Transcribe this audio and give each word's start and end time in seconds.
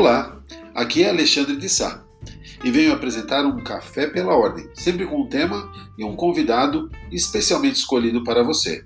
Olá, 0.00 0.34
aqui 0.74 1.02
é 1.02 1.10
Alexandre 1.10 1.56
de 1.56 1.68
Sá 1.68 2.02
e 2.64 2.70
venho 2.70 2.90
apresentar 2.90 3.44
um 3.44 3.62
Café 3.62 4.06
pela 4.06 4.34
Ordem, 4.34 4.66
sempre 4.72 5.04
com 5.04 5.20
um 5.20 5.28
tema 5.28 5.70
e 5.98 6.02
um 6.02 6.16
convidado 6.16 6.90
especialmente 7.12 7.76
escolhido 7.76 8.24
para 8.24 8.42
você, 8.42 8.82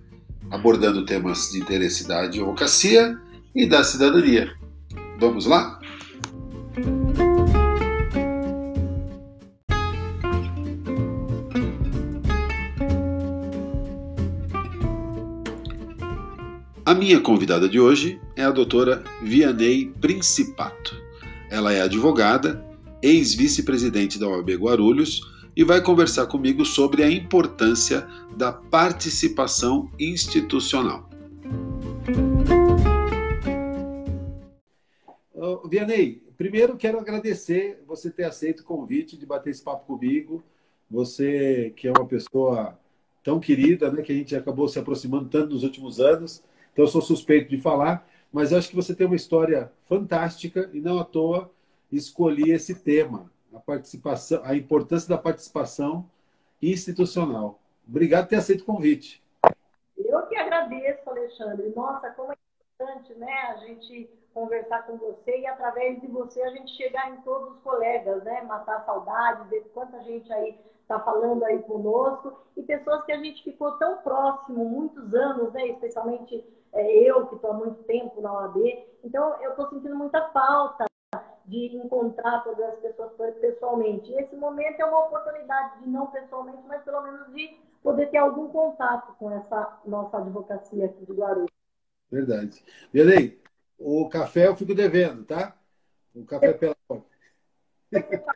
abordando 0.51 1.07
temas 1.07 1.53
de 1.53 1.61
interesse 1.61 2.09
da 2.09 2.23
advocacia 2.23 3.17
e 3.55 3.65
da 3.65 3.85
cidadania. 3.85 4.57
Vamos 5.21 5.47
lá? 5.47 5.79
A 16.85 16.93
minha 16.93 17.21
convidada 17.21 17.69
de 17.69 17.79
hoje 17.79 18.21
é 18.35 18.43
a 18.43 18.51
doutora 18.51 19.05
Vianney 19.23 19.93
Principato. 20.01 21.04
Ela 21.55 21.73
é 21.73 21.83
advogada, 21.83 22.67
ex-vice-presidente 23.01 24.19
da 24.19 24.27
OAB 24.27 24.57
Guarulhos 24.57 25.21
e 25.57 25.63
vai 25.63 25.81
conversar 25.81 26.27
comigo 26.27 26.65
sobre 26.65 27.05
a 27.05 27.09
importância 27.09 28.09
da 28.37 28.53
participação 28.53 29.89
institucional. 29.97 31.09
Vianney, 35.71 36.25
primeiro 36.37 36.77
quero 36.77 36.99
agradecer 36.99 37.85
você 37.87 38.11
ter 38.11 38.25
aceito 38.25 38.63
o 38.63 38.65
convite 38.65 39.17
de 39.17 39.25
bater 39.25 39.51
esse 39.51 39.63
papo 39.63 39.87
comigo. 39.87 40.43
Você 40.91 41.73
que 41.77 41.87
é 41.87 41.93
uma 41.93 42.05
pessoa 42.05 42.77
tão 43.23 43.39
querida, 43.39 43.93
né, 43.93 44.03
que 44.03 44.11
a 44.11 44.17
gente 44.17 44.35
acabou 44.35 44.67
se 44.67 44.81
aproximando 44.81 45.29
tanto 45.29 45.55
nos 45.55 45.63
últimos 45.63 46.01
anos. 46.01 46.43
Então, 46.73 46.85
eu 46.85 46.89
sou 46.89 47.01
suspeito 47.01 47.49
de 47.49 47.61
falar, 47.61 48.05
mas 48.35 48.53
acho 48.53 48.69
que 48.69 48.75
você 48.75 48.93
tem 48.93 49.07
uma 49.07 49.15
história 49.15 49.71
fantástica 49.83 50.69
e 50.73 50.81
não 50.81 50.99
à 50.99 51.05
toa 51.05 51.53
escolhi 51.93 52.51
esse 52.51 52.75
tema, 52.75 53.31
a 53.55 53.61
participação, 53.61 54.41
a 54.43 54.57
importância 54.57 55.09
da 55.09 55.17
participação 55.17 56.11
institucional. 56.61 57.61
Obrigado 57.89 58.25
por 58.25 58.31
ter 58.31 58.37
aceito 58.37 58.63
o 58.63 58.65
convite. 58.65 59.23
Eu 59.97 60.27
que 60.27 60.35
agradeço, 60.35 61.09
Alexandre. 61.09 61.73
Nossa, 61.77 62.11
como 62.11 62.33
é 62.33 62.37
importante, 62.75 63.15
né, 63.15 63.33
a 63.51 63.57
gente 63.59 64.11
conversar 64.35 64.85
com 64.85 64.97
você 64.97 65.39
e 65.39 65.47
através 65.47 66.01
de 66.01 66.09
você 66.09 66.43
a 66.43 66.51
gente 66.51 66.73
chegar 66.73 67.13
em 67.13 67.21
todos 67.21 67.55
os 67.55 67.63
colegas, 67.63 68.25
né, 68.25 68.43
matar 68.43 68.79
a 68.79 68.85
saudade, 68.85 69.49
ver 69.49 69.61
quanta 69.73 70.03
gente 70.03 70.33
aí 70.33 70.59
está 70.83 70.99
falando 70.99 71.45
aí 71.45 71.61
conosco 71.61 72.37
e 72.57 72.65
pessoas 72.65 73.05
que 73.05 73.13
a 73.13 73.19
gente 73.23 73.45
ficou 73.45 73.79
tão 73.79 73.99
próximo 73.99 74.65
muitos 74.65 75.15
anos, 75.15 75.53
né, 75.53 75.69
especialmente 75.69 76.45
é, 76.75 76.93
eu, 77.09 77.27
que 77.29 77.37
estou 77.37 77.53
há 77.53 77.55
muito 77.55 77.83
tempo 77.85 78.21
na 78.21 78.33
OAB. 78.33 78.57
Então, 79.03 79.41
eu 79.41 79.51
estou 79.51 79.69
sentindo 79.71 79.97
muita 79.97 80.29
falta 80.31 80.85
de 81.47 81.77
encontrar 81.77 82.43
todas 82.43 82.65
as 82.71 82.79
pessoas 82.81 83.13
pessoalmente. 83.37 84.11
E 84.11 84.19
esse 84.19 84.35
momento 84.35 84.81
é 84.81 84.85
uma 84.85 85.07
oportunidade 85.07 85.81
de 85.81 85.89
não 85.89 86.09
pessoalmente, 86.09 86.63
mas 86.67 86.83
pelo 86.83 87.03
menos 87.03 87.33
de 87.33 87.57
poder 87.83 88.11
ter 88.11 88.19
algum 88.19 88.49
contato 88.49 89.15
com 89.19 89.31
essa 89.31 89.81
nossa 89.85 90.19
advocacia 90.19 90.87
aqui 90.87 91.05
de 91.05 91.13
Guarulhos. 91.13 91.51
Verdade. 92.11 92.65
Belém, 92.93 93.39
o 93.79 94.09
café 94.09 94.49
eu 94.49 94.57
fico 94.57 94.75
devendo, 94.75 95.25
tá? 95.25 95.57
O 96.15 96.25
café 96.25 96.53
pela 96.59 96.75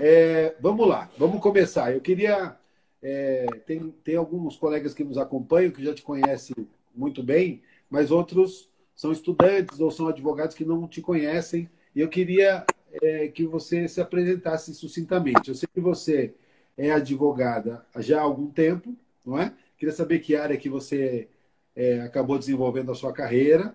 é, 0.00 0.54
vamos 0.60 0.86
lá, 0.88 1.08
vamos 1.16 1.40
começar. 1.40 1.92
Eu 1.92 2.00
queria 2.00 2.58
é, 3.04 3.44
tem, 3.66 3.94
tem 4.02 4.16
alguns 4.16 4.56
colegas 4.56 4.94
que 4.94 5.04
nos 5.04 5.18
acompanham 5.18 5.70
que 5.70 5.84
já 5.84 5.92
te 5.92 6.00
conhecem 6.00 6.56
muito 6.96 7.22
bem, 7.22 7.60
mas 7.90 8.10
outros 8.10 8.70
são 8.96 9.12
estudantes 9.12 9.78
ou 9.78 9.90
são 9.90 10.08
advogados 10.08 10.56
que 10.56 10.64
não 10.64 10.88
te 10.88 11.02
conhecem. 11.02 11.68
E 11.94 12.00
eu 12.00 12.08
queria 12.08 12.64
é, 13.02 13.28
que 13.28 13.46
você 13.46 13.86
se 13.88 14.00
apresentasse 14.00 14.74
sucintamente. 14.74 15.50
Eu 15.50 15.54
sei 15.54 15.68
que 15.72 15.80
você 15.82 16.32
é 16.78 16.92
advogada 16.92 17.84
já 17.98 18.20
há 18.20 18.22
algum 18.22 18.48
tempo, 18.50 18.96
não 19.24 19.38
é? 19.38 19.52
Queria 19.76 19.94
saber 19.94 20.20
que 20.20 20.34
área 20.34 20.56
que 20.56 20.70
você 20.70 21.28
é, 21.76 22.00
acabou 22.00 22.38
desenvolvendo 22.38 22.90
a 22.90 22.94
sua 22.94 23.12
carreira. 23.12 23.74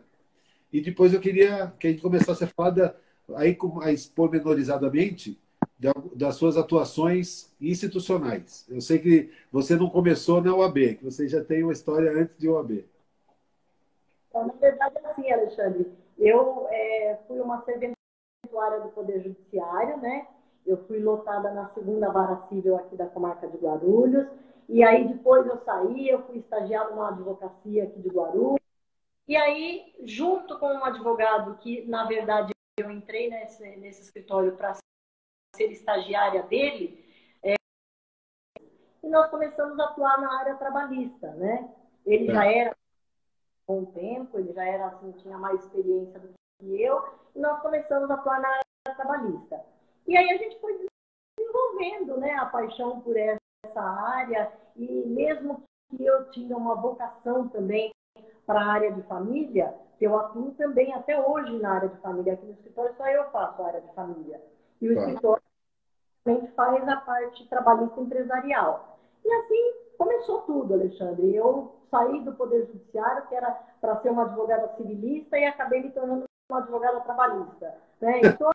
E 0.74 0.82
depois 0.82 1.14
eu 1.14 1.20
queria 1.20 1.72
que 1.80 1.86
a 1.86 1.92
gente 1.92 2.02
começasse 2.02 2.44
a 2.44 2.48
falar 2.48 2.72
da, 2.72 2.96
aí 3.36 3.56
mais 3.76 4.08
pormenorizadamente 4.08 5.38
das 6.16 6.35
suas 6.35 6.57
atuações 6.57 7.56
institucionais. 7.62 8.66
Eu 8.69 8.81
sei 8.81 9.00
que 9.00 9.31
você 9.51 9.75
não 9.78 9.90
começou 9.90 10.41
na 10.41 10.53
OAB, 10.53 10.95
que 10.97 11.06
você 11.06 11.28
já 11.28 11.44
tem 11.44 11.63
uma 11.63 11.72
história 11.72 12.12
antes 12.12 12.38
de 12.38 12.50
OAB. 12.50 12.84
Então, 14.29 14.47
na 14.47 14.53
verdade, 14.53 14.95
é 14.97 15.07
assim, 15.07 15.31
Alexandre. 15.31 15.91
Eu 16.17 16.67
é, 16.69 17.17
fui 17.28 17.40
uma 17.40 17.63
serventuária 17.63 18.81
do 18.81 18.90
Poder 18.90 19.22
Judiciário, 19.22 19.97
né? 19.97 20.28
Eu 20.66 20.78
fui 20.85 21.00
lotada 21.00 21.51
na 21.51 21.67
segunda 21.67 22.11
vara 22.11 22.46
civil 22.50 22.75
aqui 22.75 22.97
da 22.97 23.07
comarca 23.07 23.47
de 23.47 23.57
Guarulhos. 23.57 24.28
E 24.67 24.84
aí, 24.84 25.07
depois 25.07 25.47
eu 25.47 25.57
saí, 25.59 26.09
eu 26.09 26.22
fui 26.23 26.40
estagiar 26.40 26.91
numa 26.91 27.09
advocacia 27.09 27.85
aqui 27.85 28.00
de 28.00 28.09
Guarulhos. 28.09 28.59
E 29.28 29.35
aí, 29.38 29.96
junto 30.03 30.59
com 30.59 30.67
um 30.67 30.84
advogado 30.84 31.57
que, 31.57 31.88
na 31.88 32.06
verdade, 32.06 32.51
eu 32.78 32.91
entrei 32.91 33.29
nesse, 33.29 33.63
nesse 33.78 34.01
escritório 34.01 34.51
para 34.51 34.75
ser 35.59 35.72
estagiária 35.72 36.44
dele, 36.44 37.06
é, 37.44 37.56
e 39.03 39.09
nós 39.09 39.30
começamos 39.30 39.78
a 39.78 39.86
atuar 39.86 40.22
na 40.22 40.40
área 40.40 40.56
trabalhista, 40.56 41.31
né? 41.34 41.70
Ele 42.06 42.31
é. 42.31 42.34
já 42.34 42.46
era 42.46 42.75
com 43.68 43.81
o 43.81 43.86
tempo, 43.88 44.40
ele 44.40 44.53
já 44.53 44.64
era 44.64 44.88
assim, 44.88 45.12
tinha 45.12 45.38
mais 45.38 45.59
experiência 45.64 46.18
do 46.18 46.30
que 46.59 46.81
eu, 46.81 47.03
e 47.36 47.40
nós 47.40 47.62
começamos 47.62 48.09
a 48.09 48.14
atuar 48.14 48.40
na 48.40 48.47
área 48.47 48.96
trabalhista. 48.96 49.62
E 50.08 50.16
aí 50.16 50.31
a 50.31 50.38
gente 50.38 50.59
foi 50.59 50.80
desenvolvendo, 51.38 52.18
né, 52.18 52.34
a 52.36 52.46
paixão 52.46 53.02
por 53.02 53.16
essa 53.18 53.81
área, 53.81 54.52
e 54.78 54.88
mesmo 55.08 55.62
que 55.90 56.06
eu 56.06 56.30
tinha 56.31 56.56
uma 56.56 56.76
vocação 56.76 57.50
também 57.50 57.91
para 58.46 58.62
a 58.62 58.72
área 58.72 58.91
de 58.94 59.02
família, 59.03 59.76
eu 60.00 60.18
atuo 60.18 60.52
também 60.52 60.94
até 60.94 61.20
hoje 61.20 61.59
na 61.59 61.74
área 61.74 61.90
de 61.90 61.97
família. 61.97 62.34
Aqui 62.34 62.46
no 62.46 62.53
escritório 62.53 62.96
só 62.96 63.06
eu 63.08 63.30
faço 63.31 63.62
a 63.62 63.68
área 63.68 63.81
de 63.81 63.94
família. 63.94 64.41
E 64.81 64.90
o 64.90 64.96
tá. 64.96 65.02
escritório 65.02 65.44
faz 66.56 66.88
a 66.88 66.97
parte 66.97 67.47
trabalhista 67.47 68.00
empresarial. 68.02 69.00
E 69.24 69.31
assim 69.31 69.74
começou 69.97 70.41
tudo, 70.41 70.74
Alexandre. 70.74 71.35
Eu 71.35 71.75
saí 71.90 72.24
do 72.24 72.34
Poder 72.34 72.68
Judiciário, 72.68 73.28
que 73.28 73.35
era 73.35 73.52
para 73.81 73.97
ser 73.97 74.09
uma 74.09 74.24
advogada 74.24 74.69
civilista, 74.75 75.38
e 75.38 75.46
acabei 75.46 75.81
me 75.81 75.91
tornando 75.91 76.25
uma 76.50 76.59
advogada 76.59 77.02
trabalhista. 77.02 77.75
Né? 78.00 78.22
Estou 78.22 78.50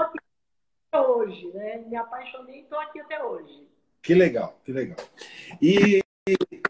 aqui 0.00 0.18
até 0.92 1.06
hoje, 1.06 1.50
né? 1.52 1.78
me 1.78 1.96
apaixonei 1.96 2.60
e 2.60 2.62
estou 2.62 2.78
aqui 2.78 3.00
até 3.00 3.22
hoje. 3.22 3.68
Que 4.02 4.14
legal, 4.14 4.58
que 4.64 4.72
legal. 4.72 4.96
E, 5.60 6.00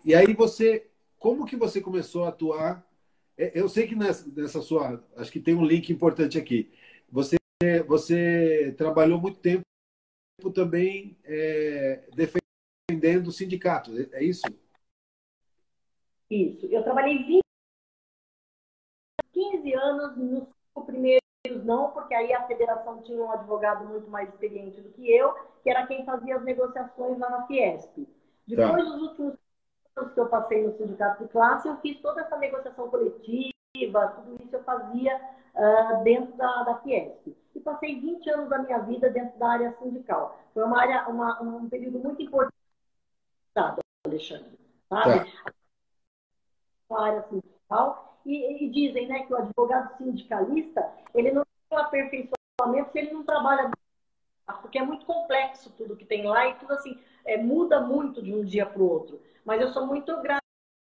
e 0.05 0.15
aí 0.15 0.35
você, 0.35 0.89
como 1.19 1.47
que 1.47 1.57
você 1.57 1.81
começou 1.81 2.25
a 2.25 2.29
atuar? 2.29 2.85
É, 3.37 3.53
eu 3.59 3.69
sei 3.69 3.87
que 3.87 3.95
nessa, 3.95 4.29
nessa 4.35 4.61
sua, 4.61 5.03
acho 5.17 5.31
que 5.31 5.41
tem 5.41 5.55
um 5.55 5.65
link 5.65 5.91
importante 5.91 6.39
aqui. 6.39 6.73
Você, 7.11 7.37
você 7.87 8.75
trabalhou 8.77 9.21
muito 9.21 9.39
tempo 9.39 9.63
também 10.49 11.19
é, 11.25 12.09
defendendo 12.15 13.27
o 13.27 13.33
sindicato, 13.33 13.91
é, 13.99 14.09
é 14.13 14.25
isso? 14.25 14.43
Isso. 16.31 16.67
Eu 16.67 16.85
trabalhei 16.85 17.19
20, 17.25 17.41
15 19.33 19.75
anos 19.75 20.17
nos 20.17 20.49
primeiros 20.87 21.21
não, 21.65 21.91
porque 21.91 22.15
aí 22.15 22.33
a 22.33 22.47
federação 22.47 23.03
tinha 23.03 23.21
um 23.21 23.31
advogado 23.31 23.87
muito 23.87 24.09
mais 24.09 24.29
experiente 24.29 24.81
do 24.81 24.91
que 24.91 25.11
eu, 25.11 25.35
que 25.63 25.71
era 25.71 25.87
quem 25.87 26.05
fazia 26.05 26.37
as 26.37 26.45
negociações 26.45 27.19
lá 27.19 27.31
na 27.31 27.47
Fiesp. 27.47 28.07
Depois 28.47 28.85
tá. 28.85 28.91
dos 28.91 29.03
últimos 29.03 29.35
anos 29.97 30.13
que 30.13 30.21
eu 30.21 30.29
passei 30.29 30.63
no 30.63 30.77
sindicato 30.77 31.25
de 31.25 31.31
classe, 31.31 31.67
eu 31.67 31.77
fiz 31.79 32.01
toda 32.01 32.21
essa 32.21 32.37
negociação 32.37 32.89
coletiva, 32.89 33.53
tudo 34.17 34.43
isso 34.43 34.55
eu 34.55 34.63
fazia 34.65 35.17
uh, 35.55 36.05
dentro 36.05 36.37
da, 36.37 36.63
da 36.65 36.79
Fiesp 36.81 37.35
e 37.61 37.63
passei 37.63 38.01
20 38.01 38.31
anos 38.31 38.49
da 38.49 38.59
minha 38.59 38.79
vida 38.79 39.11
dentro 39.11 39.39
da 39.39 39.51
área 39.51 39.77
sindical. 39.79 40.39
Foi 40.53 40.65
uma 40.65 40.81
área, 40.81 41.09
uma, 41.09 41.41
um 41.43 41.69
período 41.69 41.99
muito 41.99 42.23
importante, 42.23 42.55
Alexandre. 44.05 44.59
Sabe? 44.89 45.31
Tá. 45.31 45.53
Uma 46.89 47.07
área 47.07 47.23
sindical. 47.23 48.19
E, 48.27 48.65
e, 48.65 48.71
dizem 48.71 49.07
né, 49.07 49.21
que 49.21 49.33
o 49.33 49.37
advogado 49.37 49.97
sindicalista 49.97 50.93
ele 51.15 51.31
não 51.31 51.43
tem 51.43 51.79
um 51.79 51.81
aperfeiçoamento 51.81 52.93
se 52.93 52.99
ele 52.99 53.13
não 53.13 53.25
trabalha 53.25 53.71
porque 54.61 54.79
é 54.79 54.85
muito 54.85 55.07
complexo 55.07 55.73
tudo 55.77 55.97
que 55.97 56.05
tem 56.05 56.27
lá 56.27 56.49
e 56.49 56.55
tudo 56.57 56.73
assim 56.73 56.99
é, 57.25 57.37
muda 57.39 57.81
muito 57.81 58.21
de 58.21 58.35
um 58.35 58.45
dia 58.45 58.67
para 58.67 58.83
o 58.83 58.91
outro. 58.91 59.23
Mas 59.45 59.61
eu 59.61 59.69
sou 59.69 59.87
muito 59.87 60.21
grata 60.21 60.40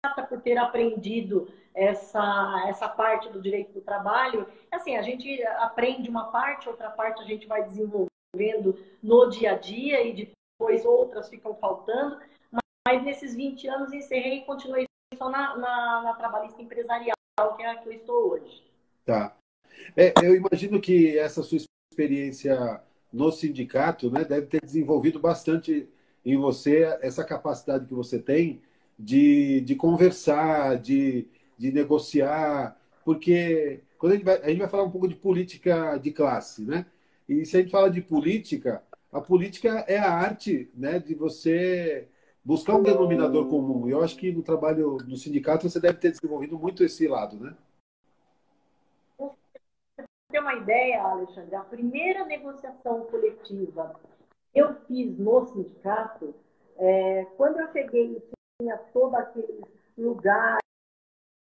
por 0.10 0.42
ter 0.42 0.58
aprendido 0.58 1.48
essa, 1.74 2.66
essa 2.68 2.88
parte 2.88 3.30
do 3.30 3.42
direito 3.42 3.74
do 3.74 3.82
trabalho. 3.82 4.48
Assim, 4.72 4.96
a 4.96 5.02
gente 5.02 5.44
aprende 5.44 6.10
uma 6.10 6.26
parte, 6.26 6.70
outra 6.70 6.90
parte 6.90 7.22
a 7.22 7.26
gente 7.26 7.46
vai 7.48 7.64
desenvolvendo 7.64 8.78
no 9.04 9.30
dia 9.30 9.52
a 9.52 9.58
dia 9.58 10.04
e 10.04 10.34
depois 10.58 10.86
outras 10.86 11.30
ficam 11.30 11.56
faltando. 11.56 12.18
Mas, 12.52 12.64
mas 12.88 13.04
nesses 13.04 13.36
20 13.36 13.68
anos 13.68 13.94
encerrei 13.94 14.40
e 14.40 14.46
continuei 14.46 14.86
só 15.18 15.30
na, 15.30 15.58
na, 15.58 16.02
na 16.04 16.14
trabalhista 16.14 16.62
empresarial, 16.62 17.16
que 17.56 17.64
é 17.64 17.70
a 17.70 17.76
que 17.76 17.90
eu 17.90 17.94
estou 17.94 18.32
hoje. 18.32 18.64
Tá. 19.06 19.36
É, 19.96 20.14
eu 20.24 20.36
imagino 20.36 20.80
que 20.80 21.18
essa 21.18 21.44
sua 21.44 21.60
experiência 21.92 22.82
no 23.12 23.32
sindicato 23.32 24.10
né, 24.10 24.24
deve 24.24 24.48
ter 24.48 24.62
desenvolvido 24.62 25.20
bastante 25.20 25.90
em 26.26 26.38
você 26.38 26.98
essa 27.02 27.24
capacidade 27.24 27.86
que 27.86 27.94
você 27.94 28.20
tem 28.20 28.62
de, 28.98 29.62
de 29.62 29.76
conversar, 29.76 30.78
de, 30.78 31.28
de 31.58 31.72
negociar, 31.72 32.80
porque 33.04 33.82
quando 33.98 34.14
a 34.14 34.16
gente, 34.16 34.26
vai, 34.26 34.42
a 34.42 34.50
gente 34.50 34.60
vai 34.60 34.68
falar 34.68 34.84
um 34.84 34.92
pouco 34.92 35.08
de 35.08 35.16
política 35.16 35.98
de 35.98 36.12
classe, 36.12 36.64
né? 36.64 36.86
E 37.28 37.46
se 37.46 37.58
a 37.58 37.60
gente 37.60 37.72
fala 37.72 37.90
de 37.90 38.02
política, 38.02 38.84
a 39.12 39.20
política 39.20 39.84
é 39.88 39.98
a 39.98 40.12
arte 40.12 40.70
né, 40.76 41.00
de 41.00 41.16
você 41.16 42.08
buscar 42.44 42.76
um 42.76 42.84
denominador 42.84 43.50
comum. 43.50 43.88
E 43.88 43.92
eu 43.92 44.04
acho 44.04 44.16
que 44.16 44.32
no 44.32 44.44
trabalho 44.44 44.98
do 44.98 45.18
sindicato 45.18 45.68
você 45.68 45.80
deve 45.80 45.98
ter 45.98 46.12
desenvolvido 46.12 46.60
muito 46.60 46.84
esse 46.84 47.08
lado, 47.08 47.38
né? 47.38 47.56
ter 50.36 50.40
uma 50.40 50.56
ideia, 50.56 51.02
Alexandre, 51.02 51.56
a 51.56 51.62
primeira 51.62 52.26
negociação 52.26 53.06
coletiva 53.06 53.96
eu 54.54 54.76
fiz 54.86 55.18
no 55.18 55.46
sindicato, 55.48 56.36
é, 56.78 57.26
quando 57.38 57.60
eu 57.60 57.72
cheguei 57.72 58.22
tinha 58.60 58.78
todo 58.94 59.16
aquele 59.16 59.64
lugar 59.98 60.58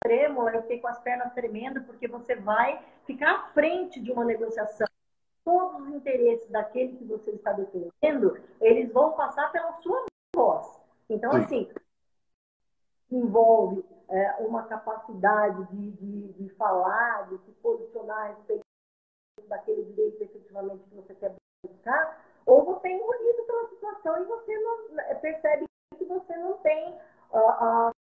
trêmula, 0.02 0.52
eu 0.52 0.62
fiquei 0.62 0.80
com 0.80 0.88
as 0.88 1.00
pernas 1.00 1.34
tremendo, 1.34 1.84
porque 1.84 2.08
você 2.08 2.36
vai 2.36 2.84
ficar 3.06 3.32
à 3.32 3.48
frente 3.50 4.00
de 4.02 4.12
uma 4.12 4.24
negociação. 4.24 4.88
Todos 5.44 5.82
os 5.82 5.96
interesses 5.96 6.50
daquele 6.50 6.98
que 6.98 7.06
você 7.06 7.32
está 7.32 7.54
defendendo, 7.54 8.38
eles 8.60 8.92
vão 8.92 9.14
passar 9.14 9.52
pela 9.52 9.74
sua 9.74 10.06
voz. 10.36 10.80
Então, 11.10 11.32
Sim. 11.32 11.38
assim, 11.40 11.70
envolve 13.12 13.84
é, 14.10 14.36
uma 14.40 14.64
capacidade 14.64 15.66
de, 15.68 15.92
de, 15.92 16.34
de, 16.34 16.50
falar, 16.56 17.30
de 17.30 17.38
se 17.40 17.52
posicionar 17.54 18.18
a 18.18 18.28
respeito 18.28 18.64
daquele 19.48 19.84
direito 19.84 20.22
efetivamente 20.24 20.84
que 20.90 20.96
você 20.96 21.16
quer 21.16 21.34
buscar, 21.66 22.26
ou 22.46 22.66
você 22.66 22.88
é 22.88 22.92
engolido 22.92 23.44
pela 23.44 23.68
situação 23.70 24.22
e 24.22 24.26
você 24.26 24.58
não 24.60 25.00
é, 25.00 25.16
percebe 25.16 25.66
que 25.98 26.06
você 26.06 26.36
não 26.38 26.58
tem 26.60 26.96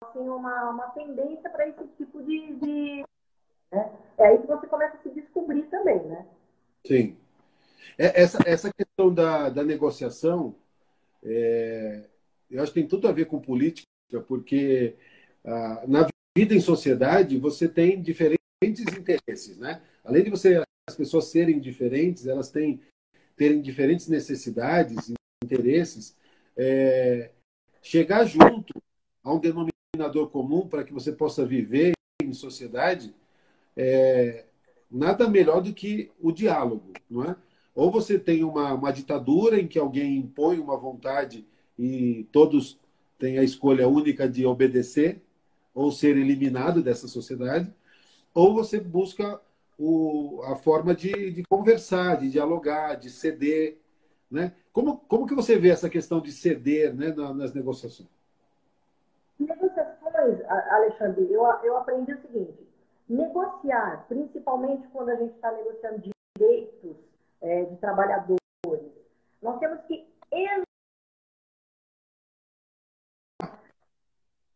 assim, 0.01 0.19
uma, 0.19 0.69
uma 0.69 0.88
tendência 0.89 1.50
para 1.50 1.68
esse 1.68 1.85
tipo 1.97 2.21
de. 2.23 2.56
de 2.56 3.06
né? 3.71 3.91
É 4.18 4.27
aí 4.27 4.38
que 4.39 4.47
você 4.47 4.68
começa 4.68 4.97
a 4.97 5.01
se 5.01 5.09
descobrir 5.09 5.63
também, 5.63 6.00
né? 6.03 6.25
Sim. 6.85 7.18
É, 7.97 8.21
essa, 8.21 8.39
essa 8.45 8.71
questão 8.73 9.13
da, 9.13 9.50
da 9.50 9.63
negociação, 9.63 10.56
é, 11.23 12.03
eu 12.50 12.62
acho 12.62 12.73
que 12.73 12.79
tem 12.79 12.89
tudo 12.89 13.07
a 13.07 13.12
ver 13.12 13.25
com 13.25 13.39
política, 13.39 13.88
porque 14.27 14.95
ah, 15.45 15.83
na 15.88 16.07
vida 16.38 16.53
em 16.53 16.59
sociedade 16.59 17.38
você 17.38 17.67
tem 17.67 18.01
diferentes 18.01 18.85
interesses, 18.97 19.57
né? 19.57 19.81
Além 20.03 20.24
de 20.24 20.29
você 20.29 20.63
as 20.89 20.95
pessoas 20.95 21.25
serem 21.25 21.59
diferentes, 21.59 22.27
elas 22.27 22.50
têm 22.50 22.81
terem 23.35 23.62
diferentes 23.62 24.07
necessidades 24.07 25.13
interesses, 25.44 26.15
é, 26.57 27.31
chegar 27.81 28.25
junto 28.25 28.81
a 29.23 29.33
um 29.33 29.39
denominador 29.39 30.29
comum 30.29 30.68
para 30.68 30.83
que 30.83 30.94
você 30.94 31.12
possa 31.12 31.45
viver 31.45 31.94
em 32.21 32.33
sociedade, 32.33 33.13
é, 33.75 34.45
nada 34.89 35.27
melhor 35.29 35.62
do 35.62 35.73
que 35.73 36.12
o 36.19 36.31
diálogo, 36.31 36.94
não 37.09 37.23
é? 37.23 37.35
Ou 37.73 37.89
você 37.89 38.19
tem 38.19 38.44
uma, 38.44 38.73
uma 38.73 38.91
ditadura 38.91 39.59
em 39.59 39.68
que 39.68 39.79
alguém 39.79 40.18
impõe 40.18 40.59
uma 40.59 40.77
vontade 40.77 41.45
e 41.79 42.27
todos 42.31 42.79
têm 43.18 43.38
a 43.38 43.44
escolha 43.44 43.88
única 43.88 44.27
de 44.27 44.45
obedecer 44.45 45.21
ou 45.74 45.91
ser 45.91 46.17
eliminado 46.17 46.81
dessa 46.81 47.07
sociedade, 47.07 47.74
ou 48.33 48.53
você 48.53 48.79
busca 48.79 49.39
o, 49.77 50.41
a 50.44 50.56
forma 50.56 50.94
de, 50.94 51.31
de 51.31 51.44
conversar, 51.44 52.17
de 52.17 52.29
dialogar, 52.29 52.95
de 52.95 53.09
ceder. 53.09 53.77
Né? 54.29 54.53
Como, 54.71 54.97
como 54.97 55.25
que 55.25 55.33
você 55.33 55.57
vê 55.57 55.69
essa 55.69 55.89
questão 55.89 56.19
de 56.21 56.31
ceder 56.31 56.94
né, 56.94 57.13
nas 57.33 57.53
negociações? 57.53 58.09
Alexandre, 60.75 61.31
eu, 61.31 61.44
eu 61.63 61.77
aprendi 61.77 62.13
o 62.13 62.21
seguinte: 62.21 62.68
negociar, 63.07 64.06
principalmente 64.07 64.88
quando 64.89 65.09
a 65.09 65.15
gente 65.15 65.33
está 65.36 65.51
negociando 65.51 66.01
direitos 66.38 66.98
é, 67.42 67.63
de 67.65 67.77
trabalhadores, 67.77 68.39
nós 69.42 69.59
temos 69.59 69.81
que 69.81 70.12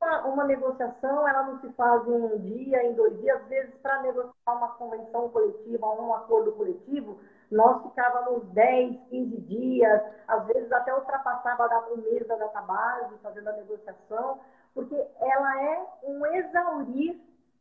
uma, 0.05 0.25
uma, 0.27 0.43
negociação 0.45 1.27
ela 1.27 1.43
não 1.43 1.59
se 1.59 1.69
faz 1.73 2.07
em 2.07 2.11
um 2.11 2.37
dia, 2.37 2.83
em 2.83 2.93
dois 2.93 3.19
dias. 3.19 3.41
Às 3.41 3.47
vezes, 3.47 3.75
para 3.75 4.01
negociar 4.03 4.33
uma 4.47 4.69
convenção 4.73 5.29
coletiva, 5.29 5.87
um 5.87 6.13
acordo 6.13 6.51
coletivo, 6.53 7.19
nós 7.51 7.81
ficávamos 7.83 8.45
10, 8.49 8.97
15 9.09 9.37
dias, 9.41 10.01
às 10.27 10.45
vezes 10.45 10.71
até 10.71 10.93
ultrapassava 10.93 11.67
da 11.67 11.79
um 11.89 11.97
mês 11.97 12.27
da 12.27 12.35
database, 12.35 13.17
fazendo 13.21 13.47
a 13.49 13.53
negociação, 13.53 14.39
porque 14.75 14.95
ela 15.21 15.63
é 15.63 15.87
um 16.03 16.25
exaurir 16.25 17.17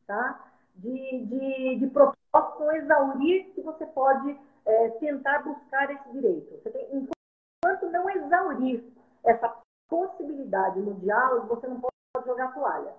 tá? 0.06 0.44
de, 0.74 1.24
de, 1.24 1.76
de 1.78 1.86
propósito, 1.86 2.62
um 2.62 2.72
exaurir 2.72 3.54
que 3.54 3.62
você 3.62 3.86
pode 3.86 4.38
é, 4.66 4.88
tentar 4.90 5.44
buscar 5.44 5.90
esse 5.90 6.10
direito. 6.10 6.60
Você 6.60 6.70
tem, 6.70 6.88
enquanto 6.92 7.90
não 7.90 8.10
exaurir 8.10 8.84
essa 9.22 9.56
possibilidade 9.88 10.80
no 10.80 10.94
diálogo, 10.94 11.46
você 11.46 11.68
não 11.68 11.80
pode 11.80 12.26
jogar 12.26 12.52
toalha. 12.52 12.92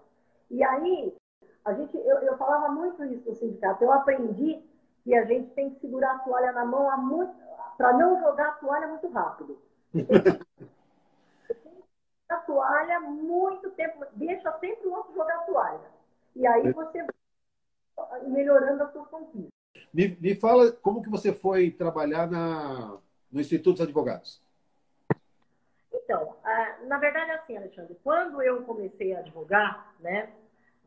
E 0.49 0.63
aí, 0.63 1.13
a 1.65 1.73
gente, 1.73 1.97
eu, 1.97 2.17
eu 2.19 2.37
falava 2.37 2.69
muito 2.69 3.03
isso 3.03 3.29
no 3.29 3.35
sindicato. 3.35 3.83
Eu 3.83 3.91
aprendi 3.91 4.63
que 5.03 5.13
a 5.13 5.25
gente 5.25 5.49
tem 5.51 5.71
que 5.71 5.79
segurar 5.81 6.15
a 6.15 6.19
toalha 6.19 6.51
na 6.53 6.63
mão 6.63 6.89
para 7.77 7.93
não 7.93 8.19
jogar 8.21 8.47
a 8.47 8.53
toalha 8.53 8.87
muito 8.87 9.09
rápido. 9.09 9.59
a 9.93 10.44
toalha 12.55 12.99
muito 13.01 13.69
tempo, 13.71 14.05
deixa 14.13 14.51
sempre 14.59 14.87
o 14.87 14.93
outro 14.93 15.13
jogar 15.13 15.35
a 15.35 15.43
toalha. 15.43 15.91
E 16.35 16.47
aí 16.47 16.71
você 16.71 17.05
vai 17.95 18.21
melhorando 18.23 18.83
as 18.83 18.91
suas 18.93 19.07
conquistas. 19.09 19.51
Me, 19.93 20.17
me 20.21 20.35
fala 20.35 20.71
como 20.71 21.03
que 21.03 21.09
você 21.09 21.33
foi 21.33 21.69
trabalhar 21.69 22.29
na, 22.29 22.97
no 23.31 23.41
Instituto 23.41 23.73
dos 23.73 23.81
Advogados. 23.81 24.41
Então, 25.93 26.35
na 26.87 26.97
verdade, 26.97 27.31
é 27.31 27.35
assim, 27.35 27.57
Alexandre, 27.57 27.97
quando 28.03 28.41
eu 28.41 28.63
comecei 28.63 29.13
a 29.15 29.19
advogar, 29.19 29.93
né, 29.99 30.31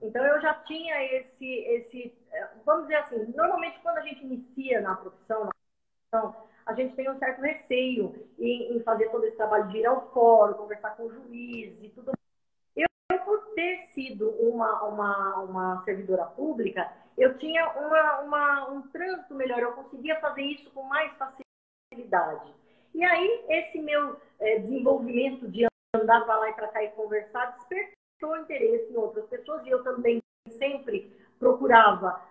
então 0.01 0.25
eu 0.25 0.41
já 0.41 0.55
tinha 0.55 1.03
esse, 1.17 1.47
esse, 1.47 2.15
é, 2.31 2.49
vamos 2.65 2.83
dizer 2.85 2.97
assim, 2.97 3.33
normalmente 3.37 3.81
quando 3.81 3.99
a 3.99 4.03
gente 4.03 4.25
inicia 4.25 4.81
na 4.81 4.95
profissão, 4.95 5.45
na 5.45 5.51
profissão 6.21 6.49
a 6.69 6.75
gente 6.75 6.95
tem 6.95 7.11
um 7.11 7.19
certo 7.19 7.41
receio 7.41 8.15
em, 8.39 8.77
em, 8.77 8.83
fazer 8.83 9.09
todo 9.09 9.25
esse 9.25 9.39
trabalho 9.39 9.69
de 9.69 9.79
ir 9.79 9.87
ao 9.87 10.13
fórum, 10.13 10.53
conversar 10.53 10.91
com 10.97 11.05
o 11.05 11.11
juiz 11.11 11.83
e 11.83 11.89
tudo. 11.89 12.13
Eu, 12.77 12.87
por 13.25 13.55
ter 13.55 13.87
sido 13.95 14.29
uma, 14.33 14.85
uma, 14.85 15.37
uma 15.41 15.83
servidora 15.85 16.27
pública, 16.27 16.93
eu 17.17 17.39
tinha 17.39 17.71
uma, 17.71 18.21
uma, 18.21 18.71
um 18.71 18.83
trânsito 18.89 19.35
melhor, 19.35 19.61
eu 19.61 19.73
conseguia 19.73 20.21
fazer 20.21 20.43
isso 20.43 20.71
com 20.73 20.83
mais 20.83 21.11
facilidade. 21.17 22.55
E 22.95 23.03
aí, 23.03 23.45
esse 23.49 23.81
meu 23.81 24.21
é, 24.39 24.59
desenvolvimento 24.59 25.49
de 25.49 25.67
andar 25.95 26.21
para 26.27 26.37
lá 26.37 26.51
e 26.51 26.53
para 26.53 26.69
cá 26.69 26.85
e 26.85 26.91
conversar 26.91 27.57
despertou 27.57 28.37
interesse 28.37 28.93
em 28.93 28.97
outras 28.97 29.25
pessoas 29.27 29.65
e 29.65 29.71
eu 29.71 29.83
também 29.83 30.23
sempre 30.59 31.17
procurava, 31.39 32.23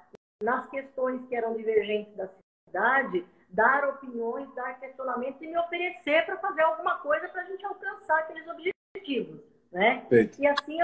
nas 0.43 0.69
questões 0.69 1.25
que 1.27 1.35
eram 1.35 1.55
divergentes 1.55 2.15
da 2.15 2.29
cidade, 2.67 3.25
dar 3.49 3.87
opiniões, 3.89 4.53
dar 4.53 4.79
questionamentos 4.79 5.41
e 5.41 5.47
me 5.47 5.57
oferecer 5.57 6.25
para 6.25 6.37
fazer 6.37 6.61
alguma 6.61 6.97
coisa 6.99 7.27
para 7.29 7.41
a 7.41 7.45
gente 7.45 7.65
alcançar 7.65 8.19
aqueles 8.19 8.47
objetivos. 8.47 9.41
Né? 9.71 10.05
E 10.39 10.47
assim, 10.47 10.79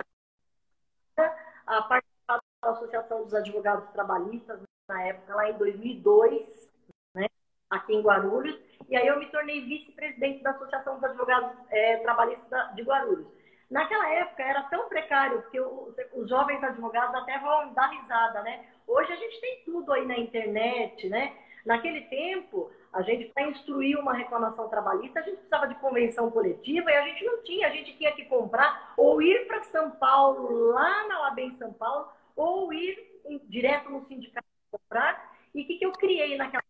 a 1.66 1.82
participar 1.82 2.42
da 2.62 2.70
Associação 2.70 3.24
dos 3.24 3.34
Advogados 3.34 3.90
Trabalhistas, 3.92 4.60
na 4.88 5.02
época, 5.04 5.36
lá 5.36 5.50
em 5.50 5.58
2002, 5.58 6.72
né? 7.16 7.28
aqui 7.70 7.94
em 7.94 8.02
Guarulhos, 8.02 8.60
e 8.90 8.96
aí 8.96 9.08
eu 9.08 9.18
me 9.18 9.30
tornei 9.32 9.62
vice-presidente 9.62 10.44
da 10.44 10.52
Associação 10.52 10.96
dos 10.96 11.04
Advogados 11.04 11.52
é, 11.70 11.98
Trabalhistas 11.98 12.76
de 12.76 12.84
Guarulhos. 12.84 13.28
Naquela 13.70 14.08
época 14.14 14.44
era 14.44 14.62
tão 14.64 14.88
precário, 14.88 15.42
porque 15.42 15.60
os 15.60 16.30
jovens 16.30 16.64
advogados 16.64 17.16
até 17.16 17.40
vão 17.40 17.74
dar 17.74 17.88
risada, 17.88 18.44
né? 18.44 18.68
Hoje 18.86 19.12
a 19.12 19.16
gente 19.16 19.42
tem 19.42 19.64
tudo 19.66 19.92
aí 19.94 20.06
na 20.06 20.18
internet, 20.18 21.10
né? 21.10 21.36
Naquele 21.66 22.02
tempo, 22.02 22.70
a 22.92 23.02
gente, 23.02 23.32
para 23.34 23.48
instruir 23.48 23.98
uma 23.98 24.14
reclamação 24.14 24.68
trabalhista, 24.68 25.20
a 25.20 25.24
gente 25.24 25.38
precisava 25.38 25.68
de 25.68 25.76
convenção 25.76 26.30
coletiva 26.30 26.92
e 26.92 26.96
a 26.96 27.06
gente 27.08 27.24
não 27.24 27.42
tinha, 27.44 27.68
a 27.68 27.72
gente 27.72 27.98
tinha 27.98 28.12
que 28.12 28.26
comprar 28.26 28.94
ou 28.98 29.22
ir 29.22 29.48
para 29.48 29.64
São 29.64 29.92
Paulo, 29.92 30.72
lá 30.72 31.08
na 31.08 31.20
Labem 31.20 31.56
São 31.58 31.72
Paulo, 31.74 32.10
ou 32.36 32.74
ir 32.74 33.22
em, 33.26 33.40
direto 33.48 33.90
no 33.90 34.06
sindicato 34.06 34.46
comprar. 34.72 35.34
E 35.56 35.64
o 35.64 35.68
que, 35.68 35.78
que 35.78 35.86
eu 35.86 35.92
criei 35.94 36.36
naquela 36.38 36.64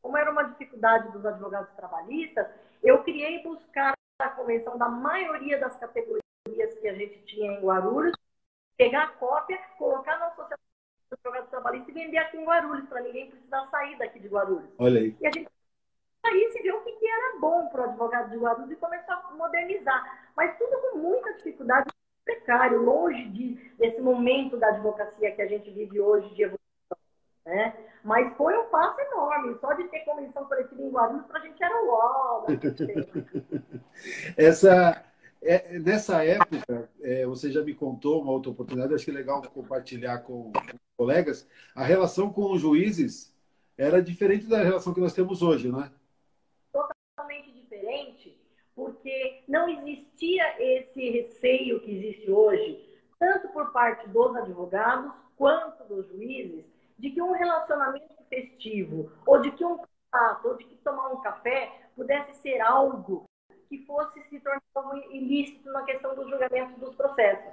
como 0.00 0.16
era 0.16 0.30
uma 0.30 0.44
dificuldade 0.44 1.12
dos 1.12 1.26
advogados 1.26 1.74
trabalhistas, 1.74 2.46
eu 2.82 3.02
criei 3.02 3.42
buscar 3.42 3.92
a 4.20 4.30
convenção 4.30 4.78
da 4.78 4.88
maioria 4.88 5.58
das 5.58 5.76
categorias 5.76 6.22
que 6.80 6.88
a 6.88 6.94
gente 6.94 7.18
tinha 7.26 7.52
em 7.52 7.60
Guarulhos, 7.60 8.16
pegar 8.76 9.02
a 9.04 9.08
cópia, 9.08 9.58
colocar 9.76 10.18
na 10.18 10.28
associação 10.28 10.67
dos 11.10 11.18
advogado 11.18 11.48
trabalhista 11.48 11.90
e 11.90 11.94
vender 11.94 12.18
aqui 12.18 12.36
em 12.36 12.44
Guarulhos, 12.44 12.88
para 12.88 13.00
ninguém 13.00 13.30
precisar 13.30 13.66
sair 13.66 13.96
daqui 13.98 14.18
de 14.18 14.28
Guarulhos. 14.28 14.70
Olha 14.78 15.00
aí. 15.00 15.16
E 15.20 15.26
a 15.26 15.30
gente 15.30 15.48
aí 16.24 16.52
se 16.52 16.62
viu 16.62 16.76
o 16.76 16.82
que 16.82 17.08
era 17.08 17.38
bom 17.40 17.68
para 17.68 17.82
o 17.82 17.84
advogado 17.84 18.30
de 18.30 18.36
Guarulhos 18.36 18.70
e 18.70 18.76
começou 18.76 19.14
a 19.14 19.34
modernizar. 19.34 20.30
Mas 20.36 20.56
tudo 20.58 20.78
com 20.80 20.98
muita 20.98 21.32
dificuldade, 21.34 21.90
precário, 22.24 22.82
longe 22.82 23.24
de, 23.30 23.54
desse 23.78 24.00
momento 24.00 24.58
da 24.58 24.68
advocacia 24.68 25.32
que 25.34 25.40
a 25.40 25.46
gente 25.46 25.70
vive 25.70 25.98
hoje 26.00 26.28
de 26.34 26.42
evolução. 26.42 26.58
Né? 27.46 27.74
Mas 28.04 28.36
foi 28.36 28.56
um 28.58 28.66
passo 28.66 29.00
enorme. 29.00 29.56
Só 29.60 29.72
de 29.72 29.84
ter 29.88 30.00
convenção 30.00 30.44
coletiva 30.44 30.82
em 30.82 30.90
Guarulhos, 30.90 31.26
para 31.26 31.38
a 31.38 31.42
gente 31.42 31.62
era 31.62 31.82
o 31.82 31.86
uau. 31.86 32.46
Essa, 34.36 35.04
é, 35.40 35.78
nessa 35.78 36.22
época, 36.24 36.90
é, 37.00 37.24
você 37.24 37.50
já 37.50 37.62
me 37.62 37.74
contou 37.74 38.20
uma 38.20 38.32
outra 38.32 38.50
oportunidade, 38.50 38.94
acho 38.94 39.04
que 39.04 39.10
é 39.10 39.14
legal 39.14 39.40
compartilhar 39.50 40.18
com, 40.18 40.52
com 40.52 40.78
colegas, 40.98 41.48
a 41.76 41.84
relação 41.84 42.32
com 42.32 42.50
os 42.50 42.60
juízes 42.60 43.32
era 43.78 44.02
diferente 44.02 44.46
da 44.46 44.58
relação 44.58 44.92
que 44.92 45.00
nós 45.00 45.14
temos 45.14 45.40
hoje, 45.40 45.68
não 45.68 45.80
é? 45.80 45.92
Totalmente 46.72 47.52
diferente, 47.52 48.36
porque 48.74 49.44
não 49.46 49.68
existia 49.68 50.60
esse 50.60 51.08
receio 51.10 51.80
que 51.80 51.92
existe 51.92 52.28
hoje, 52.28 52.84
tanto 53.16 53.48
por 53.48 53.70
parte 53.70 54.08
dos 54.08 54.34
advogados 54.34 55.12
quanto 55.36 55.84
dos 55.84 56.08
juízes, 56.08 56.64
de 56.98 57.10
que 57.10 57.22
um 57.22 57.30
relacionamento 57.30 58.12
festivo, 58.28 59.12
ou 59.24 59.40
de 59.40 59.52
que 59.52 59.64
um 59.64 59.78
contato, 59.78 60.48
ou 60.48 60.56
de 60.56 60.64
que 60.64 60.76
tomar 60.78 61.12
um 61.12 61.20
café 61.20 61.72
pudesse 61.94 62.34
ser 62.40 62.60
algo 62.60 63.24
que 63.68 63.84
fosse 63.86 64.20
se 64.28 64.40
tornar 64.40 64.60
ilícito 65.12 65.70
na 65.70 65.84
questão 65.84 66.16
do 66.16 66.28
julgamento 66.28 66.80
dos 66.80 66.96
processos. 66.96 67.52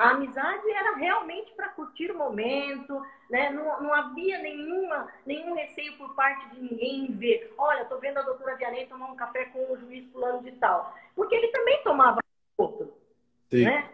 A 0.00 0.12
amizade 0.12 0.70
era 0.70 0.96
realmente 0.96 1.52
para 1.52 1.68
curtir 1.68 2.10
o 2.10 2.16
momento, 2.16 3.06
né? 3.28 3.50
não, 3.50 3.82
não 3.82 3.92
havia 3.92 4.38
nenhuma, 4.38 5.06
nenhum 5.26 5.54
receio 5.54 5.98
por 5.98 6.14
parte 6.14 6.48
de 6.54 6.62
ninguém 6.62 7.04
em 7.04 7.12
ver, 7.18 7.52
olha, 7.58 7.82
estou 7.82 8.00
vendo 8.00 8.16
a 8.16 8.22
doutora 8.22 8.56
Vianney 8.56 8.86
tomar 8.86 9.12
um 9.12 9.14
café 9.14 9.44
com 9.44 9.70
o 9.70 9.76
juiz 9.76 10.10
fulano 10.10 10.42
de 10.42 10.52
tal. 10.52 10.96
Porque 11.14 11.34
ele 11.34 11.48
também 11.48 11.82
tomava 11.84 12.18
outro. 12.56 12.94
Sim. 13.50 13.66
Né? 13.66 13.90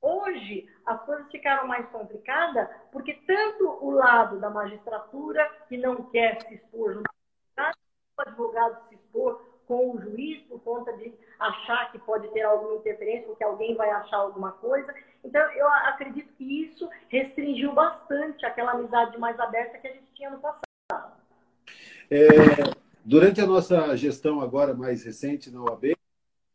Hoje, 0.00 0.72
as 0.86 1.04
coisas 1.04 1.28
ficaram 1.28 1.66
mais 1.66 1.88
complicadas 1.88 2.68
porque 2.92 3.14
tanto 3.26 3.84
o 3.84 3.90
lado 3.90 4.38
da 4.38 4.48
magistratura, 4.48 5.44
que 5.68 5.76
não 5.76 6.04
quer 6.04 6.40
se 6.42 6.54
expor 6.54 6.94
junto 6.94 7.10
o 8.16 8.22
advogado 8.22 8.88
se 8.88 8.94
expor 8.94 9.42
com 9.66 9.92
o 9.92 10.00
juiz 10.00 10.42
por 10.42 10.60
conta 10.60 10.92
de 10.96 11.12
achar 11.38 11.90
que 11.90 11.98
pode 11.98 12.28
ter 12.28 12.42
alguma 12.42 12.76
interferência, 12.76 13.28
ou 13.28 13.36
que 13.36 13.44
alguém 13.44 13.74
vai 13.74 13.90
achar 13.90 14.16
alguma 14.18 14.52
coisa. 14.52 14.94
Então, 15.24 15.42
eu 15.52 15.66
acredito 15.68 16.32
que 16.34 16.62
isso 16.62 16.88
restringiu 17.08 17.72
bastante 17.72 18.46
aquela 18.46 18.72
amizade 18.72 19.18
mais 19.18 19.38
aberta 19.38 19.78
que 19.78 19.88
a 19.88 19.92
gente 19.92 20.12
tinha 20.14 20.30
no 20.30 20.38
passado. 20.38 21.12
É, 22.10 22.26
durante 23.04 23.40
a 23.40 23.46
nossa 23.46 23.96
gestão 23.96 24.40
agora 24.40 24.72
mais 24.72 25.04
recente 25.04 25.50
na 25.50 25.60
OAB, 25.62 25.96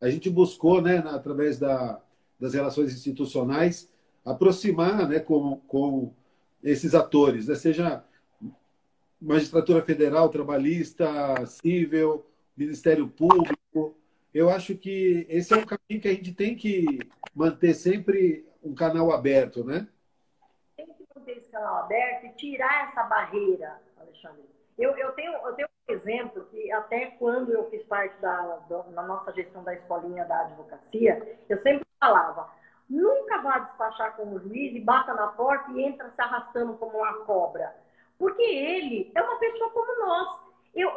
a 0.00 0.08
gente 0.08 0.30
buscou, 0.30 0.80
né, 0.80 0.98
através 1.06 1.58
da, 1.58 2.00
das 2.40 2.54
relações 2.54 2.92
institucionais, 2.92 3.92
aproximar 4.24 5.08
né, 5.08 5.20
com, 5.20 5.58
com 5.68 6.12
esses 6.62 6.94
atores, 6.94 7.46
né, 7.46 7.54
seja 7.54 8.04
magistratura 9.20 9.82
federal, 9.82 10.28
trabalhista, 10.28 11.06
civil, 11.46 12.26
Ministério 12.56 13.08
Público. 13.08 13.96
Eu 14.32 14.48
acho 14.48 14.76
que 14.76 15.26
esse 15.28 15.52
é 15.52 15.56
um 15.56 15.66
caminho 15.66 16.00
que 16.00 16.08
a 16.08 16.14
gente 16.14 16.34
tem 16.34 16.56
que 16.56 16.98
manter 17.34 17.74
sempre 17.74 18.46
um 18.62 18.74
canal 18.74 19.12
aberto, 19.12 19.64
né? 19.64 19.86
Tem 20.76 20.86
que 20.86 21.04
manter 21.14 21.38
esse 21.38 21.50
canal 21.50 21.84
aberto 21.84 22.26
e 22.26 22.32
tirar 22.32 22.88
essa 22.88 23.02
barreira, 23.04 23.80
Alexandre. 23.98 24.44
Eu, 24.78 24.96
eu, 24.96 25.12
tenho, 25.12 25.32
eu 25.32 25.52
tenho 25.54 25.68
um 25.88 25.92
exemplo 25.92 26.46
que 26.50 26.72
até 26.72 27.06
quando 27.18 27.52
eu 27.52 27.68
fiz 27.70 27.82
parte 27.84 28.18
da, 28.20 28.56
da, 28.68 28.82
na 28.84 29.02
nossa 29.02 29.32
gestão 29.32 29.62
da 29.62 29.74
escolinha 29.74 30.24
da 30.24 30.40
advocacia, 30.40 31.38
eu 31.48 31.58
sempre 31.58 31.86
falava, 32.00 32.50
nunca 32.88 33.42
vá 33.42 33.58
despachar 33.58 34.16
como 34.16 34.40
juiz 34.40 34.74
e 34.74 34.80
bata 34.80 35.14
na 35.14 35.28
porta 35.28 35.70
e 35.72 35.82
entra 35.82 36.10
se 36.10 36.20
arrastando 36.20 36.74
como 36.74 36.98
uma 36.98 37.24
cobra. 37.24 37.76
Porque 38.18 38.42
ele 38.42 39.10
é 39.14 39.22
uma 39.22 39.38
pessoa 39.38 39.70
como 39.70 40.06
nós. 40.06 40.41
Eu, 40.74 40.90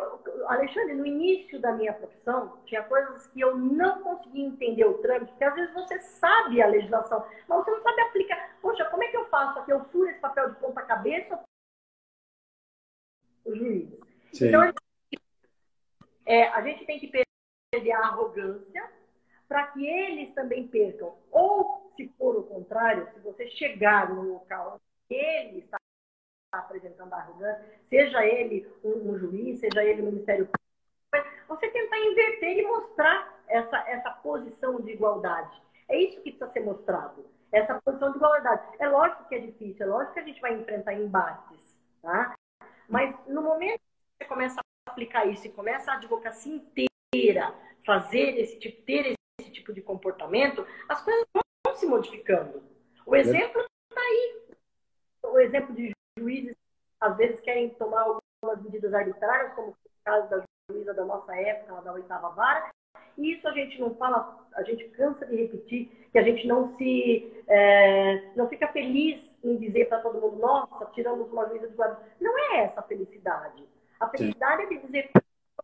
Alexandre, 0.48 0.94
no 0.94 1.06
início 1.06 1.60
da 1.60 1.74
minha 1.74 1.94
profissão, 1.94 2.62
tinha 2.66 2.82
coisas 2.84 3.28
que 3.28 3.42
eu 3.42 3.58
não 3.58 4.02
conseguia 4.02 4.46
entender 4.46 4.86
o 4.86 5.00
trâmite, 5.00 5.32
porque 5.32 5.44
às 5.44 5.54
vezes 5.54 5.74
você 5.74 6.00
sabe 6.00 6.62
a 6.62 6.68
legislação, 6.68 7.26
mas 7.48 7.64
você 7.64 7.72
não 7.72 7.82
sabe 7.82 8.02
aplicar. 8.02 8.58
Poxa, 8.62 8.86
como 8.86 9.04
é 9.04 9.08
que 9.10 9.18
eu 9.18 9.26
faço 9.28 9.60
aqui? 9.60 9.72
Eu 9.72 9.84
furo 9.86 10.10
esse 10.10 10.20
papel 10.20 10.52
de 10.52 10.60
ponta 10.60 10.82
cabeça? 10.82 11.44
O 13.44 13.54
juiz. 13.54 14.00
Sim. 14.32 14.48
Então, 14.48 14.62
é, 16.26 16.48
a 16.48 16.62
gente 16.62 16.86
tem 16.86 17.00
que 17.00 17.12
perder 17.72 17.92
a 17.92 18.00
arrogância 18.00 18.90
para 19.48 19.68
que 19.68 19.86
eles 19.86 20.34
também 20.34 20.68
percam. 20.68 21.18
Ou, 21.32 21.92
se 21.98 22.08
for 22.18 22.38
o 22.38 22.44
contrário, 22.44 23.12
se 23.14 23.20
você 23.20 23.50
chegar 23.50 24.14
no 24.14 24.22
local 24.22 24.80
ele 25.10 25.60
está 25.60 25.78
apresentando 26.60 27.14
a 27.14 27.18
arrogância, 27.18 27.66
seja 27.86 28.26
ele 28.26 28.68
um, 28.84 29.12
um 29.12 29.18
juiz, 29.18 29.60
seja 29.60 29.84
ele 29.84 30.02
o 30.02 30.06
Ministério 30.06 30.48
Público, 30.48 31.36
você 31.48 31.70
tentar 31.70 32.00
inverter 32.00 32.58
e 32.58 32.64
mostrar 32.64 33.42
essa, 33.48 33.78
essa 33.90 34.10
posição 34.12 34.82
de 34.82 34.92
igualdade. 34.92 35.62
É 35.88 35.98
isso 35.98 36.22
que 36.22 36.32
precisa 36.32 36.50
ser 36.50 36.62
mostrado, 36.62 37.26
essa 37.52 37.80
posição 37.82 38.12
de 38.12 38.18
igualdade. 38.18 38.64
É 38.80 38.88
lógico 38.88 39.28
que 39.28 39.36
é 39.36 39.40
difícil, 39.40 39.86
é 39.86 39.90
lógico 39.90 40.14
que 40.14 40.20
a 40.20 40.24
gente 40.24 40.42
vai 40.42 40.54
enfrentar 40.54 40.94
embates, 40.94 41.80
tá? 42.02 42.36
Mas 42.90 43.16
no 43.28 43.42
momento 43.42 43.80
que 43.80 44.24
você 44.24 44.26
começa 44.26 44.60
a 44.60 44.92
aplicar 44.92 45.26
isso 45.26 45.48
e 45.48 45.52
começa 45.52 45.92
a 45.92 45.96
advocacia 45.96 46.54
inteira 46.54 47.54
fazer 47.86 48.40
esse 48.40 48.58
tipo, 48.60 48.82
ter 48.84 49.16
esse 49.40 49.52
tipo 49.52 49.74
de 49.74 49.82
comportamento, 49.82 50.66
as 50.90 51.02
coisas 51.04 51.26
vão 51.34 51.76
se 51.76 51.86
modificando. 51.86 52.64
O 53.06 53.16
exemplo 53.16 53.62
está 53.90 54.02
aí. 54.02 54.42
O 55.24 55.40
exemplo 55.40 55.76
de 55.76 55.95
juízes 56.18 56.56
às 57.00 57.18
vezes 57.18 57.40
querem 57.42 57.70
tomar 57.72 58.02
algumas 58.02 58.64
medidas 58.64 58.94
arbitrárias, 58.94 59.54
como 59.54 59.70
o 59.70 59.76
caso 60.04 60.30
da 60.30 60.44
juíza 60.70 60.94
da 60.94 61.06
nossa 61.06 61.36
época, 61.36 61.82
da 61.82 61.94
oitava 61.94 62.30
vara. 62.30 62.72
E 63.18 63.34
isso 63.34 63.48
a 63.48 63.52
gente 63.52 63.80
não 63.80 63.96
fala, 63.96 64.48
a 64.54 64.64
gente 64.64 64.88
cansa 64.90 65.26
de 65.26 65.36
repetir, 65.36 66.10
que 66.12 66.18
a 66.18 66.24
gente 66.24 66.48
não 66.48 66.76
se 66.78 67.44
é, 67.48 68.32
não 68.36 68.48
fica 68.48 68.68
feliz 68.70 69.22
em 69.44 69.58
dizer 69.58 69.86
para 69.86 70.00
todo 70.00 70.20
mundo, 70.20 70.38
nossa, 70.38 70.86
tiramos 70.88 71.32
uma 71.32 71.48
juíza 71.48 71.68
de 71.68 71.76
guarda. 71.76 72.02
Não 72.20 72.38
é 72.38 72.64
essa 72.64 72.80
a 72.80 72.84
felicidade. 72.84 73.64
A 74.00 74.10
felicidade 74.10 74.62
Sim. 74.62 74.68
é 74.68 74.70
de 74.70 74.86
dizer 74.86 75.10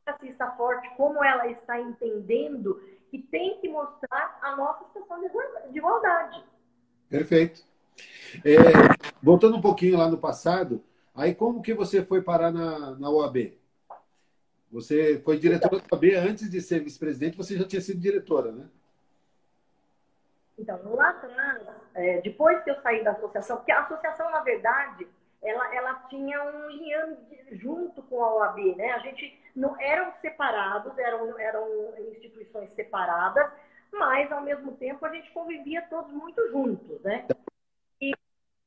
a 0.05 0.25
está 0.25 0.51
forte, 0.51 0.89
como 0.95 1.23
ela 1.23 1.47
está 1.47 1.79
entendendo 1.79 2.81
que 3.09 3.19
tem 3.19 3.59
que 3.59 3.69
mostrar 3.69 4.39
a 4.41 4.55
nossa 4.55 4.85
situação 4.85 5.21
de 5.69 5.77
igualdade. 5.77 6.43
Perfeito. 7.09 7.70
É, 8.45 8.57
voltando 9.21 9.57
um 9.57 9.61
pouquinho 9.61 9.97
lá 9.97 10.09
no 10.09 10.17
passado, 10.17 10.83
aí 11.15 11.35
como 11.35 11.61
que 11.61 11.73
você 11.73 12.03
foi 12.03 12.21
parar 12.21 12.51
na, 12.51 12.91
na 12.91 13.09
OAB? 13.09 13.57
Você 14.71 15.21
foi 15.23 15.37
diretora 15.37 15.79
da 15.79 15.95
OAB 15.95 16.15
antes 16.15 16.49
de 16.49 16.61
ser 16.61 16.79
vice-presidente, 16.79 17.37
você 17.37 17.57
já 17.57 17.67
tinha 17.67 17.81
sido 17.81 17.99
diretora, 17.99 18.51
né? 18.51 18.65
Então, 20.57 20.79
lá 20.93 21.09
atrás, 21.09 21.63
é, 21.95 22.21
depois 22.21 22.63
que 22.63 22.69
eu 22.69 22.79
saí 22.81 23.03
da 23.03 23.11
associação, 23.11 23.57
porque 23.57 23.71
a 23.71 23.81
associação, 23.81 24.29
na 24.31 24.41
verdade, 24.41 25.07
ela, 25.41 25.75
ela 25.75 25.93
tinha 26.09 26.41
um 26.43 26.69
liame 26.69 27.17
junto 27.53 28.01
com 28.03 28.23
a 28.23 28.35
OAB, 28.35 28.75
né? 28.77 28.91
A 28.91 28.99
gente 28.99 29.39
não 29.55 29.79
eram 29.81 30.13
separados, 30.21 30.97
eram, 30.97 31.37
eram 31.39 31.93
instituições 32.11 32.69
separadas, 32.71 33.51
mas 33.91 34.31
ao 34.31 34.41
mesmo 34.41 34.73
tempo 34.73 35.05
a 35.05 35.09
gente 35.09 35.31
convivia 35.31 35.81
todos 35.89 36.13
muito 36.13 36.47
juntos, 36.49 37.01
né? 37.01 37.25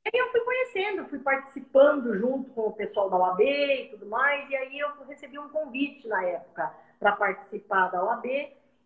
Aí 0.06 0.20
eu 0.20 0.30
fui 0.30 0.40
conhecendo, 0.40 1.08
fui 1.08 1.18
participando 1.18 2.18
junto 2.18 2.50
com 2.50 2.68
o 2.68 2.72
pessoal 2.72 3.08
da 3.08 3.16
OAB 3.16 3.40
e 3.40 3.88
tudo 3.90 4.06
mais, 4.06 4.48
e 4.50 4.56
aí 4.56 4.78
eu 4.78 4.88
recebi 5.08 5.38
um 5.38 5.48
convite 5.48 6.06
na 6.06 6.22
época 6.24 6.74
para 6.98 7.12
participar 7.12 7.88
da 7.88 8.04
OAB 8.04 8.26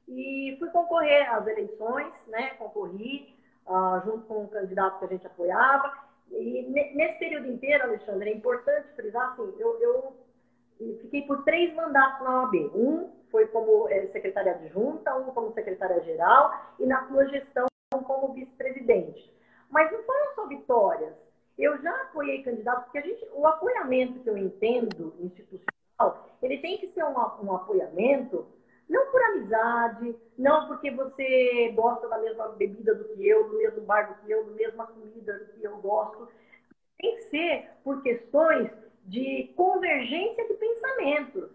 e 0.09 0.57
fui 0.59 0.71
concorrer 0.71 1.33
às 1.35 1.47
eleições, 1.47 2.13
né? 2.29 2.51
Concorri 2.51 3.35
uh, 3.67 4.01
junto 4.05 4.27
com 4.27 4.45
um 4.45 4.47
candidato 4.47 4.99
que 4.99 5.05
a 5.05 5.09
gente 5.09 5.27
apoiava. 5.27 5.93
E 6.31 6.63
nesse 6.95 7.19
período 7.19 7.47
inteiro, 7.49 7.85
Alexandre, 7.85 8.31
é 8.31 8.35
importante 8.35 8.89
frisar 8.95 9.33
assim, 9.33 9.55
eu, 9.59 9.81
eu 9.81 10.17
fiquei 11.01 11.23
por 11.23 11.43
três 11.45 11.75
mandatos 11.75 12.23
na 12.23 12.43
OAB. 12.43 12.55
Um 12.75 13.11
foi 13.31 13.47
como 13.49 13.89
é, 13.89 14.07
secretária 14.09 14.53
adjunta, 14.53 15.15
um 15.17 15.25
como 15.25 15.53
secretária-geral 15.53 16.75
e 16.79 16.87
na 16.87 17.07
sua 17.09 17.27
gestão 17.27 17.67
como 17.91 18.33
vice-presidente. 18.35 19.38
Mas 19.71 19.93
não 19.93 20.03
foram 20.03 20.35
só 20.35 20.47
vitórias. 20.47 21.15
Eu 21.57 21.81
já 21.83 21.95
apoiei 22.03 22.43
candidatos, 22.43 22.85
porque 22.85 22.99
a 22.99 23.03
gente, 23.03 23.29
o 23.33 23.47
apoiamento 23.47 24.21
que 24.21 24.31
eu 24.31 24.37
entendo 24.37 25.15
institucional, 25.21 26.29
ele 26.41 26.59
tem 26.59 26.79
que 26.79 26.89
ser 26.89 27.05
um, 27.05 27.15
um 27.43 27.55
apoiamento 27.55 28.47
não 28.89 29.11
por 29.11 29.23
amizade, 29.23 30.17
não 30.37 30.67
porque 30.67 30.91
você 30.91 31.73
gosta 31.75 32.09
da 32.09 32.19
mesma 32.19 32.49
bebida 32.49 32.95
do 32.95 33.05
que 33.05 33.29
eu, 33.29 33.49
do 33.49 33.59
mesmo 33.59 33.83
bar 33.83 34.09
do 34.09 34.25
que 34.25 34.33
eu, 34.33 34.47
da 34.47 34.53
mesma 34.53 34.87
comida 34.87 35.39
do 35.39 35.53
que 35.53 35.65
eu 35.65 35.77
gosto. 35.79 36.29
tem 36.99 37.17
que 37.17 37.23
ser 37.25 37.71
por 37.85 38.03
questões 38.03 38.71
de 39.05 39.53
convergência 39.55 40.47
de 40.49 40.55
pensamentos. 40.55 41.51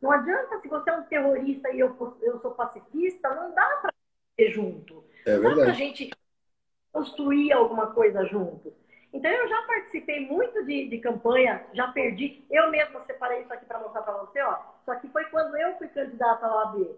Não 0.00 0.12
adianta, 0.12 0.60
se 0.60 0.68
você 0.68 0.90
é 0.90 0.96
um 0.96 1.02
terrorista 1.04 1.70
e 1.70 1.80
eu, 1.80 1.96
eu 2.20 2.38
sou 2.40 2.52
pacifista, 2.52 3.34
não 3.34 3.52
dá 3.52 3.66
para 3.82 3.92
ser 4.36 4.50
junto. 4.50 5.04
É 5.26 5.36
não 5.38 5.56
dá 5.56 5.62
para 5.62 5.72
a 5.72 5.74
gente 5.74 6.10
construir 6.98 7.52
alguma 7.52 7.88
coisa 7.88 8.24
junto. 8.26 8.72
Então, 9.12 9.30
eu 9.30 9.48
já 9.48 9.62
participei 9.62 10.26
muito 10.26 10.64
de, 10.66 10.88
de 10.88 10.98
campanha, 10.98 11.64
já 11.72 11.88
perdi. 11.88 12.44
Eu 12.50 12.70
mesma 12.70 13.00
separei 13.06 13.42
isso 13.42 13.52
aqui 13.52 13.64
para 13.64 13.78
mostrar 13.78 14.02
para 14.02 14.18
você, 14.18 14.42
ó. 14.42 14.58
Só 14.84 14.96
que 14.96 15.08
foi 15.08 15.24
quando 15.26 15.56
eu 15.56 15.76
fui 15.78 15.88
candidata 15.88 16.44
à 16.44 16.56
OAB. 16.56 16.90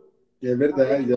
É 0.42 0.54
verdade. 0.54 1.16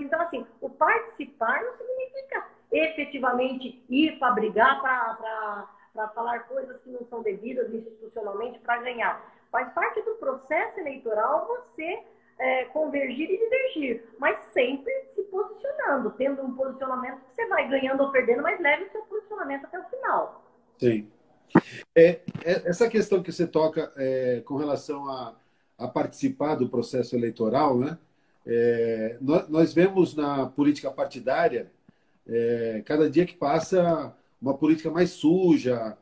Então, 0.00 0.20
assim, 0.20 0.46
o 0.60 0.70
participar 0.70 1.62
não 1.62 1.76
significa 1.76 2.46
efetivamente 2.72 3.82
ir 3.88 4.18
para 4.18 4.32
brigar, 4.32 4.80
para 4.80 6.08
falar 6.14 6.40
coisas 6.40 6.80
que 6.82 6.90
não 6.90 7.04
são 7.10 7.22
devidas 7.22 7.72
institucionalmente 7.74 8.60
para 8.60 8.78
ganhar. 8.78 9.20
Faz 9.50 9.72
parte 9.72 10.00
do 10.02 10.14
processo 10.14 10.78
eleitoral 10.78 11.46
você 11.48 12.02
é, 12.40 12.64
convergir 12.66 13.30
e 13.30 13.38
divergir, 13.38 14.02
mas 14.18 14.38
sempre 14.52 14.90
se 15.14 15.22
posicionando, 15.24 16.10
tendo 16.12 16.42
um 16.42 16.54
posicionamento 16.54 17.20
que 17.20 17.34
você 17.34 17.46
vai 17.46 17.68
ganhando 17.68 18.02
ou 18.02 18.10
perdendo, 18.10 18.42
mas 18.42 18.58
leve 18.60 18.84
o 18.84 18.90
seu 18.90 19.02
posicionamento 19.02 19.66
até 19.66 19.78
o 19.78 19.84
final. 19.84 20.44
Sim. 20.78 21.06
É, 21.94 22.20
é 22.42 22.68
essa 22.68 22.88
questão 22.88 23.22
que 23.22 23.30
você 23.30 23.46
toca 23.46 23.92
é, 23.96 24.40
com 24.46 24.56
relação 24.56 25.06
a, 25.10 25.36
a, 25.76 25.86
participar 25.86 26.54
do 26.54 26.68
processo 26.68 27.14
eleitoral, 27.14 27.78
né? 27.78 27.98
É, 28.46 29.18
nós, 29.20 29.48
nós, 29.48 29.74
vemos 29.74 30.14
na 30.14 30.46
política 30.46 30.90
partidária, 30.90 31.70
é, 32.26 32.82
cada 32.86 33.10
dia 33.10 33.26
que 33.26 33.34
passa, 33.34 34.16
uma 34.40 34.56
política 34.56 34.90
mais 34.90 35.10
suja, 35.10 35.96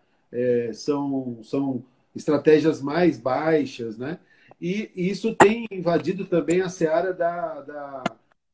são, 0.74 1.42
são 1.42 1.82
estratégias 2.14 2.82
mais 2.82 3.18
baixas, 3.18 3.96
né? 3.98 4.20
E, 4.60 4.90
isso 4.94 5.34
tem 5.36 5.66
invadido 5.70 6.26
também 6.26 6.60
a 6.60 6.68
seara 6.68 7.12
da, 7.12 7.60
da, 7.60 8.02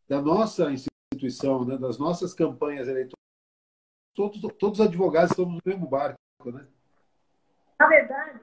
da 0.08 0.20
nossa 0.20 0.70
instituição, 0.70 1.64
né? 1.64 1.78
das 1.78 1.98
nossas 1.98 2.34
campanhas 2.34 2.88
eleitorais. 2.88 3.14
Todos, 4.14 4.40
todos 4.58 4.80
os 4.80 4.86
advogados 4.86 5.30
estamos 5.30 5.54
no 5.54 5.60
mesmo 5.64 5.88
barco, 5.88 6.18
né? 6.46 6.66
Na 7.78 7.88
verdade, 7.88 8.38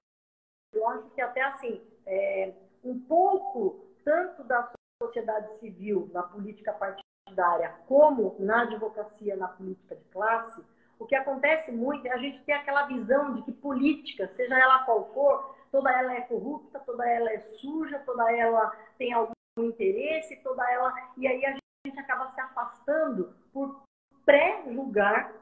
eu 0.73 0.87
acho 0.89 1.09
que 1.11 1.21
até 1.21 1.41
assim, 1.43 1.81
é, 2.05 2.53
um 2.83 2.99
pouco, 2.99 3.85
tanto 4.03 4.43
da 4.43 4.71
sociedade 5.01 5.59
civil, 5.59 6.09
na 6.13 6.23
política 6.23 6.73
partidária, 6.73 7.69
como 7.87 8.35
na 8.39 8.63
advocacia, 8.63 9.35
na 9.35 9.47
política 9.47 9.95
de 9.95 10.03
classe, 10.05 10.61
o 10.99 11.05
que 11.05 11.15
acontece 11.15 11.71
muito 11.71 12.05
é 12.05 12.11
a 12.11 12.17
gente 12.17 12.43
ter 12.43 12.53
aquela 12.53 12.85
visão 12.85 13.33
de 13.33 13.41
que 13.43 13.51
política, 13.51 14.31
seja 14.35 14.59
ela 14.59 14.83
qual 14.83 15.11
for, 15.13 15.50
toda 15.71 15.91
ela 15.91 16.13
é 16.13 16.21
corrupta, 16.21 16.79
toda 16.79 17.07
ela 17.07 17.31
é 17.31 17.39
suja, 17.39 17.99
toda 17.99 18.31
ela 18.35 18.69
tem 18.97 19.13
algum 19.13 19.33
interesse, 19.57 20.35
toda 20.37 20.69
ela. 20.71 20.93
E 21.17 21.27
aí 21.27 21.45
a 21.45 21.51
gente 21.51 21.99
acaba 21.99 22.31
se 22.31 22.41
afastando 22.41 23.33
por 23.53 23.83
pré-julgar 24.25 25.33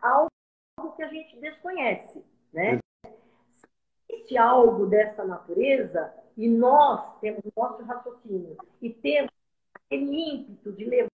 algo 0.00 0.28
que 0.96 1.02
a 1.02 1.08
gente 1.08 1.38
desconhece. 1.40 2.24
Né? 2.52 2.78
Se 3.50 3.66
existe 4.08 4.36
algo 4.36 4.86
dessa 4.86 5.24
natureza, 5.24 6.14
e 6.36 6.48
nós 6.48 7.18
temos 7.18 7.42
nosso 7.56 7.82
raciocínio, 7.82 8.56
e 8.80 8.90
temos 8.90 9.32
aquele 9.74 10.34
ímpeto 10.34 10.72
de 10.72 10.84
levar 10.84 11.07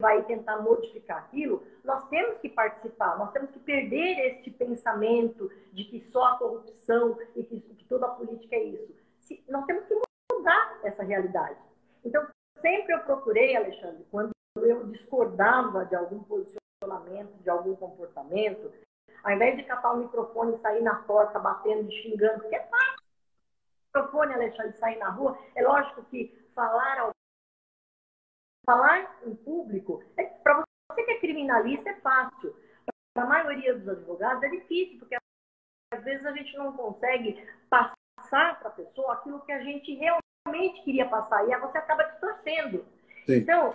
vai 0.00 0.22
tentar 0.24 0.58
modificar 0.58 1.18
aquilo, 1.18 1.66
nós 1.82 2.08
temos 2.08 2.38
que 2.38 2.48
participar, 2.48 3.18
nós 3.18 3.32
temos 3.32 3.50
que 3.50 3.58
perder 3.58 4.30
este 4.30 4.50
pensamento 4.50 5.50
de 5.72 5.84
que 5.84 6.00
só 6.08 6.24
a 6.24 6.38
corrupção 6.38 7.18
e 7.34 7.42
que, 7.42 7.60
que 7.60 7.84
toda 7.84 8.06
a 8.06 8.10
política 8.10 8.54
é 8.54 8.62
isso. 8.62 8.94
Se, 9.20 9.42
nós 9.48 9.66
temos 9.66 9.84
que 9.86 10.00
mudar 10.32 10.78
essa 10.84 11.02
realidade. 11.02 11.58
Então, 12.04 12.24
sempre 12.60 12.94
eu 12.94 13.00
procurei, 13.00 13.56
Alexandre, 13.56 14.06
quando 14.10 14.30
eu 14.56 14.86
discordava 14.86 15.84
de 15.84 15.96
algum 15.96 16.22
posicionamento, 16.22 17.32
de 17.42 17.50
algum 17.50 17.74
comportamento, 17.74 18.72
ao 19.24 19.32
invés 19.32 19.56
de 19.56 19.64
catar 19.64 19.94
o 19.94 19.98
microfone 19.98 20.54
e 20.54 20.60
sair 20.60 20.80
na 20.80 20.94
porta 20.94 21.40
batendo 21.40 21.90
e 21.90 22.02
xingando, 22.02 22.40
porque 22.40 22.54
é 22.54 22.66
fácil. 22.66 23.02
O 23.94 23.98
microfone, 23.98 24.34
Alexandre, 24.34 24.78
sair 24.78 24.98
na 24.98 25.10
rua, 25.10 25.36
é 25.56 25.62
lógico 25.62 26.04
que 26.04 26.50
falar 26.54 27.12
Falar 28.68 29.18
em 29.24 29.34
público, 29.34 30.04
é, 30.18 30.24
para 30.24 30.62
você 30.92 31.02
que 31.02 31.10
é 31.12 31.20
criminalista, 31.20 31.88
é 31.88 31.94
fácil. 32.00 32.54
Para 33.14 33.24
a 33.24 33.26
maioria 33.26 33.74
dos 33.74 33.88
advogados 33.88 34.42
é 34.42 34.48
difícil, 34.48 34.98
porque 34.98 35.16
às 35.90 36.04
vezes 36.04 36.26
a 36.26 36.32
gente 36.32 36.54
não 36.58 36.74
consegue 36.74 37.42
passar 37.70 38.58
para 38.58 38.68
a 38.68 38.72
pessoa 38.72 39.14
aquilo 39.14 39.40
que 39.40 39.52
a 39.52 39.60
gente 39.60 39.94
realmente 39.94 40.82
queria 40.84 41.08
passar, 41.08 41.48
e 41.48 41.54
aí 41.54 41.58
você 41.58 41.78
acaba 41.78 42.02
distorcendo. 42.02 42.84
Sim. 43.24 43.36
Então, 43.38 43.74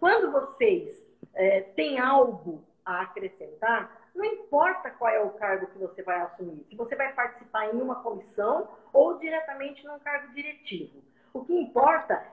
quando 0.00 0.32
vocês 0.32 1.00
é, 1.32 1.60
têm 1.60 2.00
algo 2.00 2.64
a 2.84 3.02
acrescentar, 3.02 4.10
não 4.12 4.24
importa 4.24 4.90
qual 4.90 5.08
é 5.08 5.20
o 5.20 5.34
cargo 5.34 5.68
que 5.68 5.78
você 5.78 6.02
vai 6.02 6.20
assumir, 6.22 6.66
se 6.68 6.74
você 6.74 6.96
vai 6.96 7.12
participar 7.12 7.72
em 7.72 7.80
uma 7.80 8.02
comissão 8.02 8.68
ou 8.92 9.20
diretamente 9.20 9.86
num 9.86 10.00
cargo 10.00 10.34
diretivo. 10.34 11.00
O 11.32 11.44
que 11.44 11.54
importa 11.54 12.26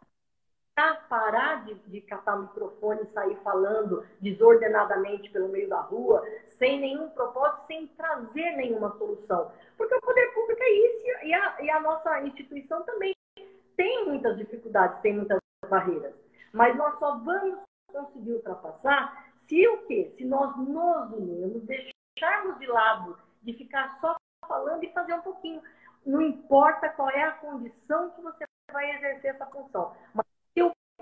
parar 1.10 1.66
de, 1.66 1.74
de 1.74 2.02
catar 2.02 2.36
o 2.36 2.44
microfone 2.44 3.02
e 3.02 3.14
sair 3.14 3.36
falando 3.44 4.06
desordenadamente 4.22 5.30
pelo 5.32 5.50
meio 5.50 5.68
da 5.68 5.82
rua, 5.82 6.24
sem 6.46 6.80
nenhum 6.80 7.10
propósito, 7.10 7.66
sem 7.66 7.88
trazer 7.88 8.52
nenhuma 8.58 8.96
solução. 8.98 9.52
Porque 9.76 9.96
o 9.96 10.02
poder 10.02 10.34
público 10.34 10.62
é 10.62 10.70
isso 10.70 11.26
e 11.26 11.34
a, 11.34 11.62
e 11.62 11.70
a 11.70 11.80
nossa 11.80 12.22
instituição 12.22 12.84
também 12.84 13.16
tem 13.76 14.06
muitas 14.06 14.38
dificuldades, 14.38 15.02
tem 15.02 15.14
muitas 15.14 15.40
barreiras. 15.68 16.14
Mas 16.54 16.76
nós 16.78 16.98
só 17.00 17.18
vamos 17.18 17.60
conseguir 17.92 18.34
ultrapassar 18.34 19.28
se 19.42 19.68
o 19.68 19.86
quê? 19.86 20.12
Se 20.16 20.26
nós 20.26 20.56
nos 20.58 21.12
unirmos, 21.14 21.64
deixarmos 21.64 22.60
de 22.60 22.68
lado 22.68 23.18
de 23.42 23.54
ficar 23.54 23.98
só 24.00 24.16
falando 24.48 24.84
e 24.84 24.94
fazer 24.94 25.14
um 25.14 25.22
pouquinho. 25.22 25.62
Não 26.06 26.22
importa 26.22 26.90
qual 26.90 27.10
é 27.10 27.24
a 27.24 27.32
condição 27.32 28.12
que 28.12 28.22
você 28.22 28.46
vai 28.72 28.92
exercer 28.96 29.36
essa 29.36 29.46
função. 29.48 29.96
Mas 30.14 30.26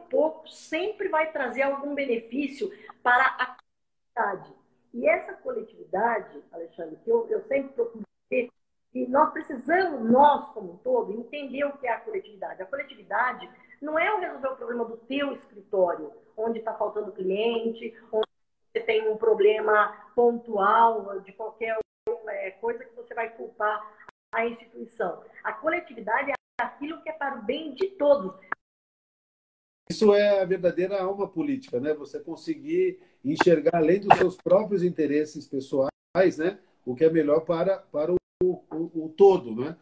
pouco 0.02 0.48
sempre 0.50 1.08
vai 1.10 1.32
trazer 1.32 1.64
algum 1.64 1.94
benefício 1.94 2.72
para 3.02 3.26
a 3.26 3.58
comunidade. 4.16 4.54
E 4.94 5.08
essa 5.08 5.34
coletividade, 5.34 6.42
Alexandre, 6.52 6.98
que 7.04 7.10
eu, 7.10 7.28
eu 7.30 7.42
sempre 7.48 7.74
procuro 7.74 8.04
ter, 8.30 8.50
e 8.94 9.06
nós 9.08 9.32
precisamos, 9.34 10.10
nós 10.10 10.48
como 10.54 10.74
um 10.74 10.78
todo, 10.78 11.12
entender 11.12 11.66
o 11.66 11.78
que 11.78 11.88
é 11.88 11.92
a 11.92 12.00
coletividade. 12.00 12.62
A 12.62 12.66
coletividade 12.66 13.50
não 13.82 14.00
é 14.00 14.14
o 14.14 14.20
resolver 14.20 14.48
o 14.48 14.56
problema 14.56 14.86
do 14.86 14.98
teu 14.98 15.34
escritório, 15.34 16.14
onde 16.38 16.60
está 16.60 16.74
faltando 16.74 17.12
cliente, 17.12 17.94
onde 18.12 18.28
você 18.72 18.80
tem 18.82 19.10
um 19.10 19.18
problema 19.18 19.96
pontual 20.16 21.20
de 21.20 21.34
qualquer 21.34 21.78
é, 22.30 22.52
coisa 22.52 22.84
que 22.86 22.96
você 22.96 23.14
vai 23.14 23.30
culpar 23.30 23.86
a 24.34 24.46
instituição. 24.46 25.24
A 25.44 25.54
coletividade 25.54 26.32
é 26.32 26.36
aquilo 26.64 27.02
que 27.02 27.10
é 27.10 27.14
para 27.14 27.36
o 27.36 27.42
bem 27.42 27.74
de 27.74 27.88
todos. 27.92 28.34
Isso 29.90 30.14
é 30.14 30.42
a 30.42 30.46
verdadeira 30.46 31.02
alma 31.02 31.28
política, 31.28 31.80
né? 31.80 31.94
Você 31.94 32.20
conseguir 32.20 33.00
enxergar 33.24 33.78
além 33.78 34.00
dos 34.00 34.18
seus 34.18 34.36
próprios 34.36 34.84
interesses 34.84 35.48
pessoais, 35.48 36.38
né? 36.38 36.60
O 36.86 36.96
que 36.96 37.06
é 37.06 37.10
melhor 37.10 37.42
para, 37.42 37.78
para 37.78 38.12
o, 38.12 38.18
o, 38.44 39.06
o 39.06 39.14
todo, 39.16 39.56
né? 39.56 39.76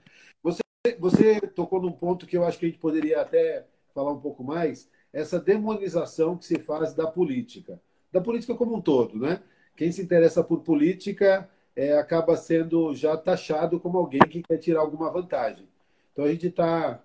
Você, 0.43 0.61
você 0.99 1.41
tocou 1.41 1.81
num 1.81 1.91
ponto 1.91 2.27
que 2.27 2.35
eu 2.35 2.43
acho 2.43 2.59
que 2.59 2.65
a 2.65 2.69
gente 2.69 2.79
poderia 2.79 3.21
até 3.21 3.65
falar 3.93 4.11
um 4.11 4.19
pouco 4.19 4.43
mais, 4.43 4.89
essa 5.13 5.39
demonização 5.39 6.37
que 6.37 6.45
se 6.45 6.59
faz 6.59 6.93
da 6.93 7.07
política, 7.07 7.79
da 8.11 8.19
política 8.19 8.55
como 8.55 8.75
um 8.75 8.81
todo, 8.81 9.17
né? 9.17 9.41
Quem 9.75 9.91
se 9.91 10.01
interessa 10.01 10.43
por 10.43 10.61
política 10.61 11.49
é, 11.75 11.97
acaba 11.97 12.35
sendo 12.35 12.93
já 12.93 13.15
taxado 13.15 13.79
como 13.79 13.97
alguém 13.97 14.21
que 14.21 14.43
quer 14.43 14.57
tirar 14.57 14.81
alguma 14.81 15.09
vantagem. 15.11 15.67
Então 16.11 16.25
a 16.25 16.31
gente 16.31 16.47
está 16.47 17.01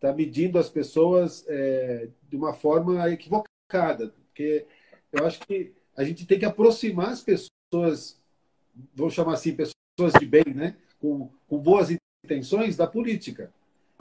está 0.00 0.14
medindo 0.14 0.58
as 0.58 0.70
pessoas 0.70 1.44
é, 1.46 2.08
de 2.26 2.34
uma 2.34 2.54
forma 2.54 3.06
equivocada, 3.10 4.08
porque 4.08 4.66
eu 5.12 5.26
acho 5.26 5.38
que 5.40 5.74
a 5.94 6.02
gente 6.02 6.26
tem 6.26 6.38
que 6.38 6.46
aproximar 6.46 7.10
as 7.10 7.22
pessoas, 7.22 8.18
vou 8.94 9.10
chamar 9.10 9.34
assim, 9.34 9.54
pessoas 9.54 10.14
de 10.18 10.24
bem, 10.24 10.54
né, 10.54 10.74
com, 10.98 11.30
com 11.46 11.58
boas 11.58 11.94
intenções 12.24 12.78
da 12.78 12.86
política. 12.86 13.52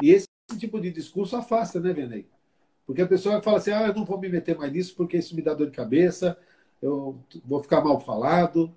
E 0.01 0.11
esse 0.11 0.27
tipo 0.57 0.79
de 0.79 0.89
discurso 0.89 1.35
afasta, 1.35 1.81
né, 1.81 1.91
Venei? 1.91 2.25
Porque 2.87 3.01
a 3.01 3.07
pessoa 3.07 3.41
fala 3.41 3.57
assim, 3.57 3.71
ah, 3.71 3.87
eu 3.87 3.93
não 3.93 4.05
vou 4.05 4.17
me 4.17 4.29
meter 4.29 4.57
mais 4.57 4.71
nisso 4.71 4.95
porque 4.95 5.17
isso 5.17 5.35
me 5.35 5.41
dá 5.41 5.53
dor 5.53 5.69
de 5.69 5.75
cabeça, 5.75 6.39
eu 6.81 7.19
vou 7.43 7.61
ficar 7.61 7.81
mal 7.81 7.99
falado. 7.99 8.73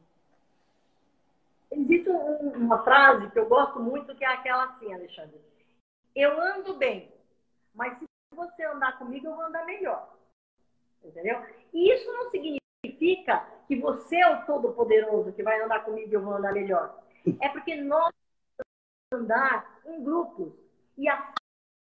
Existe 1.71 2.11
uma 2.11 2.83
frase 2.83 3.31
que 3.31 3.39
eu 3.39 3.47
gosto 3.49 3.79
muito, 3.79 4.13
que 4.17 4.25
é 4.25 4.29
aquela 4.29 4.65
assim, 4.65 4.93
Alexandre 4.93 5.52
eu 6.15 6.41
ando 6.41 6.77
bem, 6.77 7.13
mas 7.75 7.99
se 7.99 8.07
você 8.35 8.65
andar 8.65 8.99
comigo, 8.99 9.27
eu 9.27 9.37
vou 9.37 9.45
andar 9.45 9.65
melhor. 9.65 10.17
Entendeu? 11.05 11.45
E 11.73 11.93
isso 11.93 12.13
não 12.13 12.31
significa 12.31 13.47
que 13.67 13.77
você 13.77 14.17
é 14.17 14.29
o 14.29 14.47
todo-poderoso 14.47 15.33
que 15.33 15.43
vai 15.43 15.61
andar 15.61 15.85
comigo 15.85 16.11
e 16.11 16.15
eu 16.15 16.23
vou 16.23 16.35
andar 16.35 16.53
melhor. 16.53 17.03
É 17.41 17.49
porque 17.49 17.75
nós 17.77 18.11
vamos 19.11 19.25
andar 19.25 19.81
em 19.87 20.03
grupos. 20.03 20.53
E 20.97 21.09
a 21.09 21.33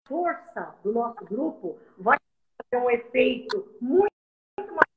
força 0.06 0.74
do 0.82 0.92
nosso 0.92 1.24
grupo 1.24 1.78
vai 1.98 2.18
fazer 2.62 2.84
um 2.84 2.90
efeito 2.90 3.76
muito, 3.80 4.10
muito 4.58 4.72
maior. 4.72 4.90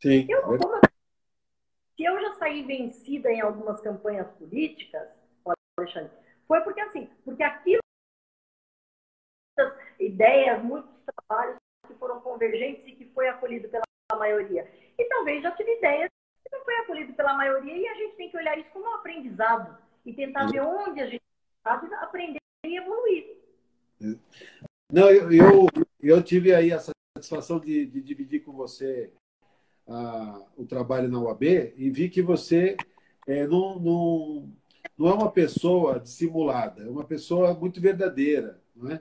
Sim. 0.00 0.26
Eu, 0.28 0.58
se 1.96 2.04
eu 2.04 2.20
já 2.20 2.34
saí 2.34 2.62
vencida 2.62 3.30
em 3.32 3.40
algumas 3.40 3.80
campanhas 3.80 4.30
políticas, 4.32 5.08
Alexandre, 5.78 6.10
foi 6.46 6.60
porque 6.62 6.80
assim, 6.80 7.10
porque 7.24 7.42
aquilo 7.42 7.80
ideias, 9.98 10.62
muitos 10.62 10.90
trabalhos 11.04 11.56
que 11.86 11.94
foram 11.94 12.20
convergentes 12.20 12.86
e 12.86 12.92
que 12.92 13.04
foi 13.06 13.28
acolhido 13.28 13.68
pela 13.68 13.84
maioria. 14.18 14.70
E 14.98 15.04
talvez 15.06 15.42
já 15.42 15.50
tive 15.52 15.76
ideias 15.78 16.10
que 16.42 16.54
não 16.54 16.64
foi 16.64 16.76
acolhido 16.76 17.14
pela 17.14 17.34
maioria 17.34 17.76
e 17.76 17.88
a 17.88 17.94
gente 17.94 18.16
tem 18.16 18.30
que 18.30 18.36
olhar 18.36 18.58
isso 18.58 18.70
como 18.70 18.86
um 18.86 18.94
aprendizado 18.94 19.76
e 20.04 20.12
tentar 20.12 20.46
ver 20.50 20.60
onde 20.60 21.00
a 21.00 21.06
gente 21.06 21.22
pode 21.62 21.92
aprender 21.94 22.40
e 22.64 22.76
evoluir. 22.76 23.36
Não, 24.92 25.10
eu, 25.10 25.32
eu, 25.32 25.66
eu 26.00 26.22
tive 26.22 26.54
aí 26.54 26.72
a 26.72 26.78
satisfação 26.78 27.58
de, 27.58 27.86
de 27.86 28.00
dividir 28.00 28.44
com 28.44 28.52
você 28.52 29.12
a, 29.88 30.42
o 30.56 30.64
trabalho 30.64 31.08
na 31.08 31.18
UAB 31.18 31.42
e 31.76 31.90
vi 31.90 32.08
que 32.08 32.22
você 32.22 32.76
é, 33.26 33.46
não, 33.46 33.78
não, 33.78 34.52
não 34.98 35.08
é 35.08 35.14
uma 35.14 35.30
pessoa 35.30 36.00
dissimulada, 36.00 36.82
é 36.82 36.88
uma 36.88 37.04
pessoa 37.04 37.54
muito 37.54 37.80
verdadeira. 37.80 38.60
Não 38.74 38.90
é? 38.90 39.00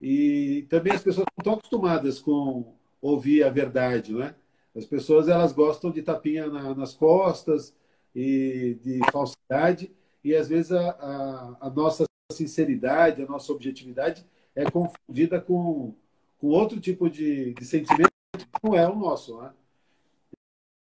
E 0.00 0.66
também 0.70 0.92
as 0.92 1.02
pessoas 1.02 1.26
não 1.26 1.40
estão 1.40 1.54
acostumadas 1.54 2.20
com 2.20 2.74
ouvir 3.00 3.42
a 3.42 3.50
verdade, 3.50 4.12
não 4.12 4.22
é? 4.22 4.34
As 4.76 4.84
pessoas 4.84 5.28
elas 5.28 5.52
gostam 5.52 5.90
de 5.90 6.02
tapinha 6.02 6.46
na, 6.48 6.74
nas 6.74 6.94
costas 6.94 7.74
e 8.14 8.78
de 8.80 9.00
falsidade 9.10 9.92
e 10.22 10.34
às 10.34 10.48
vezes 10.48 10.72
a, 10.72 10.90
a, 10.90 11.56
a, 11.66 11.70
nossa 11.70 12.04
sinceridade, 12.32 13.22
a 13.22 13.26
nossa 13.26 13.52
objetividade 13.52 14.26
é 14.54 14.70
confundida 14.70 15.40
com, 15.40 15.94
com 16.38 16.48
outro 16.48 16.80
tipo 16.80 17.08
de, 17.08 17.54
de 17.54 17.64
sentimento 17.64 18.10
que 18.36 18.46
não 18.62 18.74
é 18.74 18.88
o 18.88 18.94
nosso, 18.94 19.40
né? 19.40 19.52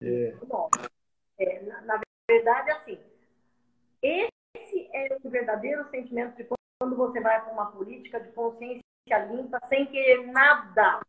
É... 0.01 0.35
Bom, 0.45 0.69
é, 1.39 1.61
na, 1.63 1.81
na, 1.81 2.01
verdade, 2.29 2.71
assim, 2.71 2.97
esse 4.05 4.89
é 4.93 5.17
o 5.23 5.29
verdadeiro 5.29 5.89
sentimento 5.89 6.35
de 6.37 6.47
quando 6.79 6.95
você 6.95 7.19
vai 7.19 7.41
para 7.43 7.53
uma 7.53 7.71
política 7.71 8.19
de 8.19 8.31
consciência 8.31 8.83
limpa, 9.29 9.59
sem 9.67 9.85
querer 9.87 10.27
nada 10.27 11.01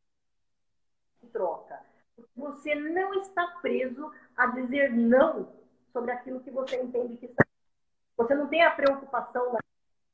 em 1.23 1.29
troca. 1.29 1.81
Você 2.35 2.75
não 2.75 3.15
está 3.21 3.47
preso 3.61 4.11
a 4.37 4.47
dizer 4.47 4.93
não 4.93 5.53
sobre 5.93 6.13
aquilo 6.13 6.41
que 6.41 6.51
você 6.51 6.81
entende 6.81 7.17
que 7.17 7.27
está. 7.27 7.45
Você 8.17 8.35
não 8.35 8.49
tem 8.49 8.63
a 8.63 8.71
preocupação 8.71 9.53
da 9.53 9.59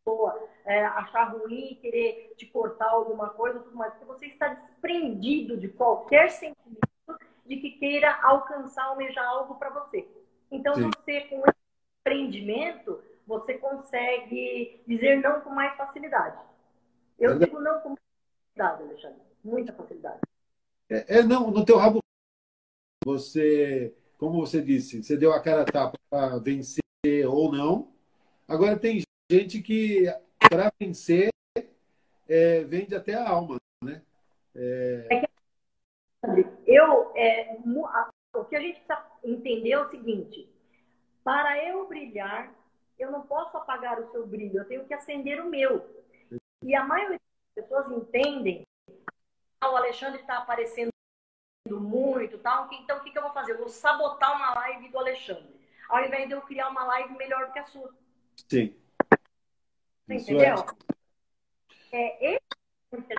pessoa 0.05 0.49
é, 0.65 0.85
achar 0.85 1.33
ruim, 1.33 1.79
querer 1.81 2.35
te 2.37 2.47
cortar 2.47 2.89
alguma 2.91 3.31
coisa, 3.31 3.61
tudo 3.61 3.77
mais, 3.77 3.93
porque 3.93 4.07
você 4.07 4.27
está 4.27 4.49
desprendido 4.49 5.57
de 5.57 5.69
qualquer 5.69 6.31
sentimento 6.31 6.81
de 7.47 7.57
que 7.57 7.73
queira 7.73 8.21
alcançar, 8.23 8.85
almejar 8.85 9.27
algo 9.27 9.55
para 9.57 9.71
você. 9.71 10.09
Então, 10.51 10.75
Sim. 10.75 10.91
você, 10.95 11.23
com 11.23 11.39
esse 11.47 11.62
empreendimento, 12.03 13.03
você 13.27 13.55
consegue 13.55 14.83
dizer 14.87 15.21
não 15.21 15.41
com 15.41 15.51
mais 15.51 15.77
facilidade. 15.77 16.39
Eu 17.19 17.39
digo 17.39 17.61
não 17.61 17.81
com 17.81 17.95
facilidade, 17.97 18.83
Alexandre. 18.83 19.23
Muita 19.45 19.73
facilidade. 19.73 20.21
É, 20.91 21.19
é, 21.19 21.23
não, 21.23 21.51
no 21.51 21.65
teu 21.65 21.77
rabo, 21.77 22.01
você, 23.05 23.95
como 24.19 24.41
você 24.41 24.61
disse, 24.61 25.03
você 25.03 25.17
deu 25.17 25.33
a 25.33 25.41
cara 25.41 25.63
a 25.63 25.65
tapa 25.65 25.99
para 26.11 26.39
vencer 26.39 26.83
ou 27.27 27.51
não. 27.51 27.93
Agora 28.47 28.79
tem 28.79 29.03
gente 29.31 29.63
que, 29.63 30.05
para 30.51 30.73
vencer, 30.79 31.31
é, 32.29 32.65
vende 32.65 32.95
até 32.95 33.15
a 33.15 33.29
alma, 33.29 33.57
né? 33.83 34.03
É... 34.55 35.09
é 35.11 35.33
eu, 36.67 37.13
é, 37.17 37.57
o 38.35 38.45
que 38.45 38.57
a 38.57 38.61
gente 38.61 38.81
precisa 38.81 39.07
entender 39.25 39.73
é 39.73 39.81
o 39.81 39.91
seguinte: 39.91 40.52
para 41.25 41.63
eu 41.65 41.87
brilhar, 41.87 42.53
eu 42.99 43.11
não 43.11 43.23
posso 43.23 43.57
apagar 43.57 44.01
o 44.01 44.11
seu 44.11 44.27
brilho, 44.27 44.59
eu 44.59 44.69
tenho 44.69 44.85
que 44.85 44.95
acender 44.95 45.41
o 45.41 45.49
meu. 45.49 46.05
E 46.63 46.75
a 46.75 46.85
maioria 46.85 47.19
das 47.57 47.65
pessoas 47.65 47.91
entendem 47.91 48.67
ah, 49.61 49.71
o 49.71 49.77
Alexandre 49.77 50.21
está 50.21 50.39
aparecendo 50.39 50.91
muito, 51.71 52.37
tal. 52.39 52.69
Então, 52.73 52.99
o 52.99 53.05
que, 53.05 53.13
que 53.13 53.19
eu 53.19 53.23
vou 53.23 53.33
fazer? 53.33 53.53
Eu 53.53 53.59
vou 53.59 53.69
sabotar 53.69 54.35
uma 54.35 54.55
live 54.55 54.89
do 54.89 54.99
Alexandre, 54.99 55.55
ao 55.89 56.05
invés 56.05 56.27
de 56.27 56.35
eu 56.35 56.43
criar 56.43 56.69
uma 56.69 56.85
live 56.85 57.17
melhor 57.17 57.47
do 57.47 57.53
que 57.53 57.59
a 57.61 57.67
sua. 57.67 57.95
Sim. 58.49 58.77
Você 60.07 60.15
entendeu? 60.15 60.57
É, 61.93 62.35
é 62.35 62.39
esse 62.93 63.15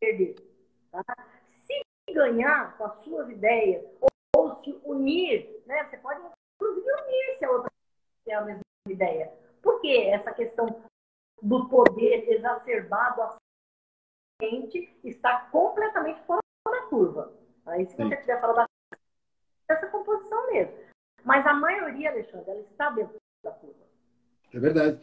perder. 0.00 0.34
Tá? 0.90 1.04
Se 1.50 1.84
ganhar 2.12 2.76
com 2.76 2.84
as 2.84 3.02
suas 3.04 3.30
ideias, 3.30 3.84
ou, 4.00 4.08
ou, 4.36 4.56
se 4.56 4.80
unir, 4.84 5.62
né? 5.66 5.84
Você 5.84 5.98
pode 5.98 6.20
inclusive 6.62 6.86
unir 6.92 7.38
se 7.38 7.44
a 7.44 7.50
outra 7.50 7.70
tem 8.24 8.34
a 8.34 8.40
mesma 8.42 8.62
ideia. 8.88 9.32
Por 9.60 9.80
que 9.80 10.06
essa 10.06 10.32
questão 10.32 10.82
do 11.42 11.68
poder 11.68 12.28
exacerbado 12.30 13.22
à 13.22 13.36
frente 14.40 14.88
está 15.02 15.40
completamente 15.50 16.20
fora 16.22 16.40
da 16.66 16.82
curva. 16.82 17.32
Aí, 17.66 17.86
se 17.86 17.96
você 17.96 18.16
quiser 18.16 18.40
falar 18.40 18.54
da 18.54 18.66
essa 19.68 19.86
composição 19.88 20.52
mesmo. 20.52 20.74
Mas 21.24 21.46
a 21.46 21.54
maioria, 21.54 22.10
Alexandre, 22.10 22.50
ela 22.50 22.60
está 22.60 22.90
dentro 22.90 23.16
da 23.42 23.50
curva. 23.52 23.82
É 24.52 24.58
verdade. 24.58 25.00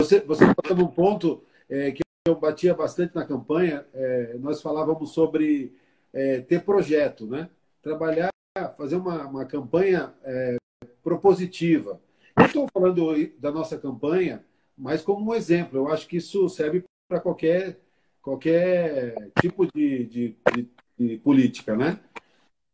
Você, 0.00 0.20
você 0.20 0.44
falou 0.54 0.76
num 0.76 0.90
ponto 0.90 1.44
é, 1.68 1.92
que 1.92 2.02
eu 2.26 2.34
batia 2.34 2.74
bastante 2.74 3.14
na 3.14 3.26
campanha, 3.26 3.86
é, 3.92 4.34
nós 4.38 4.62
falávamos 4.62 5.12
sobre 5.12 5.76
é, 6.12 6.40
ter 6.40 6.64
projeto, 6.64 7.26
né? 7.26 7.50
Trabalhar, 7.82 8.31
fazer 8.76 8.96
uma, 8.96 9.26
uma 9.26 9.44
campanha 9.44 10.12
é, 10.24 10.56
propositiva. 11.02 12.00
Eu 12.36 12.46
estou 12.46 12.68
falando 12.72 13.12
da 13.38 13.50
nossa 13.50 13.78
campanha 13.78 14.44
mas 14.76 15.02
como 15.02 15.30
um 15.30 15.34
exemplo. 15.34 15.78
Eu 15.78 15.88
acho 15.88 16.06
que 16.08 16.16
isso 16.16 16.48
serve 16.48 16.84
para 17.08 17.20
qualquer, 17.20 17.78
qualquer 18.20 19.14
tipo 19.40 19.66
de, 19.72 20.04
de, 20.06 20.36
de, 20.54 20.68
de, 20.98 21.18
política, 21.18 21.76
né? 21.76 22.00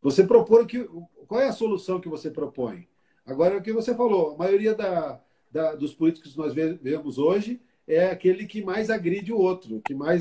Você 0.01 0.23
propõe 0.23 0.65
que 0.65 0.89
qual 1.27 1.41
é 1.41 1.47
a 1.47 1.53
solução 1.53 1.99
que 1.99 2.09
você 2.09 2.31
propõe? 2.31 2.87
Agora 3.25 3.57
o 3.57 3.61
que 3.61 3.73
você 3.73 3.93
falou, 3.93 4.33
a 4.33 4.37
maioria 4.37 4.73
da, 4.73 5.21
da, 5.51 5.75
dos 5.75 5.93
políticos 5.93 6.31
que 6.31 6.37
nós 6.37 6.53
vemos 6.53 7.17
hoje 7.17 7.61
é 7.87 8.09
aquele 8.09 8.47
que 8.47 8.63
mais 8.63 8.89
agride 8.89 9.31
o 9.31 9.37
outro, 9.37 9.81
que 9.85 9.93
mais 9.93 10.19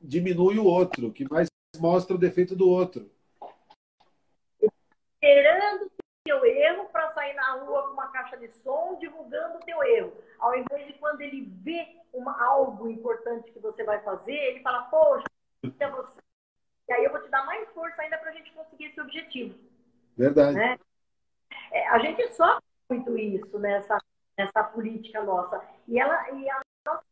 diminui 0.00 0.58
o 0.58 0.64
outro, 0.64 1.12
que 1.12 1.28
mais 1.28 1.48
mostra 1.78 2.14
o 2.14 2.18
defeito 2.18 2.54
do 2.54 2.68
outro. 2.68 3.10
Esperando 5.22 5.90
teu 6.24 6.44
erro 6.44 6.86
para 6.86 7.12
sair 7.12 7.34
na 7.34 7.52
rua 7.54 7.88
com 7.88 7.92
uma 7.92 8.08
caixa 8.08 8.36
de 8.36 8.48
som 8.62 8.96
divulgando 8.98 9.58
o 9.58 9.60
teu 9.60 9.82
erro. 9.82 10.12
Ao 10.38 10.54
invés 10.56 10.86
de 10.86 10.94
quando 10.94 11.20
ele 11.20 11.42
vê 11.62 11.96
uma, 12.12 12.42
algo 12.42 12.88
importante 12.88 13.50
que 13.50 13.58
você 13.58 13.84
vai 13.84 14.00
fazer, 14.00 14.34
ele 14.34 14.60
fala, 14.60 14.82
poxa, 14.82 15.24
é 15.78 15.90
você. 15.90 16.20
E 16.88 16.92
aí 16.92 17.04
eu 17.04 17.10
vou 17.10 17.22
te 17.22 17.28
dar 17.28 17.44
mais 17.46 17.68
força 17.70 18.02
ainda 18.02 18.18
para 18.18 18.30
a 18.30 18.34
gente 18.34 18.52
conseguir 18.52 18.86
esse 18.86 19.00
objetivo. 19.00 19.58
Verdade. 20.16 20.56
Né? 20.56 20.78
É, 21.70 21.88
a 21.88 21.98
gente 21.98 22.26
sofre 22.32 22.64
muito 22.88 23.16
isso 23.16 23.58
nessa, 23.58 23.98
nessa 24.36 24.64
política 24.64 25.22
nossa. 25.22 25.62
E, 25.86 25.98
ela, 25.98 26.30
e 26.32 26.50
a 26.50 26.60
nossa 26.84 27.04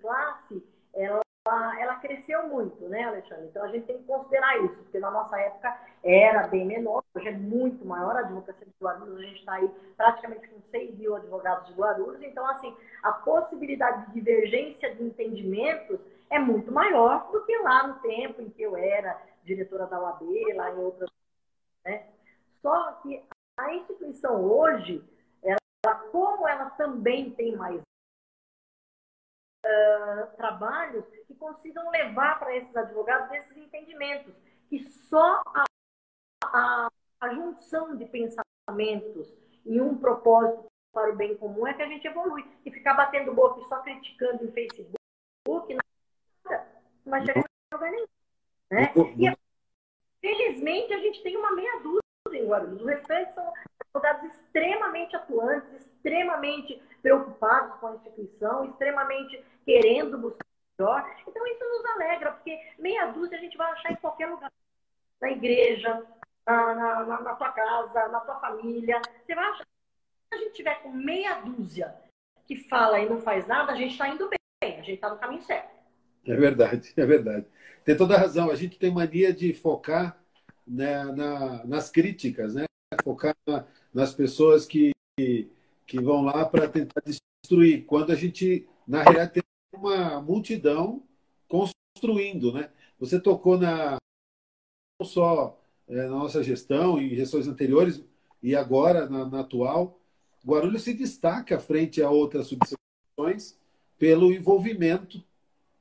classe, 0.00 0.62
ela 0.92 1.23
ela, 1.46 1.80
ela 1.80 1.94
cresceu 1.96 2.48
muito, 2.48 2.88
né, 2.88 3.04
Alexandre? 3.04 3.46
Então 3.46 3.64
a 3.64 3.68
gente 3.68 3.84
tem 3.84 3.98
que 3.98 4.04
considerar 4.04 4.58
isso, 4.64 4.76
porque 4.82 4.98
na 4.98 5.10
nossa 5.10 5.38
época 5.38 5.78
era 6.02 6.46
bem 6.48 6.64
menor, 6.64 7.04
hoje 7.14 7.28
é 7.28 7.32
muito 7.32 7.84
maior. 7.84 8.16
A 8.16 8.20
advocacia 8.20 8.66
de 8.66 8.72
Guarulhos, 8.80 9.18
a 9.18 9.22
gente 9.22 9.40
está 9.40 9.52
aí 9.54 9.70
praticamente 9.96 10.48
com 10.48 10.60
6 10.60 10.98
mil 10.98 11.14
advogados 11.14 11.68
de 11.68 11.74
Guarulhos. 11.74 12.22
Então, 12.22 12.46
assim, 12.46 12.74
a 13.02 13.12
possibilidade 13.12 14.06
de 14.06 14.14
divergência 14.14 14.94
de 14.94 15.04
entendimentos 15.04 16.00
é 16.30 16.38
muito 16.38 16.72
maior 16.72 17.30
do 17.30 17.44
que 17.44 17.56
lá 17.58 17.86
no 17.86 17.94
tempo 18.00 18.40
em 18.40 18.48
que 18.48 18.62
eu 18.62 18.76
era 18.76 19.20
diretora 19.44 19.86
da 19.86 20.00
UAB, 20.00 20.54
lá 20.54 20.70
em 20.70 20.78
outras. 20.78 21.10
Né? 21.84 22.06
Só 22.62 22.92
que 23.02 23.22
a 23.58 23.74
instituição 23.74 24.42
hoje, 24.42 25.04
ela, 25.42 25.94
como 26.10 26.48
ela 26.48 26.70
também 26.70 27.30
tem 27.30 27.54
mais 27.54 27.80
uh, 29.64 30.36
trabalhos 30.36 31.04
que 31.26 31.34
consigam 31.34 31.90
levar 31.90 32.38
para 32.38 32.54
esses 32.56 32.76
advogados 32.76 33.32
esses 33.32 33.56
entendimentos, 33.56 34.34
que 34.68 34.78
só 35.08 35.42
a, 35.46 35.64
a, 36.44 36.88
a 37.20 37.34
junção 37.34 37.96
de 37.96 38.04
pensamentos 38.04 39.32
em 39.64 39.80
um 39.80 39.96
propósito 39.96 40.66
para 40.92 41.12
o 41.12 41.16
bem 41.16 41.36
comum 41.36 41.66
é 41.66 41.74
que 41.74 41.82
a 41.82 41.88
gente 41.88 42.06
evolui. 42.06 42.44
E 42.64 42.70
ficar 42.70 42.94
batendo 42.94 43.34
boca 43.34 43.60
e 43.60 43.68
só 43.68 43.80
criticando 43.82 44.44
em 44.44 44.52
Facebook, 44.52 45.74
nada, 45.74 46.66
não 47.04 47.10
vai 47.10 47.26
chegar 47.26 47.40
em 47.40 47.74
lugar 47.74 47.90
nenhum. 47.90 48.06
Né? 48.70 48.92
E 49.16 49.28
a 50.92 50.98
gente 50.98 51.22
tem 51.22 51.36
uma 51.36 51.52
meia 51.52 51.80
dúzia 51.80 52.00
em 52.32 52.46
Guarulhos. 52.46 52.80
O 52.80 52.86
restante 52.86 53.34
são 53.34 53.52
advogados 53.94 54.34
extremamente 54.34 55.14
atuantes, 55.14 55.86
extremamente 55.86 56.82
preocupados 57.00 57.78
com 57.78 57.86
a 57.86 57.94
instituição, 57.94 58.64
extremamente 58.64 59.42
querendo 59.64 60.18
buscar 60.18 60.46
melhor. 60.78 61.14
Então, 61.26 61.46
isso 61.46 61.64
nos 61.64 61.84
alegra, 61.86 62.32
porque 62.32 62.58
meia 62.78 63.06
dúzia 63.06 63.38
a 63.38 63.40
gente 63.40 63.56
vai 63.56 63.70
achar 63.72 63.92
em 63.92 63.96
qualquer 63.96 64.26
lugar. 64.26 64.50
Na 65.20 65.30
igreja, 65.30 66.04
na, 66.44 66.74
na, 67.04 67.20
na 67.20 67.34
tua 67.34 67.52
casa, 67.52 68.08
na 68.08 68.20
tua 68.20 68.40
família. 68.40 69.00
Você 69.24 69.34
vai 69.34 69.44
achar. 69.44 69.64
Se 69.64 70.34
a 70.34 70.36
gente 70.38 70.54
tiver 70.54 70.82
com 70.82 70.90
meia 70.90 71.40
dúzia 71.40 71.94
que 72.46 72.56
fala 72.56 72.98
e 72.98 73.08
não 73.08 73.20
faz 73.20 73.46
nada, 73.46 73.72
a 73.72 73.76
gente 73.76 73.92
está 73.92 74.08
indo 74.08 74.28
bem, 74.28 74.74
a 74.78 74.82
gente 74.82 74.94
está 74.94 75.08
no 75.08 75.18
caminho 75.18 75.42
certo. 75.42 75.72
É 76.26 76.34
verdade, 76.34 76.92
é 76.96 77.06
verdade. 77.06 77.46
Tem 77.84 77.96
toda 77.96 78.16
a 78.16 78.18
razão. 78.18 78.50
A 78.50 78.56
gente 78.56 78.78
tem 78.78 78.90
mania 78.90 79.32
de 79.32 79.52
focar 79.52 80.18
né, 80.66 81.04
na, 81.04 81.64
nas 81.64 81.90
críticas, 81.90 82.54
né? 82.54 82.64
focar 83.02 83.34
na, 83.46 83.64
nas 83.94 84.12
pessoas 84.12 84.66
que, 84.66 84.90
que 85.16 86.00
vão 86.02 86.22
lá 86.22 86.44
para 86.44 86.68
tentar 86.68 87.00
destruir, 87.00 87.84
quando 87.86 88.10
a 88.10 88.16
gente, 88.16 88.66
na 88.86 89.02
realidade, 89.02 89.32
tem 89.32 89.42
uma 89.72 90.20
multidão 90.20 91.02
construindo. 91.48 92.52
Né? 92.52 92.68
Você 92.98 93.20
tocou 93.20 93.56
na, 93.56 93.96
não 95.00 95.06
só 95.06 95.58
é, 95.88 95.94
na 95.94 96.08
nossa 96.08 96.42
gestão, 96.42 97.00
em 97.00 97.14
gestões 97.14 97.46
anteriores 97.46 98.02
e 98.42 98.56
agora 98.56 99.08
na, 99.08 99.24
na 99.24 99.40
atual, 99.40 100.00
Guarulhos 100.44 100.82
se 100.82 100.92
destaca 100.92 101.58
frente 101.58 102.02
a 102.02 102.10
outras 102.10 102.48
subseções 102.48 103.56
pelo 103.98 104.32
envolvimento 104.32 105.22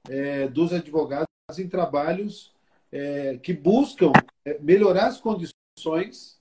é, 0.08 0.48
dos 0.48 0.72
advogados 0.72 1.28
em 1.58 1.68
trabalhos 1.68 2.54
é, 2.92 3.38
que 3.38 3.54
buscam 3.54 4.12
é, 4.46 4.58
melhorar 4.60 5.08
as 5.08 5.20
condições 5.20 6.40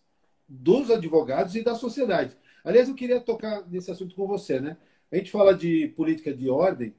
dos 0.52 0.90
advogados 0.90 1.56
e 1.56 1.62
da 1.62 1.74
sociedade. 1.74 2.36
Aliás, 2.62 2.88
eu 2.88 2.94
queria 2.94 3.20
tocar 3.20 3.66
nesse 3.68 3.90
assunto 3.90 4.14
com 4.14 4.26
você, 4.26 4.60
né? 4.60 4.76
A 5.10 5.16
gente 5.16 5.30
fala 5.30 5.54
de 5.54 5.88
política 5.96 6.32
de 6.32 6.48
ordem 6.50 6.94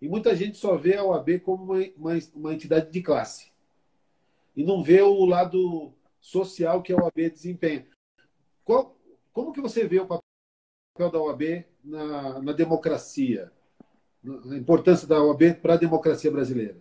e 0.00 0.08
muita 0.08 0.34
gente 0.36 0.56
só 0.56 0.76
vê 0.76 0.96
a 0.96 1.04
OAB 1.04 1.40
como 1.40 1.64
uma, 1.64 1.84
uma, 1.96 2.18
uma 2.34 2.54
entidade 2.54 2.90
de 2.90 3.02
classe 3.02 3.50
e 4.56 4.64
não 4.64 4.82
vê 4.82 5.00
o 5.02 5.24
lado 5.24 5.92
social 6.20 6.82
que 6.82 6.92
a 6.92 6.96
OAB 6.96 7.30
desempenha. 7.30 7.86
Qual, 8.64 8.96
como 9.32 9.52
que 9.52 9.60
você 9.60 9.86
vê 9.86 10.00
o 10.00 10.06
papel 10.06 11.10
da 11.10 11.20
OAB 11.20 11.64
na, 11.82 12.40
na 12.40 12.52
democracia? 12.52 13.50
A 14.24 14.54
importância 14.54 15.08
da 15.08 15.22
OAB 15.22 15.54
para 15.60 15.74
a 15.74 15.78
democracia 15.78 16.30
brasileira? 16.30 16.76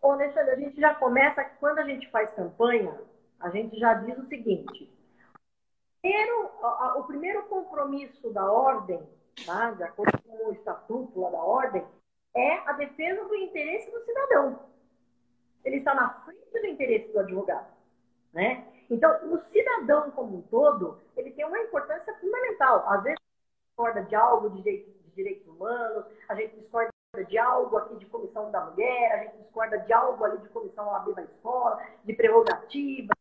Ô, 0.00 0.12
Alexandre, 0.12 0.52
a 0.52 0.56
gente 0.56 0.80
já 0.80 0.94
começa, 0.94 1.44
quando 1.60 1.78
a 1.80 1.84
gente 1.84 2.10
faz 2.10 2.30
campanha, 2.32 2.98
a 3.44 3.50
gente 3.50 3.78
já 3.78 3.92
diz 3.92 4.16
o 4.16 4.24
seguinte: 4.24 4.90
primeiro, 6.00 6.50
o 6.96 7.04
primeiro 7.04 7.42
compromisso 7.42 8.30
da 8.30 8.50
ordem, 8.50 9.06
tá, 9.44 9.72
de 9.72 9.82
acordo 9.82 10.18
com 10.22 10.48
o 10.48 10.52
estatuto 10.52 11.20
da 11.30 11.38
ordem, 11.38 11.84
é 12.34 12.54
a 12.66 12.72
defesa 12.72 13.22
do 13.26 13.34
interesse 13.34 13.90
do 13.90 14.02
cidadão. 14.02 14.58
Ele 15.62 15.76
está 15.76 15.94
na 15.94 16.08
frente 16.24 16.50
do 16.52 16.66
interesse 16.66 17.12
do 17.12 17.20
advogado. 17.20 17.70
Né? 18.32 18.66
Então, 18.90 19.10
o 19.30 19.38
cidadão 19.38 20.10
como 20.12 20.38
um 20.38 20.42
todo, 20.42 20.98
ele 21.14 21.30
tem 21.30 21.44
uma 21.44 21.58
importância 21.58 22.14
fundamental. 22.14 22.88
Às 22.88 23.02
vezes, 23.02 23.18
a 23.18 23.22
gente 23.22 23.68
discorda 23.68 24.02
de 24.02 24.14
algo 24.14 24.50
de, 24.50 24.62
direito, 24.62 24.90
de 24.90 25.10
direitos 25.10 25.46
humanos, 25.46 26.06
a 26.30 26.34
gente 26.34 26.56
discorda 26.56 26.90
de 27.28 27.38
algo 27.38 27.76
aqui 27.76 27.96
de 27.96 28.06
comissão 28.06 28.50
da 28.50 28.64
mulher, 28.64 29.12
a 29.12 29.24
gente 29.24 29.42
discorda 29.42 29.78
de 29.78 29.92
algo 29.92 30.24
ali 30.24 30.38
de 30.38 30.48
comissão 30.48 30.92
AB 30.94 31.14
da 31.14 31.22
escola, 31.22 31.80
de 32.02 32.12
prerrogativa. 32.14 33.14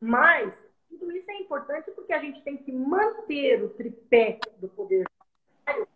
Mas 0.00 0.58
tudo 0.88 1.12
isso 1.12 1.30
é 1.30 1.34
importante 1.36 1.90
porque 1.92 2.12
a 2.12 2.18
gente 2.18 2.42
tem 2.42 2.56
que 2.56 2.72
manter 2.72 3.62
o 3.62 3.68
tripé 3.70 4.38
do 4.58 4.68
poder 4.68 5.04
judiciário, 5.66 5.88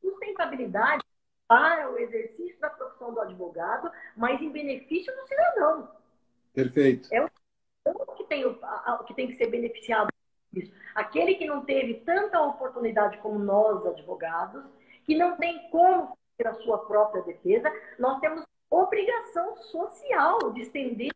sustentabilidade 0.00 1.04
para 1.46 1.90
o 1.90 1.98
exercício 1.98 2.58
da 2.58 2.70
profissão 2.70 3.14
do 3.14 3.20
advogado, 3.20 3.90
mas 4.16 4.40
em 4.40 4.50
benefício 4.50 5.14
do 5.14 5.28
cidadão. 5.28 5.88
Perfeito. 6.52 7.08
É 7.12 7.22
o 7.22 7.30
que 8.16 8.24
tem, 8.24 8.42
que 9.06 9.14
tem 9.14 9.28
que 9.28 9.36
ser 9.36 9.46
beneficiado 9.46 10.08
disso. 10.52 10.72
Aquele 10.94 11.36
que 11.36 11.46
não 11.46 11.64
teve 11.64 12.00
tanta 12.00 12.40
oportunidade 12.40 13.18
como 13.18 13.38
nós, 13.38 13.86
advogados, 13.86 14.64
que 15.04 15.14
não 15.14 15.36
tem 15.36 15.70
como 15.70 16.18
ter 16.36 16.48
a 16.48 16.54
sua 16.54 16.78
própria 16.86 17.22
defesa, 17.22 17.72
nós 17.98 18.18
temos 18.20 18.42
obrigação 18.68 19.56
social 19.56 20.52
de 20.52 20.62
estender 20.62 21.10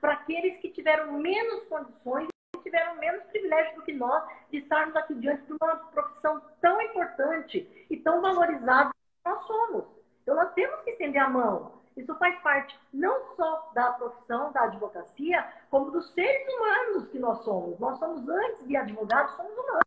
para 0.00 0.12
aqueles 0.12 0.60
que 0.60 0.70
tiveram 0.70 1.12
menos 1.12 1.64
condições 1.64 2.28
e 2.56 2.58
tiveram 2.62 2.96
menos 2.96 3.22
privilégio 3.24 3.76
do 3.76 3.82
que 3.82 3.92
nós 3.92 4.22
de 4.50 4.58
estarmos 4.58 4.96
aqui 4.96 5.14
diante 5.14 5.44
de 5.46 5.52
uma 5.52 5.76
profissão 5.76 6.40
tão 6.60 6.80
importante 6.82 7.86
e 7.90 7.96
tão 7.98 8.20
valorizada 8.20 8.90
que 8.90 9.30
nós 9.30 9.44
somos. 9.46 9.84
Então, 10.22 10.34
nós 10.34 10.52
temos 10.54 10.80
que 10.82 10.90
estender 10.90 11.20
a 11.20 11.28
mão. 11.28 11.80
Isso 11.96 12.14
faz 12.16 12.38
parte 12.40 12.78
não 12.92 13.34
só 13.36 13.70
da 13.74 13.92
profissão 13.92 14.52
da 14.52 14.62
advocacia, 14.62 15.46
como 15.70 15.90
dos 15.90 16.10
seres 16.12 16.46
humanos 16.54 17.08
que 17.08 17.18
nós 17.18 17.42
somos. 17.44 17.78
Nós 17.78 17.98
somos, 17.98 18.28
antes 18.28 18.66
de 18.66 18.76
advogados, 18.76 19.34
somos 19.36 19.52
humanos. 19.52 19.84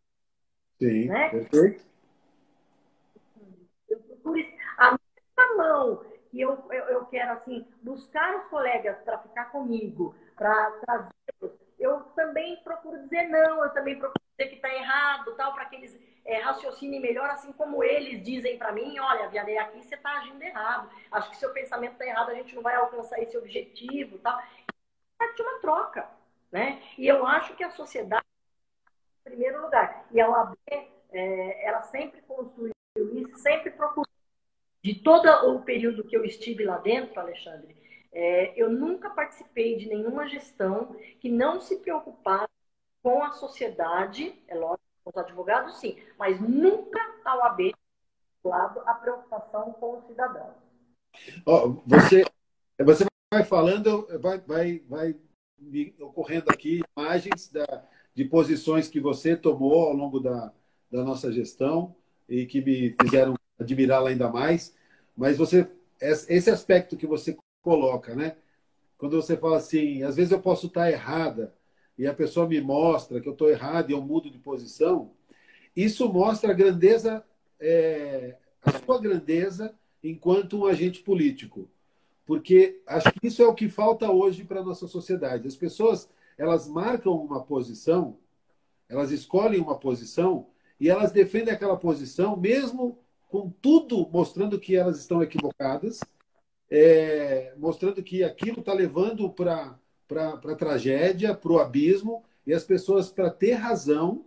Sim, 0.78 1.08
né? 1.08 1.30
perfeito. 1.30 1.84
Eu 3.88 3.98
procuro 4.00 4.40
a 4.78 4.90
mesma 4.90 5.56
mão 5.56 6.04
que 6.34 6.40
eu, 6.40 6.66
eu, 6.68 6.84
eu 6.86 7.06
quero 7.06 7.32
assim 7.32 7.64
buscar 7.80 8.34
os 8.34 8.48
colegas 8.48 8.98
para 9.04 9.18
ficar 9.18 9.44
comigo, 9.52 10.16
para 10.34 10.72
trazê-los, 10.84 11.52
eu 11.78 12.00
também 12.16 12.56
procuro 12.64 13.00
dizer 13.04 13.28
não, 13.28 13.62
eu 13.62 13.70
também 13.70 13.96
procuro 13.96 14.20
dizer 14.36 14.50
que 14.50 14.56
está 14.56 14.74
errado, 14.74 15.32
tal, 15.36 15.54
para 15.54 15.66
que 15.66 15.76
eles 15.76 16.00
é, 16.24 16.40
raciocinem 16.40 17.00
melhor, 17.00 17.30
assim 17.30 17.52
como 17.52 17.84
eles 17.84 18.20
dizem 18.24 18.58
para 18.58 18.72
mim, 18.72 18.98
olha, 18.98 19.28
Vianney, 19.28 19.58
aqui 19.58 19.80
você 19.84 19.94
está 19.94 20.18
agindo 20.18 20.42
errado, 20.42 20.90
acho 21.12 21.30
que 21.30 21.36
seu 21.36 21.52
pensamento 21.52 21.92
está 21.92 22.04
errado, 22.04 22.30
a 22.30 22.34
gente 22.34 22.52
não 22.56 22.62
vai 22.62 22.74
alcançar 22.74 23.22
esse 23.22 23.38
objetivo, 23.38 24.18
tal. 24.18 24.36
É 25.20 25.32
de 25.32 25.42
uma 25.42 25.60
troca, 25.60 26.08
né? 26.50 26.82
E 26.98 27.06
eu 27.06 27.24
acho 27.24 27.54
que 27.54 27.62
a 27.62 27.70
sociedade, 27.70 28.26
em 29.20 29.30
primeiro 29.30 29.62
lugar, 29.62 30.04
e 30.10 30.20
a 30.20 30.28
OAB, 30.28 30.56
é, 31.12 31.68
ela 31.68 31.82
sempre 31.82 32.20
construiu 32.22 32.74
isso, 32.96 33.38
sempre 33.38 33.70
procurou 33.70 34.13
de 34.84 34.94
todo 34.96 35.26
o 35.48 35.62
período 35.62 36.04
que 36.04 36.14
eu 36.14 36.26
estive 36.26 36.62
lá 36.62 36.76
dentro, 36.76 37.18
Alexandre, 37.18 37.74
é, 38.12 38.52
eu 38.54 38.68
nunca 38.70 39.08
participei 39.08 39.78
de 39.78 39.88
nenhuma 39.88 40.28
gestão 40.28 40.94
que 41.18 41.30
não 41.30 41.58
se 41.58 41.76
preocupasse 41.76 42.52
com 43.02 43.24
a 43.24 43.32
sociedade, 43.32 44.38
é 44.46 44.54
lógico, 44.54 44.84
com 45.02 45.08
os 45.08 45.16
advogados 45.16 45.80
sim, 45.80 45.96
mas 46.18 46.38
nunca 46.38 47.00
a 47.24 47.36
OAB 47.38 47.72
lado 48.44 48.82
a 48.84 48.92
preocupação 48.92 49.72
com 49.72 49.96
os 49.96 50.04
cidadãos. 50.04 50.54
Oh, 51.46 51.80
você, 51.86 52.22
você 52.78 53.06
vai 53.32 53.42
falando, 53.42 54.06
vai, 54.20 54.38
vai, 54.38 54.78
vai 54.80 55.16
ocorrendo 55.98 56.50
aqui 56.50 56.82
imagens 56.94 57.50
da, 57.50 57.88
de 58.14 58.26
posições 58.26 58.86
que 58.86 59.00
você 59.00 59.34
tomou 59.34 59.86
ao 59.88 59.94
longo 59.94 60.20
da, 60.20 60.52
da 60.90 61.02
nossa 61.02 61.32
gestão 61.32 61.96
e 62.28 62.44
que 62.44 62.60
me 62.60 62.94
fizeram 63.00 63.34
admirá-la 63.58 64.10
ainda 64.10 64.28
mais. 64.28 64.74
Mas 65.16 65.36
você, 65.36 65.68
esse 66.00 66.50
aspecto 66.50 66.96
que 66.96 67.06
você 67.06 67.36
coloca, 67.62 68.14
né? 68.14 68.36
Quando 68.98 69.20
você 69.20 69.36
fala 69.36 69.56
assim, 69.56 70.02
às 70.02 70.16
vezes 70.16 70.32
eu 70.32 70.40
posso 70.40 70.66
estar 70.66 70.90
errada 70.90 71.54
e 71.96 72.06
a 72.06 72.14
pessoa 72.14 72.48
me 72.48 72.60
mostra 72.60 73.20
que 73.20 73.28
eu 73.28 73.32
estou 73.32 73.48
errado 73.48 73.90
e 73.90 73.92
eu 73.92 74.00
mudo 74.00 74.30
de 74.30 74.38
posição, 74.38 75.12
isso 75.76 76.12
mostra 76.12 76.50
a 76.50 76.54
grandeza, 76.54 77.24
é, 77.58 78.36
a 78.62 78.72
sua 78.78 79.00
grandeza 79.00 79.74
enquanto 80.02 80.58
um 80.58 80.66
agente 80.66 81.00
político. 81.00 81.68
Porque 82.26 82.80
acho 82.86 83.12
que 83.12 83.26
isso 83.26 83.42
é 83.42 83.46
o 83.46 83.54
que 83.54 83.68
falta 83.68 84.10
hoje 84.10 84.44
para 84.44 84.60
a 84.60 84.64
nossa 84.64 84.86
sociedade. 84.86 85.48
As 85.48 85.56
pessoas, 85.56 86.08
elas 86.38 86.68
marcam 86.68 87.12
uma 87.12 87.42
posição, 87.42 88.16
elas 88.88 89.10
escolhem 89.10 89.60
uma 89.60 89.78
posição 89.78 90.46
e 90.80 90.88
elas 90.88 91.12
defendem 91.12 91.52
aquela 91.52 91.76
posição 91.76 92.36
mesmo 92.36 92.98
com 93.34 93.50
tudo 93.50 94.08
mostrando 94.12 94.60
que 94.60 94.76
elas 94.76 94.96
estão 94.96 95.20
equivocadas, 95.20 95.98
é, 96.70 97.52
mostrando 97.58 98.00
que 98.00 98.22
aquilo 98.22 98.60
está 98.60 98.72
levando 98.72 99.28
para 99.28 99.76
a 100.08 100.54
tragédia, 100.54 101.34
para 101.34 101.50
o 101.50 101.58
abismo, 101.58 102.22
e 102.46 102.54
as 102.54 102.62
pessoas, 102.62 103.10
para 103.10 103.28
ter 103.30 103.54
razão, 103.54 104.24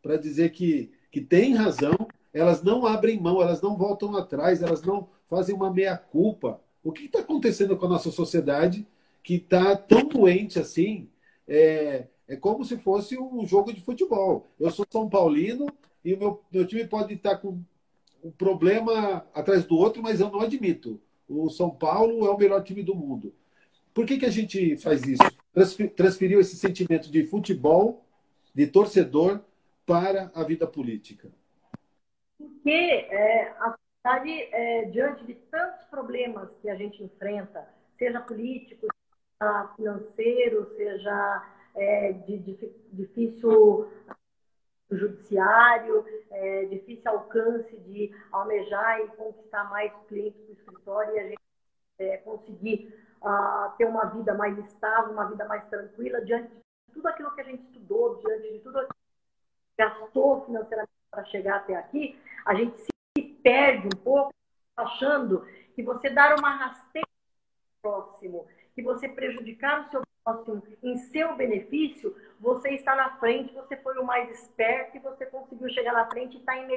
para 0.00 0.16
dizer 0.16 0.50
que, 0.50 0.90
que 1.10 1.20
tem 1.20 1.52
razão, 1.52 1.92
elas 2.32 2.62
não 2.62 2.86
abrem 2.86 3.20
mão, 3.20 3.42
elas 3.42 3.60
não 3.60 3.76
voltam 3.76 4.16
atrás, 4.16 4.62
elas 4.62 4.80
não 4.80 5.10
fazem 5.26 5.54
uma 5.54 5.70
meia-culpa. 5.70 6.58
O 6.82 6.90
que 6.90 7.04
está 7.04 7.18
acontecendo 7.18 7.76
com 7.76 7.84
a 7.84 7.90
nossa 7.90 8.10
sociedade 8.10 8.86
que 9.22 9.34
está 9.34 9.76
tão 9.76 10.08
doente 10.08 10.58
assim? 10.58 11.10
É, 11.46 12.06
é 12.26 12.34
como 12.34 12.64
se 12.64 12.78
fosse 12.78 13.18
um 13.18 13.44
jogo 13.44 13.74
de 13.74 13.82
futebol. 13.82 14.46
Eu 14.58 14.70
sou 14.70 14.86
São 14.90 15.06
Paulino 15.06 15.66
e 16.02 16.14
o 16.14 16.18
meu, 16.18 16.42
meu 16.50 16.66
time 16.66 16.86
pode 16.86 17.12
estar 17.12 17.32
tá 17.32 17.36
com 17.36 17.62
um 18.22 18.30
problema 18.30 19.26
atrás 19.34 19.64
do 19.64 19.76
outro, 19.76 20.02
mas 20.02 20.20
eu 20.20 20.30
não 20.30 20.40
admito. 20.40 21.00
O 21.28 21.50
São 21.50 21.70
Paulo 21.70 22.26
é 22.26 22.30
o 22.30 22.38
melhor 22.38 22.62
time 22.62 22.82
do 22.82 22.94
mundo. 22.94 23.34
Por 23.92 24.06
que, 24.06 24.18
que 24.18 24.26
a 24.26 24.30
gente 24.30 24.76
faz 24.76 25.02
isso? 25.02 25.22
transferiu 25.94 26.40
esse 26.40 26.56
sentimento 26.56 27.10
de 27.10 27.24
futebol, 27.24 28.06
de 28.54 28.66
torcedor, 28.66 29.40
para 29.84 30.30
a 30.34 30.42
vida 30.44 30.66
política? 30.66 31.28
Porque 32.38 32.70
é, 32.70 33.48
a 33.58 33.74
sociedade, 33.74 34.48
é, 34.52 34.84
diante 34.86 35.24
de 35.24 35.34
tantos 35.34 35.84
problemas 35.86 36.48
que 36.62 36.70
a 36.70 36.74
gente 36.74 37.02
enfrenta, 37.02 37.68
seja 37.98 38.20
político, 38.20 38.86
seja 39.38 39.72
financeiro, 39.76 40.74
seja 40.76 41.52
é, 41.74 42.12
de, 42.12 42.38
de, 42.38 42.72
difícil 42.92 43.90
judiciário, 44.90 46.04
é, 46.30 46.64
difícil 46.66 47.10
alcance 47.10 47.76
de 47.78 48.14
almejar 48.30 49.00
e 49.00 49.08
conquistar 49.08 49.64
mais 49.70 49.92
clientes 50.08 50.40
para 50.40 50.50
o 50.50 50.52
escritório 50.52 51.14
e 51.14 51.18
a 51.18 51.28
gente 51.28 51.42
é, 51.98 52.16
conseguir 52.18 52.94
uh, 53.22 53.76
ter 53.76 53.86
uma 53.86 54.04
vida 54.06 54.34
mais 54.34 54.56
estável, 54.58 55.12
uma 55.12 55.28
vida 55.28 55.44
mais 55.46 55.64
tranquila, 55.68 56.24
diante 56.24 56.48
de 56.48 56.62
tudo 56.92 57.06
aquilo 57.08 57.34
que 57.34 57.40
a 57.40 57.44
gente 57.44 57.62
estudou, 57.64 58.16
diante 58.16 58.52
de 58.52 58.58
tudo 58.60 58.78
aquilo 58.78 58.94
que 58.94 59.84
gastou 59.84 60.44
financeiramente 60.44 60.92
para 61.10 61.24
chegar 61.26 61.56
até 61.56 61.76
aqui, 61.76 62.20
a 62.44 62.54
gente 62.54 62.80
se 62.80 63.22
perde 63.42 63.86
um 63.86 64.02
pouco 64.02 64.32
achando 64.76 65.46
que 65.74 65.82
você 65.82 66.10
dar 66.10 66.38
uma 66.38 66.50
rasteira 66.50 67.08
próximo, 67.80 68.46
que 68.74 68.82
você 68.82 69.08
prejudicar 69.08 69.86
o 69.86 69.90
seu 69.90 70.02
próximo 70.24 70.62
em 70.82 70.96
seu 70.98 71.34
benefício, 71.36 72.16
você 72.40 72.70
está 72.70 72.94
na 72.94 73.16
frente, 73.16 73.54
você 73.54 73.76
foi 73.76 73.98
o 73.98 74.04
mais 74.04 74.30
esperto 74.30 74.96
e 74.96 75.00
você 75.00 75.26
conseguiu 75.26 75.68
chegar 75.70 75.92
na 75.92 76.08
frente 76.08 76.36
e 76.36 76.40
está 76.40 76.56
em 76.56 76.74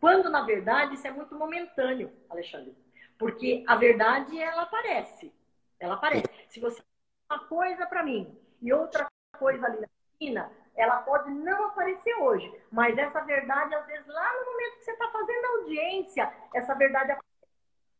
Quando, 0.00 0.30
na 0.30 0.42
verdade, 0.42 0.94
isso 0.94 1.06
é 1.06 1.10
muito 1.10 1.34
momentâneo, 1.34 2.12
Alexandre. 2.28 2.76
Porque 3.18 3.64
a 3.66 3.76
verdade, 3.76 4.38
ela 4.38 4.62
aparece. 4.62 5.32
Ela 5.80 5.94
aparece. 5.94 6.26
Se 6.48 6.60
você 6.60 6.82
uma 7.30 7.40
coisa 7.46 7.86
para 7.86 8.02
mim 8.02 8.38
e 8.62 8.72
outra 8.72 9.08
coisa 9.38 9.66
ali 9.66 9.80
na 9.80 9.88
esquina, 10.12 10.50
ela 10.74 10.98
pode 11.02 11.30
não 11.30 11.66
aparecer 11.66 12.14
hoje. 12.16 12.52
Mas 12.70 12.96
essa 12.96 13.20
verdade, 13.20 13.74
às 13.74 13.86
vezes, 13.86 14.06
lá 14.06 14.32
no 14.34 14.52
momento 14.52 14.78
que 14.78 14.84
você 14.84 14.92
está 14.92 15.08
fazendo 15.08 15.46
audiência, 15.60 16.32
essa 16.54 16.74
verdade 16.74 17.12
aparece. 17.12 17.26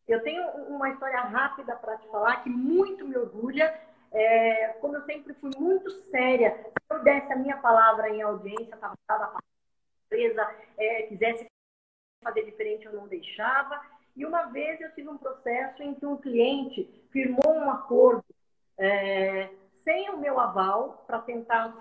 Eu 0.07 0.23
tenho 0.23 0.49
uma 0.69 0.89
história 0.91 1.21
rápida 1.21 1.75
para 1.77 1.97
te 1.97 2.07
falar 2.09 2.43
que 2.43 2.51
muito 2.51 3.07
me 3.07 3.17
orgulha. 3.17 3.75
É, 4.13 4.69
como 4.81 4.97
eu 4.97 5.05
sempre 5.05 5.35
fui 5.35 5.51
muito 5.59 5.91
séria, 6.11 6.57
se 6.57 6.95
eu 6.95 7.03
desse 7.03 7.33
a 7.33 7.37
minha 7.37 7.57
palavra 7.59 8.09
em 8.09 8.23
audiência, 8.23 8.75
estava 8.75 8.97
a 9.09 9.41
empresa 10.07 10.55
é, 10.79 11.03
quisesse 11.03 11.47
fazer 12.23 12.45
diferente, 12.45 12.87
eu 12.87 12.93
não 12.93 13.07
deixava. 13.07 13.81
E 14.17 14.25
uma 14.25 14.45
vez 14.47 14.81
eu 14.81 14.93
tive 14.95 15.09
um 15.09 15.19
processo 15.19 15.83
em 15.83 15.95
que 15.95 16.07
um 16.07 16.17
cliente 16.17 17.07
firmou 17.11 17.55
um 17.55 17.71
acordo 17.71 18.25
é, 18.79 19.51
sem 19.77 20.11
o 20.11 20.19
meu 20.19 20.41
aval 20.41 21.05
para 21.07 21.21
tentar. 21.21 21.73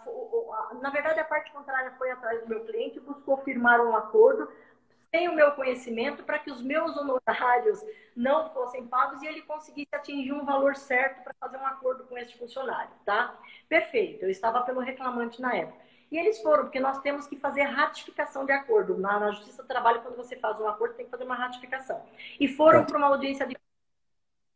Na 0.81 0.89
verdade, 0.89 1.19
a 1.19 1.25
parte 1.25 1.51
contrária 1.51 1.91
foi 1.97 2.11
atrás 2.11 2.41
do 2.41 2.49
meu 2.49 2.63
cliente 2.65 2.99
buscou 2.99 3.37
firmar 3.37 3.81
um 3.81 3.95
acordo 3.95 4.47
o 5.29 5.35
meu 5.35 5.51
conhecimento 5.51 6.23
para 6.23 6.39
que 6.39 6.51
os 6.51 6.61
meus 6.61 6.95
honorários 6.97 7.83
não 8.15 8.49
fossem 8.51 8.87
pagos 8.87 9.21
e 9.21 9.27
ele 9.27 9.41
conseguisse 9.41 9.89
atingir 9.93 10.33
um 10.33 10.45
valor 10.45 10.75
certo 10.75 11.23
para 11.23 11.33
fazer 11.39 11.57
um 11.57 11.65
acordo 11.65 12.03
com 12.05 12.17
esse 12.17 12.37
funcionário, 12.37 12.91
tá? 13.05 13.37
Perfeito. 13.67 14.23
Eu 14.23 14.29
estava 14.29 14.61
pelo 14.61 14.79
reclamante 14.79 15.41
na 15.41 15.55
época. 15.55 15.85
E 16.11 16.17
eles 16.17 16.41
foram, 16.41 16.63
porque 16.63 16.79
nós 16.79 16.99
temos 17.01 17.27
que 17.27 17.35
fazer 17.35 17.63
ratificação 17.63 18.45
de 18.45 18.51
acordo. 18.51 18.97
Na, 18.97 19.19
na 19.19 19.31
Justiça 19.31 19.63
do 19.63 19.67
Trabalho, 19.67 20.01
quando 20.01 20.15
você 20.15 20.35
faz 20.35 20.59
um 20.59 20.67
acordo, 20.67 20.95
tem 20.95 21.05
que 21.05 21.11
fazer 21.11 21.23
uma 21.23 21.35
ratificação. 21.35 22.03
E 22.39 22.47
foram 22.47 22.85
para 22.85 22.97
uma 22.97 23.07
audiência 23.07 23.45
de. 23.45 23.57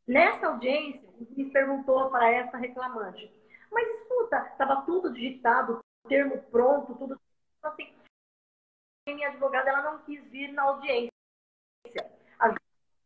Nessa 0.08 0.48
audiência, 0.48 1.08
me 1.36 1.46
perguntou 1.46 2.10
para 2.10 2.32
essa 2.32 2.58
reclamante: 2.58 3.32
Mas 3.72 3.88
escuta, 4.00 4.48
estava 4.52 4.82
tudo 4.84 5.12
digitado, 5.12 5.80
termo 6.08 6.38
pronto, 6.52 6.96
tudo. 6.96 7.20
Assim, 7.62 7.94
minha 9.16 9.30
advogada 9.30 9.70
ela 9.70 9.82
não 9.84 10.00
quis 10.00 10.24
vir 10.30 10.52
na 10.52 10.64
audiência. 10.64 11.10
A 12.40 12.54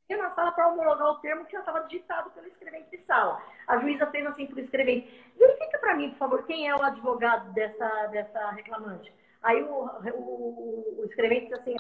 na 0.10 0.30
sala 0.36 0.52
para 0.52 0.68
homologar 0.68 1.08
o 1.08 1.20
termo 1.20 1.46
que 1.46 1.54
já 1.54 1.60
estava 1.60 1.82
digitado 1.82 2.30
pelo 2.32 2.48
escrevente 2.48 2.90
de 2.92 3.04
sala. 3.04 3.42
A 3.68 3.78
juíza 3.80 4.06
fez 4.08 4.26
assim 4.28 4.46
para 4.46 4.58
o 4.58 4.60
escrevente. 4.60 5.32
Verifica 5.36 5.80
para 5.80 5.96
mim, 5.96 6.12
por 6.12 6.18
favor, 6.18 6.46
quem 6.46 6.68
é 6.68 6.76
o 6.76 6.84
advogado 6.84 7.52
dessa, 7.54 8.08
dessa 8.08 8.52
reclamante. 8.52 9.14
Aí 9.42 9.62
o, 9.64 9.90
o, 10.14 11.02
o 11.02 11.06
escrevente 11.06 11.48
disse 11.48 11.56
assim, 11.56 11.76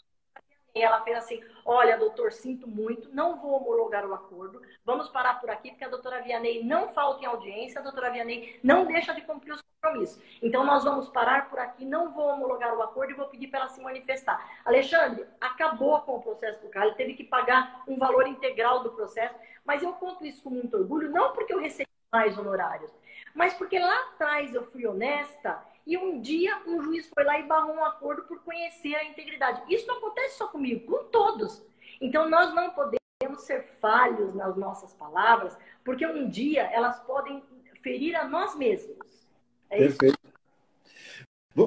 e 0.75 0.81
ela 0.81 1.01
fez 1.01 1.17
assim: 1.17 1.43
Olha, 1.63 1.97
doutor, 1.97 2.31
sinto 2.31 2.67
muito, 2.67 3.13
não 3.13 3.39
vou 3.39 3.53
homologar 3.53 4.05
o 4.05 4.13
acordo. 4.13 4.61
Vamos 4.83 5.07
parar 5.09 5.39
por 5.39 5.49
aqui, 5.49 5.69
porque 5.69 5.85
a 5.85 5.89
doutora 5.89 6.21
Vianney 6.21 6.63
não 6.63 6.89
falta 6.89 7.23
em 7.23 7.27
audiência, 7.27 7.79
a 7.79 7.83
doutora 7.83 8.11
Vianney 8.11 8.59
não 8.63 8.85
deixa 8.85 9.13
de 9.13 9.21
cumprir 9.21 9.53
os 9.53 9.61
compromissos. 9.61 10.21
Então, 10.41 10.65
nós 10.65 10.83
vamos 10.83 11.09
parar 11.09 11.49
por 11.49 11.59
aqui, 11.59 11.85
não 11.85 12.11
vou 12.11 12.27
homologar 12.27 12.75
o 12.75 12.81
acordo 12.81 13.11
e 13.11 13.15
vou 13.15 13.27
pedir 13.27 13.47
para 13.47 13.61
ela 13.61 13.69
se 13.69 13.81
manifestar. 13.81 14.43
Alexandre, 14.65 15.27
acabou 15.39 16.01
com 16.01 16.15
o 16.15 16.21
processo 16.21 16.61
do 16.61 16.69
cara, 16.69 16.87
ele 16.87 16.95
teve 16.95 17.13
que 17.13 17.23
pagar 17.23 17.83
um 17.87 17.97
valor 17.97 18.27
integral 18.27 18.81
do 18.81 18.91
processo, 18.91 19.35
mas 19.63 19.83
eu 19.83 19.93
conto 19.93 20.25
isso 20.25 20.43
com 20.43 20.49
muito 20.49 20.75
orgulho, 20.75 21.11
não 21.11 21.33
porque 21.33 21.53
eu 21.53 21.59
recebi 21.59 21.89
mais 22.11 22.37
honorários, 22.37 22.91
mas 23.33 23.53
porque 23.53 23.79
lá 23.79 23.99
atrás 24.11 24.53
eu 24.53 24.63
fui 24.71 24.85
honesta 24.85 25.63
e 25.85 25.97
um 25.97 26.19
dia 26.21 26.61
um 26.65 26.81
juiz 26.81 27.09
foi 27.13 27.23
lá 27.23 27.39
e 27.39 27.43
barrou 27.43 27.75
um 27.75 27.83
acordo 27.83 28.23
por 28.23 28.39
conhecer 28.39 28.95
a 28.95 29.03
integridade. 29.03 29.61
Isso 29.73 29.85
não 29.87 29.97
acontece 29.97 30.37
só 30.37 30.47
comigo, 30.47 30.85
com 30.85 31.05
todos. 31.05 31.63
Então 31.99 32.29
nós 32.29 32.53
não 32.53 32.71
podemos 32.71 33.03
ser 33.41 33.63
falhos 33.79 34.33
nas 34.33 34.55
nossas 34.55 34.93
palavras, 34.93 35.57
porque 35.83 36.05
um 36.05 36.29
dia 36.29 36.63
elas 36.63 36.99
podem 37.01 37.43
ferir 37.81 38.15
a 38.15 38.27
nós 38.27 38.55
mesmos. 38.55 39.27
É 39.69 39.77
Perfeito. 39.77 40.17
Isso? 40.23 40.33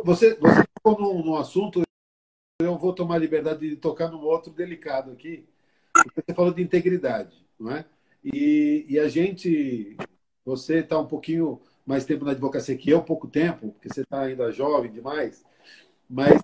Você, 0.04 0.34
você 0.34 0.64
tocou 0.74 1.00
num, 1.00 1.24
num 1.24 1.36
assunto, 1.36 1.82
eu 2.60 2.76
vou 2.76 2.92
tomar 2.92 3.18
liberdade 3.18 3.68
de 3.68 3.76
tocar 3.76 4.10
num 4.10 4.22
outro 4.22 4.52
delicado 4.52 5.12
aqui. 5.12 5.46
Você 6.14 6.34
falou 6.34 6.52
de 6.52 6.62
integridade, 6.62 7.46
não 7.58 7.70
é? 7.70 7.84
E, 8.24 8.84
e 8.88 8.98
a 8.98 9.08
gente, 9.08 9.96
você 10.44 10.78
está 10.78 10.98
um 10.98 11.06
pouquinho 11.06 11.60
mais 11.86 12.04
tempo 12.04 12.24
na 12.24 12.32
advocacia 12.32 12.76
que 12.76 12.90
eu, 12.90 13.00
pouco 13.02 13.28
tempo, 13.28 13.70
porque 13.70 13.88
você 13.88 14.00
está 14.00 14.22
ainda 14.22 14.50
jovem 14.50 14.90
demais. 14.90 15.44
Mas, 16.10 16.42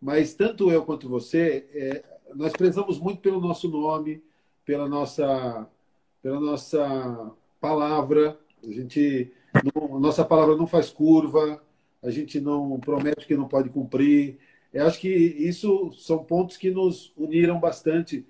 mas 0.00 0.34
tanto 0.34 0.70
eu 0.72 0.84
quanto 0.84 1.08
você, 1.08 1.66
é, 1.74 2.04
nós 2.34 2.52
prezamos 2.52 2.98
muito 2.98 3.20
pelo 3.20 3.40
nosso 3.40 3.68
nome, 3.68 4.22
pela 4.64 4.88
nossa, 4.88 5.68
pela 6.22 6.40
nossa 6.40 7.30
palavra. 7.60 8.38
A 8.64 8.72
gente, 8.72 9.32
não, 9.74 10.00
nossa 10.00 10.24
palavra 10.24 10.56
não 10.56 10.66
faz 10.66 10.88
curva, 10.88 11.62
a 12.02 12.10
gente 12.10 12.40
não 12.40 12.80
promete 12.80 13.26
que 13.26 13.36
não 13.36 13.46
pode 13.46 13.68
cumprir. 13.68 14.38
Eu 14.72 14.86
acho 14.86 14.98
que 15.00 15.08
isso 15.08 15.92
são 15.98 16.24
pontos 16.24 16.56
que 16.56 16.70
nos 16.70 17.12
uniram 17.16 17.60
bastante, 17.60 18.26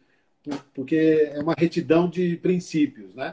porque 0.75 1.31
é 1.33 1.40
uma 1.40 1.55
retidão 1.57 2.09
de 2.09 2.37
princípios, 2.37 3.14
né? 3.14 3.33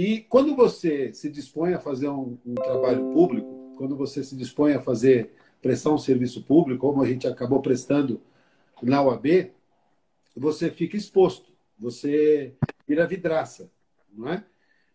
E 0.00 0.20
quando 0.20 0.54
você 0.54 1.12
se 1.12 1.28
dispõe 1.28 1.74
a 1.74 1.80
fazer 1.80 2.08
um, 2.08 2.38
um, 2.46 2.54
trabalho 2.54 3.12
público, 3.12 3.74
quando 3.76 3.96
você 3.96 4.22
se 4.22 4.36
dispõe 4.36 4.74
a 4.74 4.80
fazer 4.80 5.32
prestar 5.60 5.90
um 5.90 5.98
serviço 5.98 6.44
público, 6.44 6.86
como 6.86 7.02
a 7.02 7.08
gente 7.08 7.26
acabou 7.26 7.60
prestando 7.60 8.22
na 8.80 9.02
UAB, 9.02 9.50
você 10.36 10.70
fica 10.70 10.96
exposto, 10.96 11.50
você 11.76 12.54
vira 12.86 13.08
vidraça, 13.08 13.72
não 14.12 14.28
é? 14.28 14.44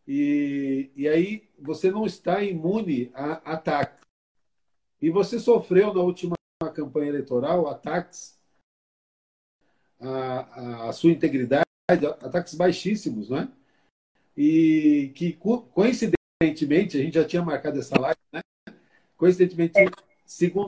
E, 0.08 0.90
e 0.96 1.06
aí 1.10 1.50
você 1.60 1.92
não 1.92 2.06
está 2.06 2.42
imune 2.42 3.12
a 3.14 3.56
ataques. 3.56 4.08
E 5.02 5.10
você 5.10 5.38
sofreu 5.38 5.94
na 5.94 6.00
última 6.00 6.38
campanha 6.74 7.10
eleitoral 7.10 7.68
ataques 7.68 8.40
à, 10.00 10.88
à 10.88 10.94
sua 10.94 11.12
integridade, 11.12 11.66
ataques 12.22 12.56
baixíssimos, 12.56 13.30
não 13.30 13.40
é? 13.40 13.63
E 14.36 15.12
que, 15.16 15.34
coincidentemente, 15.34 16.98
a 16.98 17.02
gente 17.02 17.14
já 17.14 17.26
tinha 17.26 17.42
marcado 17.42 17.80
essa 17.80 18.00
live, 18.00 18.20
né? 18.32 18.42
Coincidentemente, 19.18 19.80
é. 19.80 19.86
segundo. 20.26 20.68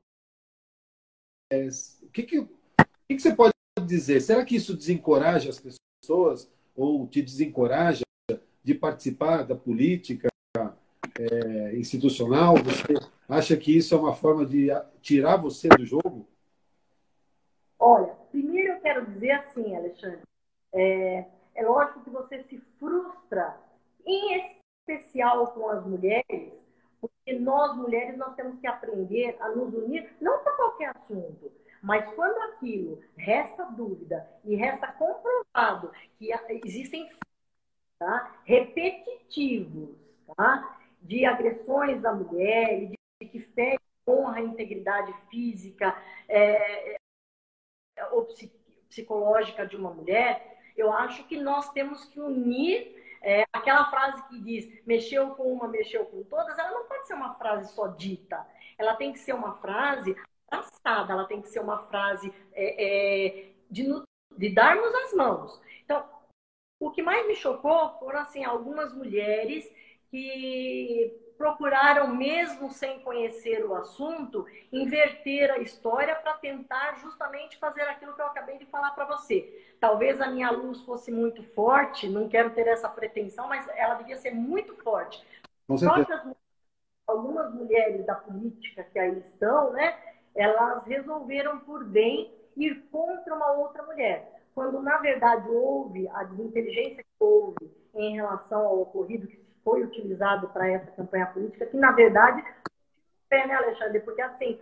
É, 1.51 1.67
o 2.01 2.09
que, 2.09 2.23
que, 2.23 2.39
o 2.39 2.47
que, 3.07 3.15
que 3.15 3.19
você 3.19 3.35
pode 3.35 3.53
dizer? 3.85 4.21
Será 4.21 4.45
que 4.45 4.55
isso 4.55 4.75
desencoraja 4.75 5.49
as 5.49 5.59
pessoas 5.59 6.49
ou 6.75 7.07
te 7.07 7.21
desencoraja 7.21 8.03
de 8.63 8.73
participar 8.73 9.43
da 9.43 9.55
política 9.55 10.29
é, 11.19 11.75
institucional? 11.75 12.55
Você 12.63 12.93
acha 13.27 13.57
que 13.57 13.75
isso 13.75 13.93
é 13.93 13.97
uma 13.97 14.15
forma 14.15 14.45
de 14.45 14.69
tirar 15.01 15.37
você 15.37 15.67
do 15.69 15.85
jogo? 15.85 16.27
Olha, 17.77 18.13
primeiro 18.31 18.73
eu 18.73 18.81
quero 18.81 19.05
dizer 19.05 19.31
assim, 19.31 19.75
Alexandre. 19.75 20.21
É, 20.73 21.25
é 21.55 21.63
lógico 21.63 22.03
que 22.03 22.09
você 22.09 22.43
se 22.43 22.59
frustra, 22.77 23.57
em 24.05 24.57
especial 24.87 25.47
com 25.53 25.69
as 25.69 25.85
mulheres, 25.85 26.53
porque 26.99 27.33
nós 27.39 27.75
mulheres 27.75 28.17
nós 28.17 28.35
temos 28.35 28.59
que 28.59 28.67
aprender 28.67 29.37
a 29.39 29.49
nos 29.49 29.73
unir, 29.73 30.15
não 30.21 30.43
para 30.43 30.53
qualquer 30.53 30.91
assunto, 30.95 31.51
mas 31.81 32.13
quando 32.13 32.37
aquilo 32.53 33.01
resta 33.17 33.63
dúvida 33.65 34.29
e 34.43 34.55
resta 34.55 34.87
comprovado 34.93 35.91
que 36.17 36.29
existem 36.63 37.09
tá, 37.97 38.39
repetitivos, 38.43 39.95
tá, 40.35 40.79
de 41.01 41.25
agressões 41.25 42.03
à 42.03 42.13
mulher, 42.13 42.87
de 42.87 43.25
que 43.27 43.39
fere 43.39 43.79
honra 44.07 44.41
integridade 44.41 45.13
física 45.29 45.95
é, 46.27 46.95
é, 47.97 48.05
ou 48.11 48.27
psicológica 48.89 49.65
de 49.65 49.75
uma 49.75 49.91
mulher, 49.91 50.54
eu 50.75 50.91
acho 50.91 51.23
que 51.25 51.37
nós 51.37 51.71
temos 51.71 52.05
que 52.05 52.19
unir 52.19 52.95
é, 53.21 53.43
aquela 53.51 53.85
frase 53.89 54.21
que 54.27 54.39
diz 54.39 54.85
mexeu 54.85 55.31
com 55.31 55.51
uma, 55.51 55.67
mexeu 55.67 56.05
com 56.05 56.23
todas, 56.23 56.57
ela 56.59 56.71
não 56.71 56.85
pode 56.85 57.07
ser 57.07 57.15
uma 57.15 57.33
frase 57.33 57.73
só 57.73 57.87
dita. 57.87 58.45
Ela 58.77 58.95
tem 58.95 59.11
que 59.11 59.19
ser 59.19 59.33
uma 59.33 59.55
frase 59.55 60.15
traçada, 60.47 61.13
ela 61.13 61.25
tem 61.25 61.41
que 61.41 61.49
ser 61.49 61.59
uma 61.59 61.79
frase 61.87 62.31
é, 62.53 62.85
é, 62.85 63.49
de, 63.69 63.85
de 64.37 64.49
darmos 64.53 64.93
as 64.93 65.13
mãos. 65.13 65.61
Então, 65.83 66.07
o 66.79 66.91
que 66.91 67.01
mais 67.01 67.25
me 67.27 67.35
chocou 67.35 67.97
foram 67.97 68.19
assim 68.19 68.43
algumas 68.43 68.93
mulheres 68.93 69.67
que 70.11 71.24
procuraram, 71.37 72.15
mesmo 72.15 72.71
sem 72.71 72.99
conhecer 72.99 73.65
o 73.65 73.75
assunto, 73.75 74.45
inverter 74.71 75.51
a 75.51 75.59
história 75.59 76.15
para 76.15 76.33
tentar 76.33 76.97
justamente 76.99 77.57
fazer 77.57 77.81
aquilo 77.83 78.13
que 78.13 78.21
eu 78.21 78.27
acabei 78.27 78.57
de 78.57 78.65
falar 78.65 78.91
para 78.91 79.05
você. 79.05 79.75
Talvez 79.79 80.21
a 80.21 80.27
minha 80.27 80.49
luz 80.51 80.81
fosse 80.81 81.11
muito 81.11 81.43
forte, 81.53 82.09
não 82.09 82.29
quero 82.29 82.51
ter 82.51 82.67
essa 82.67 82.89
pretensão, 82.89 83.47
mas 83.47 83.67
ela 83.75 83.95
devia 83.95 84.17
ser 84.17 84.31
muito 84.31 84.75
forte. 84.77 85.25
algumas 87.07 87.53
mulheres 87.53 88.05
da 88.05 88.15
política 88.15 88.83
que 88.83 88.97
aí 88.97 89.19
estão, 89.19 89.71
né, 89.71 89.97
elas 90.33 90.83
resolveram 90.85 91.59
por 91.59 91.83
bem 91.85 92.33
ir 92.57 92.81
contra 92.91 93.35
uma 93.35 93.51
outra 93.53 93.83
mulher. 93.83 94.31
Quando, 94.53 94.81
na 94.81 94.97
verdade, 94.97 95.49
houve 95.49 96.07
a 96.09 96.23
desinteligência 96.23 97.03
que 97.03 97.09
houve 97.19 97.69
em 97.93 98.15
relação 98.15 98.65
ao 98.65 98.81
ocorrido 98.81 99.27
que 99.27 99.44
foi 99.65 99.83
utilizado 99.83 100.47
para 100.49 100.69
essa 100.69 100.91
campanha 100.91 101.25
política, 101.25 101.65
que 101.65 101.75
na 101.75 101.91
verdade 101.91 102.45
é, 103.31 103.47
né, 103.47 103.55
Alexandre? 103.55 103.99
Porque 104.01 104.21
assim, 104.21 104.59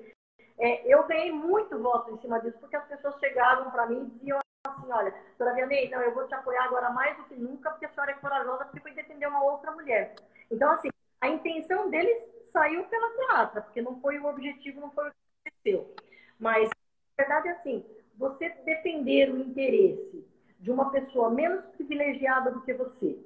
é, 0.58 0.88
eu 0.91 1.06
ganhei 1.06 1.32
muito 1.32 1.78
voto 1.78 2.12
em 2.12 2.22
cima 2.22 2.39
disso, 2.39 2.58
porque 2.60 2.76
as 2.76 2.88
pessoas 2.88 3.20
chegavam 3.20 3.70
para 3.70 3.86
mim 3.86 4.04
e 4.04 4.18
diziam 4.18 4.39
assim, 4.66 4.91
olha, 4.91 5.14
doutora 5.38 5.54
Vianney, 5.56 5.89
não, 5.89 6.01
eu 6.01 6.14
vou 6.14 6.26
te 6.26 6.34
apoiar 6.34 6.64
agora 6.64 6.89
mais 6.89 7.18
do 7.18 7.24
que 7.26 7.36
nunca, 7.36 7.70
porque 7.72 7.86
a 7.86 7.89
senhora 7.89 8.12
é 8.12 8.16
corajosa, 8.16 8.66
porque 8.66 8.80
foi 8.80 8.93
defender 8.93 9.28
uma 9.28 9.43
outra 9.43 9.72
mulher. 9.74 10.16
Então, 10.49 10.72
assim, 10.72 10.89
a 11.20 11.28
intenção 11.28 11.89
deles 11.89 12.18
saiu 12.45 12.86
pela 12.86 13.10
culatra, 13.12 13.62
porque 13.62 13.82
não 13.82 13.99
foi 13.99 14.20
o 14.20 14.26
objetivo, 14.26 14.80
não 14.80 14.91
foi 14.91 15.10
o 15.10 15.12
que 15.12 15.49
aconteceu. 15.49 15.95
Mas, 16.39 16.70
na 17.18 17.26
verdade, 17.26 17.49
assim, 17.49 17.86
você 18.18 18.49
defender 18.64 19.30
o 19.30 19.38
interesse 19.38 20.26
de 20.60 20.72
uma 20.72 20.91
pessoa 20.91 21.30
menos 21.30 21.66
privilegiada 21.76 22.51
do 22.51 22.62
que 22.62 22.74
você, 22.74 23.20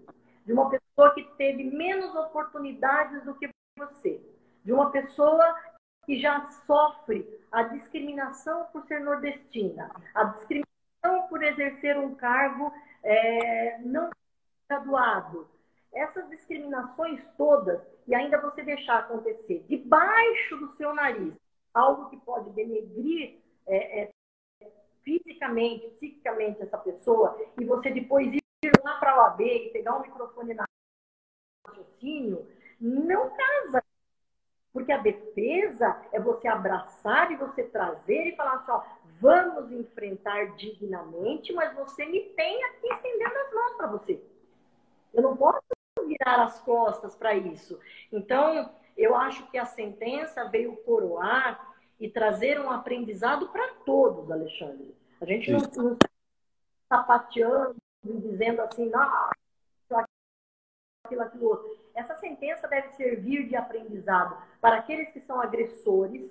de 0.46 0.54
uma 0.54 0.70
pessoa 0.70 0.87
que 1.14 1.24
teve 1.38 1.64
menos 1.64 2.16
oportunidades 2.16 3.24
do 3.24 3.36
que 3.36 3.50
você, 3.78 4.20
de 4.64 4.74
uma 4.74 4.90
pessoa 4.92 5.56
que 6.06 6.20
já 6.20 6.44
sofre 6.66 7.28
a 7.52 7.64
discriminação 7.64 8.66
por 8.72 8.84
ser 8.88 9.02
nordestina, 9.02 9.92
a 10.16 10.24
discriminação 10.24 11.28
por 11.30 11.44
exercer 11.44 11.98
um 11.98 12.16
cargo 12.16 12.74
é, 13.04 13.78
não 13.80 14.10
graduado. 14.70 15.48
Essas 15.94 16.28
discriminações 16.30 17.22
todas, 17.38 17.82
e 18.08 18.16
ainda 18.16 18.42
você 18.42 18.64
deixar 18.64 19.00
acontecer 19.00 19.66
debaixo 19.70 20.58
do 20.58 20.72
seu 20.74 20.94
nariz, 20.94 21.34
algo 21.74 22.10
que 22.10 22.18
pode 22.18 22.50
denegrir 22.52 23.40
é, 23.68 24.04
é, 24.04 24.12
fisicamente, 25.04 25.88
psiquicamente 25.92 26.62
essa 26.62 26.78
pessoa, 26.78 27.40
e 27.60 27.66
você 27.66 27.92
depois 27.92 28.34
ir 28.34 28.42
lá 28.84 29.00
para 29.00 29.12
a 29.12 29.26
OAB 29.26 29.42
e 29.42 29.70
pegar 29.70 29.96
um 29.96 30.02
microfone 30.02 30.54
na 30.54 30.66
raciocínio, 31.68 32.48
não 32.80 33.30
casa. 33.30 33.84
Porque 34.72 34.92
a 34.92 34.98
defesa 34.98 36.00
é 36.12 36.20
você 36.20 36.48
abraçar 36.48 37.32
e 37.32 37.36
você 37.36 37.64
trazer 37.64 38.28
e 38.28 38.36
falar 38.36 38.64
só, 38.66 38.78
assim, 38.78 38.90
vamos 39.20 39.72
enfrentar 39.72 40.56
dignamente, 40.56 41.52
mas 41.54 41.76
você 41.76 42.06
me 42.06 42.22
tem 42.36 42.64
aqui 42.64 42.88
estendendo 42.88 43.36
as 43.36 43.54
mãos 43.54 43.74
para 43.76 43.88
você. 43.88 44.22
Eu 45.14 45.24
não 45.24 45.36
posso 45.36 45.60
virar 46.06 46.44
as 46.44 46.60
costas 46.62 47.16
para 47.16 47.34
isso. 47.36 47.80
Então, 48.12 48.72
eu 48.96 49.16
acho 49.16 49.50
que 49.50 49.58
a 49.58 49.66
sentença 49.66 50.46
veio 50.46 50.78
coroar 50.78 51.76
e 52.00 52.08
trazer 52.08 52.60
um 52.60 52.70
aprendizado 52.70 53.48
para 53.50 53.68
todos, 53.84 54.30
Alexandre. 54.30 54.96
A 55.20 55.26
gente 55.26 55.52
não 55.52 55.58
está 55.94 56.08
sapateando 56.88 57.76
dizendo 58.04 58.62
assim, 58.62 58.90
não, 58.90 59.30
aquilo, 61.08 61.22
aquilo 61.22 61.50
outro. 61.50 61.78
Essa 61.96 62.16
sentença 62.16 62.68
deve 62.68 62.90
servir 62.90 63.48
de 63.48 63.56
aprendizado 63.56 64.38
para 64.62 64.78
aqueles 64.78 65.10
que 65.10 65.22
são 65.22 65.42
agressores, 65.42 66.30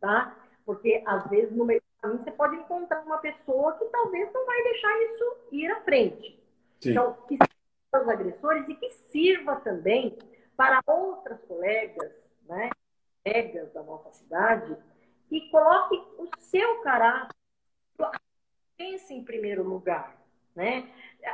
tá? 0.00 0.36
Porque 0.64 1.02
às 1.06 1.28
vezes 1.28 1.54
no 1.54 1.64
meio 1.64 1.80
do 1.80 2.00
caminho 2.00 2.24
você 2.24 2.30
pode 2.32 2.56
encontrar 2.56 3.02
uma 3.02 3.18
pessoa 3.18 3.76
que 3.78 3.84
talvez 3.86 4.32
não 4.32 4.46
vai 4.46 4.62
deixar 4.62 5.02
isso 5.02 5.36
ir 5.52 5.70
à 5.70 5.80
frente. 5.82 6.42
Sim. 6.80 6.90
Então, 6.90 7.12
que 7.28 7.36
sirva 7.36 8.02
os 8.02 8.08
agressores 8.08 8.68
e 8.68 8.74
que 8.74 8.90
sirva 8.90 9.56
também 9.56 10.18
para 10.56 10.80
outras 10.86 11.40
colegas, 11.42 12.12
né? 12.48 12.70
Colegas 13.24 13.72
da 13.72 13.82
nossa 13.82 14.10
cidade, 14.12 14.76
que 15.28 15.48
coloque 15.50 15.96
o 16.18 16.28
seu 16.38 16.80
caráter, 16.82 17.34
pense 18.76 19.14
em 19.14 19.24
primeiro 19.24 19.62
lugar, 19.62 20.16
né? 20.54 20.88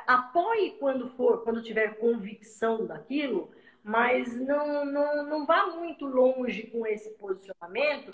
apoie 0.07 0.77
quando 0.79 1.11
for, 1.11 1.43
quando 1.43 1.62
tiver 1.62 1.99
convicção 1.99 2.87
daquilo, 2.87 3.51
mas 3.83 4.35
não, 4.41 4.85
não, 4.85 5.27
não 5.27 5.47
vá 5.47 5.66
muito 5.66 6.07
longe 6.07 6.64
com 6.68 6.87
esse 6.87 7.11
posicionamento, 7.11 8.12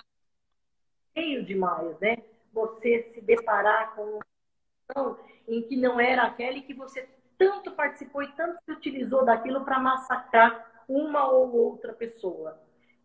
feio 1.12 1.44
demais, 1.44 1.98
né? 2.00 2.18
Você 2.52 3.04
se 3.12 3.20
deparar 3.20 3.94
com 3.94 4.02
uma 4.02 4.26
situação 4.80 5.18
em 5.48 5.62
que 5.62 5.76
não 5.76 6.00
era 6.00 6.24
aquele 6.24 6.62
que 6.62 6.74
você 6.74 7.09
tanto 7.38 7.72
participou 7.72 8.22
e 8.22 8.32
tanto 8.32 8.59
se 8.64 8.72
utilizou 8.72 9.24
daquilo 9.24 9.64
para 9.64 9.78
massacrar 9.78 10.84
uma 10.88 11.28
ou 11.28 11.52
outra 11.54 11.92
pessoa. 11.92 12.61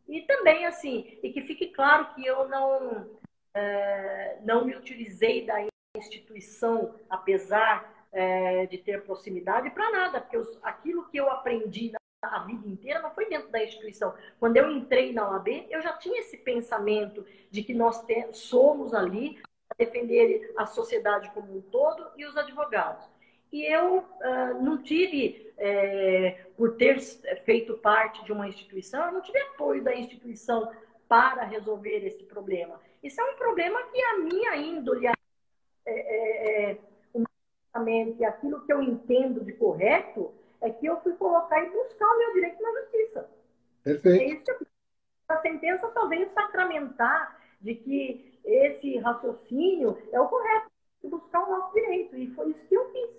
E 0.08 0.22
também, 0.22 0.66
assim, 0.66 1.18
e 1.22 1.32
que 1.32 1.42
fique 1.42 1.68
claro 1.68 2.14
que 2.14 2.26
eu 2.26 2.48
não, 2.48 3.10
é, 3.54 4.40
não 4.44 4.66
me 4.66 4.76
utilizei 4.76 5.46
da 5.46 5.71
instituição, 5.98 6.96
apesar 7.10 8.06
é, 8.12 8.66
de 8.66 8.78
ter 8.78 9.04
proximidade 9.04 9.70
para 9.72 9.92
nada, 9.92 10.22
porque 10.22 10.38
os, 10.38 10.60
aquilo 10.64 11.08
que 11.10 11.18
eu 11.18 11.30
aprendi 11.30 11.92
a 12.22 12.40
vida 12.40 12.68
inteira 12.68 13.02
não 13.02 13.12
foi 13.12 13.28
dentro 13.28 13.50
da 13.50 13.64
instituição. 13.64 14.14
Quando 14.40 14.56
eu 14.56 14.72
entrei 14.72 15.12
na 15.12 15.30
OAB, 15.30 15.68
eu 15.70 15.82
já 15.82 15.94
tinha 15.94 16.20
esse 16.20 16.38
pensamento 16.38 17.26
de 17.50 17.64
que 17.64 17.74
nós 17.74 18.04
te, 18.06 18.32
somos 18.32 18.94
ali 18.94 19.42
para 19.68 19.86
defender 19.86 20.54
a 20.56 20.66
sociedade 20.66 21.32
como 21.32 21.58
um 21.58 21.62
todo 21.62 22.08
e 22.16 22.26
os 22.26 22.38
advogados. 22.38 23.10
E 23.52 23.66
eu 23.66 23.98
uh, 23.98 24.62
não 24.62 24.82
tive, 24.82 25.52
é, 25.58 26.46
por 26.56 26.78
ter 26.78 27.00
feito 27.44 27.78
parte 27.80 28.24
de 28.24 28.32
uma 28.32 28.48
instituição, 28.48 29.08
eu 29.08 29.12
não 29.12 29.22
tive 29.22 29.40
apoio 29.40 29.84
da 29.84 29.94
instituição 29.96 30.72
para 31.10 31.44
resolver 31.44 32.06
esse 32.06 32.24
problema. 32.24 32.80
Isso 33.04 33.20
é 33.20 33.24
um 33.32 33.36
problema 33.36 33.82
que 33.92 34.02
a 34.02 34.20
minha 34.20 34.56
índole, 34.56 35.08
é, 35.86 36.72
é, 36.72 36.78
e 38.20 38.26
aquilo 38.26 38.62
que 38.66 38.72
eu 38.72 38.82
entendo 38.82 39.44
de 39.44 39.54
correto, 39.54 40.32
é 40.62 40.70
que 40.70 40.86
eu 40.86 41.02
fui 41.02 41.14
colocar 41.14 41.64
e 41.64 41.70
buscar 41.70 42.06
o 42.06 42.20
meu 42.20 42.34
direito 42.34 42.62
na 42.62 42.82
justiça. 42.82 43.30
Perfeito. 43.84 44.22
É 44.22 44.26
isso 44.26 44.72
a 45.28 45.42
sentença 45.42 45.90
só 45.94 46.08
vem 46.08 46.30
sacramentar 46.34 47.40
de 47.62 47.76
que 47.76 48.40
esse 48.44 48.98
raciocínio 48.98 49.98
é 50.12 50.20
o 50.20 50.28
correto, 50.28 50.70
buscar 51.04 51.48
o 51.48 51.52
nosso 51.52 51.74
direito. 51.74 52.18
E 52.18 52.28
foi 52.32 52.52
isso 52.52 52.66
que 52.68 52.76
eu 52.76 52.92
fiz. 52.92 53.10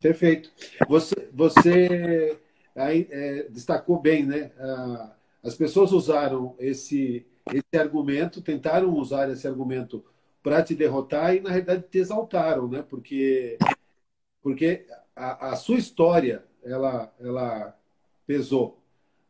Perfeito. 0.00 0.52
Você, 0.88 1.28
você 1.32 2.38
aí, 2.76 3.08
é, 3.10 3.42
destacou 3.44 4.00
bem, 4.00 4.24
né? 4.24 4.52
Ah, 4.58 5.16
as 5.42 5.54
pessoas 5.54 5.92
usaram 5.92 6.54
esse, 6.58 7.26
esse 7.52 7.78
argumento, 7.80 8.42
tentaram 8.42 8.94
usar 8.94 9.28
esse 9.30 9.46
argumento 9.46 10.04
para 10.44 10.62
te 10.62 10.74
derrotar 10.74 11.34
e, 11.34 11.40
na 11.40 11.48
realidade, 11.48 11.86
te 11.90 11.96
exaltaram, 11.98 12.68
né? 12.68 12.84
Porque, 12.86 13.56
porque 14.42 14.86
a, 15.16 15.52
a 15.52 15.56
sua 15.56 15.78
história, 15.78 16.44
ela, 16.62 17.10
ela 17.18 17.74
pesou. 18.26 18.78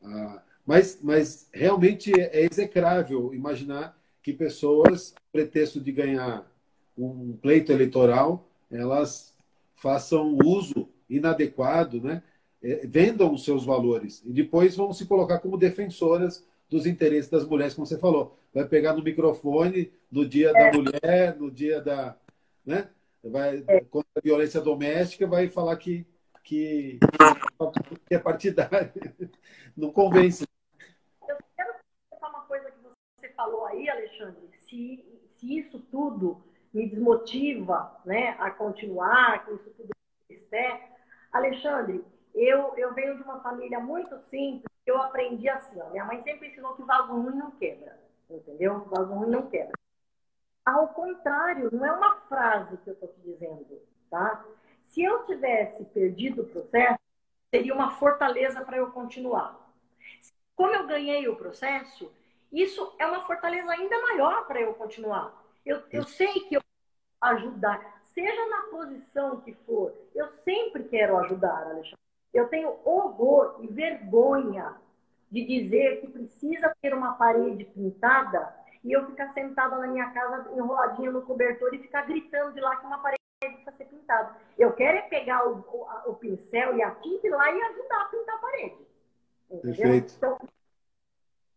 Ah, 0.03 0.43
mas, 0.67 0.99
mas 1.01 1.49
realmente 1.53 2.13
é 2.13 2.45
execrável 2.45 3.33
imaginar 3.33 3.97
que 4.21 4.33
pessoas, 4.33 5.15
pretexto 5.31 5.81
de 5.81 5.93
ganhar 5.93 6.51
um 6.99 7.37
pleito 7.37 7.71
eleitoral, 7.71 8.49
elas 8.69 9.33
façam 9.77 10.37
uso 10.45 10.89
inadequado, 11.09 12.01
né? 12.01 12.25
É, 12.61 12.87
vendam 12.89 13.33
os 13.33 13.45
seus 13.45 13.65
valores 13.65 14.21
e 14.25 14.33
depois 14.33 14.75
vão 14.75 14.93
se 14.93 15.07
colocar 15.07 15.39
como 15.39 15.57
defensoras 15.57 16.45
dos 16.69 16.87
interesses 16.87 17.31
das 17.31 17.47
mulheres, 17.47 17.75
como 17.75 17.87
você 17.87 17.99
falou. 17.99 18.39
Vai 18.53 18.67
pegar 18.67 18.95
no 18.95 19.03
microfone 19.03 19.93
no 20.11 20.27
dia 20.27 20.51
é. 20.51 20.53
da 20.53 20.77
mulher, 20.77 21.37
no 21.37 21.51
dia 21.51 21.81
da. 21.81 22.17
Né? 22.65 22.89
Vai, 23.23 23.65
é. 23.67 23.81
Contra 23.81 24.11
a 24.17 24.21
violência 24.21 24.61
doméstica, 24.61 25.27
vai 25.27 25.49
falar 25.49 25.77
que, 25.77 26.07
que, 26.43 26.99
que 28.07 28.15
é 28.15 28.19
partidário. 28.19 28.93
não 29.77 29.91
convence. 29.91 30.47
Eu 31.29 31.37
quero 31.57 31.75
falar 32.11 32.31
uma 32.31 32.47
coisa 32.47 32.71
que 32.71 32.79
você 33.19 33.29
falou 33.31 33.67
aí, 33.67 33.89
Alexandre. 33.89 34.49
Se, 34.59 35.05
se 35.37 35.59
isso 35.59 35.79
tudo 35.91 36.43
me 36.73 36.89
desmotiva 36.89 37.97
né, 38.05 38.37
a 38.39 38.51
continuar, 38.51 39.45
com 39.47 39.55
isso 39.55 39.71
tudo 39.77 39.95
é, 40.55 40.81
Alexandre, 41.33 42.05
eu, 42.35 42.75
eu 42.77 42.95
venho 42.95 43.17
de 43.17 43.23
uma 43.23 43.41
família 43.41 43.81
muito 43.81 44.17
simples, 44.31 44.65
eu 44.87 45.01
aprendi 45.01 45.49
assim, 45.49 45.81
ó, 45.81 45.91
minha 45.91 46.05
mãe 46.05 46.23
sempre 46.23 46.49
ensinou 46.49 46.75
que 46.75 46.83
vaso 46.83 47.13
ruim 47.13 47.37
não 47.37 47.51
quebra, 47.53 47.99
entendeu? 48.29 48.81
Vaso 48.85 49.13
ruim 49.13 49.31
não 49.31 49.49
quebra. 49.49 49.73
Ao 50.65 50.89
contrário, 50.89 51.71
não 51.73 51.85
é 51.85 51.93
uma 51.93 52.17
frase 52.23 52.77
que 52.79 52.89
eu 52.91 52.95
estou 52.95 53.09
te 53.09 53.21
dizendo, 53.21 53.81
tá? 54.11 54.45
Se 54.83 55.03
eu 55.03 55.25
tivesse 55.27 55.85
perdido 55.87 56.43
o 56.43 56.47
processo, 56.47 56.99
seria 57.51 57.75
uma 57.75 57.93
fortaleza 57.93 58.65
para 58.65 58.77
eu 58.77 58.91
continuar. 58.91 59.61
Como 60.57 60.75
eu 60.75 60.87
ganhei 60.87 61.29
o 61.29 61.37
processo, 61.37 62.11
isso 62.53 62.95
é 62.99 63.07
uma 63.07 63.27
fortaleza 63.27 63.71
ainda 63.73 64.01
maior 64.03 64.47
para 64.47 64.61
eu 64.61 64.75
continuar. 64.75 65.33
Eu, 65.65 65.83
eu 65.91 66.05
sei 66.05 66.33
que 66.49 66.55
eu 66.55 66.63
ajudar, 67.21 68.01
seja 68.03 68.49
na 68.49 68.63
posição 68.71 69.41
que 69.41 69.55
for. 69.67 69.93
Eu 70.15 70.29
sempre 70.29 70.85
quero 70.85 71.17
ajudar, 71.19 71.67
Alexandre. 71.67 72.04
Eu 72.35 72.49
tenho 72.49 72.77
horror 72.85 73.61
e 73.61 73.69
vergonha 73.69 74.75
de 75.31 75.45
dizer 75.45 76.01
que 76.01 76.09
precisa 76.09 76.75
ter 76.83 76.93
uma 76.93 77.15
parede 77.15 77.65
pintada 77.65 78.55
e 78.83 78.93
eu 78.93 79.07
ficar 79.07 79.33
sentada 79.33 79.79
na 79.79 79.87
minha 79.87 80.11
casa 80.11 80.51
enroladinha 80.55 81.11
no 81.11 81.23
cobertor 81.23 81.73
e 81.73 81.79
ficar 81.79 82.03
gritando 82.03 82.53
de 82.53 82.61
lá 82.61 82.77
que 82.77 82.87
uma 82.87 82.99
parede 82.99 83.23
precisa 83.41 83.73
ser 83.73 83.85
pintada. 83.87 84.37
Eu 84.59 84.73
quero 84.73 84.99
é 84.99 85.03
pegar 85.03 85.49
o, 85.49 85.59
o, 85.59 86.11
o 86.11 86.15
pincel 86.17 86.77
e 86.77 86.83
a 86.83 86.91
tinta 86.91 87.27
e 87.27 87.31
lá 87.31 87.51
e 87.51 87.63
ajudar 87.63 88.01
a 88.01 88.05
pintar 88.07 88.35
a 88.35 88.39
parede. 88.39 88.77
Entendeu? 89.51 89.77
Perfeito. 89.77 90.15
Então, 90.17 90.39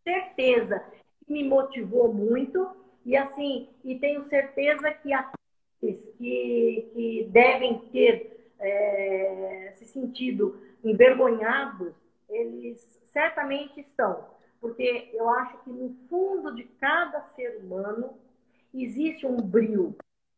certeza 0.04 0.84
que 1.26 1.34
me 1.34 1.44
motivou 1.44 2.14
muito 2.14 2.70
e 3.06 3.18
assim, 3.18 3.70
e 3.84 4.00
tenho 4.00 4.24
certeza 4.30 4.92
que 4.92 5.14
aqueles 5.14 6.10
que, 6.18 6.90
que 6.94 7.30
devem 7.32 7.80
ter 7.92 8.54
é, 8.60 9.74
se 9.76 9.86
sentido 9.86 10.60
envergonhados, 10.84 11.94
eles 12.30 13.02
certamente 13.06 13.80
estão 13.80 14.38
porque 14.60 15.10
eu 15.14 15.30
acho 15.30 15.58
que 15.60 15.70
no 15.70 15.96
fundo 16.10 16.54
de 16.56 16.64
cada 16.64 17.22
ser 17.22 17.58
humano 17.58 18.18
existe 18.74 19.26
um 19.26 19.38
brilho, 19.38 19.96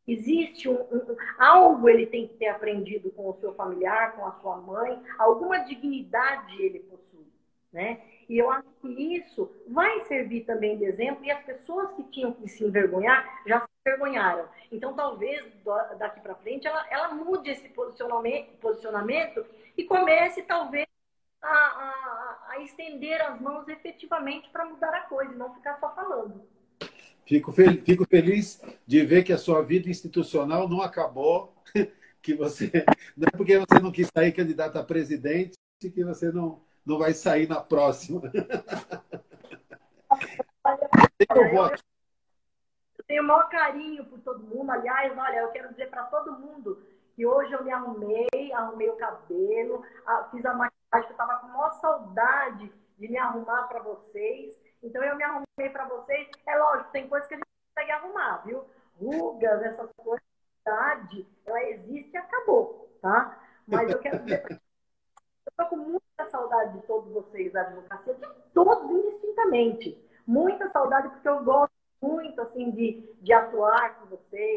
existe 0.07 0.69
um, 0.69 0.81
um, 0.81 1.17
algo 1.37 1.89
ele 1.89 2.05
tem 2.05 2.27
que 2.27 2.35
ter 2.35 2.47
aprendido 2.47 3.11
com 3.11 3.29
o 3.29 3.33
seu 3.35 3.53
familiar, 3.53 4.15
com 4.15 4.25
a 4.25 4.33
sua 4.33 4.57
mãe, 4.57 5.01
alguma 5.17 5.59
dignidade 5.59 6.61
ele 6.61 6.79
possui, 6.79 7.25
né? 7.71 8.01
E 8.27 8.37
eu 8.37 8.51
acho 8.51 8.67
que 8.81 9.15
isso 9.17 9.51
vai 9.67 10.01
servir 10.01 10.41
também 10.41 10.77
de 10.77 10.85
exemplo 10.85 11.25
e 11.25 11.31
as 11.31 11.43
pessoas 11.43 11.91
que 11.93 12.03
tinham 12.03 12.31
que 12.33 12.47
se 12.47 12.63
envergonhar 12.63 13.41
já 13.47 13.61
se 13.61 13.67
envergonharam. 13.85 14.47
Então 14.71 14.93
talvez 14.93 15.43
daqui 15.97 16.19
para 16.19 16.35
frente 16.35 16.67
ela, 16.67 16.85
ela 16.91 17.13
mude 17.13 17.49
esse 17.49 17.67
posicionamento, 17.69 18.57
posicionamento 18.59 19.43
e 19.79 19.85
comece 19.85 20.41
talvez 20.41 20.85
a, 21.41 21.47
a, 21.47 22.47
a 22.49 22.59
estender 22.59 23.21
as 23.21 23.39
mãos 23.39 23.65
efetivamente 23.69 24.49
para 24.49 24.65
mudar 24.65 24.93
a 24.93 25.01
coisa, 25.01 25.33
não 25.33 25.53
ficar 25.53 25.79
só 25.79 25.95
falando. 25.95 26.43
Fico, 27.25 27.53
fel 27.53 27.81
fico 27.83 28.05
feliz 28.05 28.61
de 28.85 29.05
ver 29.05 29.23
que 29.23 29.31
a 29.31 29.37
sua 29.37 29.61
vida 29.61 29.89
institucional 29.89 30.67
não 30.67 30.81
acabou, 30.81 31.55
que 32.21 32.33
você 32.33 32.69
não 33.15 33.27
é 33.27 33.31
porque 33.31 33.57
você 33.57 33.79
não 33.79 33.91
quis 33.91 34.09
sair 34.13 34.33
candidato 34.33 34.77
a 34.77 34.83
presidente 34.83 35.57
que 35.79 36.03
você 36.03 36.29
não, 36.29 36.61
não 36.85 36.97
vai 36.97 37.13
sair 37.13 37.47
na 37.47 37.61
próxima. 37.61 38.21
eu, 41.29 41.43
eu 41.55 41.71
tenho 43.07 43.23
o 43.23 43.27
maior 43.27 43.47
carinho 43.47 44.03
por 44.03 44.19
todo 44.19 44.43
mundo. 44.43 44.69
Aliás, 44.71 45.17
olha, 45.17 45.37
eu 45.37 45.47
quero 45.51 45.69
dizer 45.69 45.89
para 45.89 46.03
todo 46.03 46.37
mundo 46.37 46.83
que 47.19 47.25
hoje 47.25 47.51
eu 47.51 47.65
me 47.65 47.71
arrumei, 47.73 48.29
arrumei 48.53 48.89
o 48.89 48.95
cabelo, 48.95 49.83
fiz 50.31 50.45
a 50.45 50.53
maquiagem 50.53 50.71
que 50.89 50.97
eu 50.97 51.11
estava 51.11 51.35
com 51.39 51.47
maior 51.47 51.73
saudade 51.73 52.71
de 52.97 53.07
me 53.09 53.17
arrumar 53.17 53.63
para 53.63 53.81
vocês. 53.81 54.57
Então 54.81 55.03
eu 55.03 55.17
me 55.17 55.23
arrumei 55.25 55.69
para 55.69 55.83
vocês. 55.83 56.29
É 56.47 56.57
lógico, 56.57 56.91
tem 56.91 57.09
coisas 57.09 57.27
que 57.27 57.33
a 57.33 57.37
gente 57.37 57.47
consegue 57.75 57.91
arrumar, 57.91 58.37
viu? 58.45 58.63
Rugas, 58.97 59.61
essas 59.63 59.91
coisas, 59.97 60.23
ela 60.65 61.63
existe 61.63 62.13
e 62.13 62.17
acabou, 62.17 62.89
tá? 63.01 63.37
Mas 63.67 63.91
eu 63.91 63.99
quero 63.99 64.23
dizer, 64.23 64.45
eu 64.49 64.57
estou 65.49 65.65
com 65.65 65.75
muita 65.75 66.29
saudade 66.29 66.79
de 66.79 66.87
todos 66.87 67.11
vocês 67.11 67.51
da 67.51 67.63
advocacia, 67.63 68.13
de 68.13 68.27
todos 68.53 68.89
indistintamente. 68.91 70.09
Muita 70.25 70.69
saudade 70.69 71.09
porque 71.09 71.27
eu 71.27 71.43
gosto 71.43 71.73
muito 72.01 72.39
assim 72.39 72.71
de, 72.71 73.13
de 73.21 73.33
atuar 73.33 73.99
com 73.99 74.05
vocês, 74.05 74.55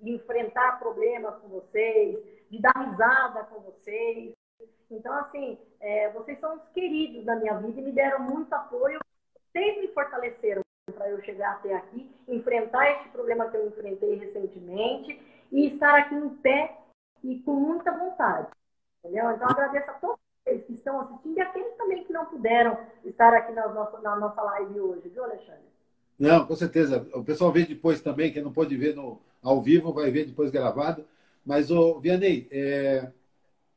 de 0.00 0.10
enfrentar 0.10 0.78
problemas 0.78 1.36
com 1.36 1.48
vocês, 1.48 2.18
de 2.50 2.60
dar 2.60 2.76
risada 2.76 3.44
com 3.44 3.60
vocês. 3.60 4.32
Então, 4.90 5.12
assim, 5.14 5.58
é, 5.80 6.10
vocês 6.10 6.38
são 6.40 6.56
os 6.56 6.68
queridos 6.70 7.24
da 7.24 7.36
minha 7.36 7.54
vida 7.58 7.80
e 7.80 7.84
me 7.84 7.92
deram 7.92 8.20
muito 8.20 8.52
apoio, 8.52 8.98
sempre 9.52 9.82
me 9.82 9.88
fortaleceram 9.88 10.62
para 10.94 11.10
eu 11.10 11.22
chegar 11.22 11.52
até 11.52 11.74
aqui, 11.74 12.10
enfrentar 12.26 12.90
este 12.92 13.08
problema 13.10 13.48
que 13.50 13.56
eu 13.56 13.66
enfrentei 13.66 14.14
recentemente 14.16 15.20
e 15.52 15.68
estar 15.68 15.94
aqui 15.94 16.14
em 16.14 16.28
pé 16.36 16.78
e 17.22 17.40
com 17.40 17.54
muita 17.54 17.92
vontade. 17.92 18.48
Entendeu? 19.04 19.30
Então, 19.30 19.48
agradeço 19.48 19.90
a 19.90 19.94
todos 19.94 20.18
vocês 20.44 20.64
que 20.64 20.72
estão 20.72 21.00
assistindo 21.00 21.36
e 21.36 21.40
aqueles 21.40 21.76
também 21.76 22.04
que 22.04 22.12
não 22.12 22.24
puderam 22.26 22.78
estar 23.04 23.34
aqui 23.34 23.52
na 23.52 23.68
nossa, 23.68 24.00
na 24.00 24.16
nossa 24.16 24.42
live 24.42 24.80
hoje, 24.80 25.08
viu, 25.08 25.24
Alexandre? 25.24 25.68
Não, 26.18 26.46
com 26.46 26.56
certeza. 26.56 27.06
O 27.14 27.22
pessoal 27.22 27.52
vê 27.52 27.64
depois 27.64 28.00
também, 28.00 28.32
quem 28.32 28.42
não 28.42 28.52
pode 28.52 28.76
ver 28.76 28.96
no, 28.96 29.20
ao 29.42 29.60
vivo, 29.62 29.92
vai 29.92 30.10
ver 30.10 30.26
depois 30.26 30.50
gravado. 30.50 31.04
Mas, 31.44 31.70
o 31.70 32.00
Vianney, 32.00 32.48
é, 32.50 33.10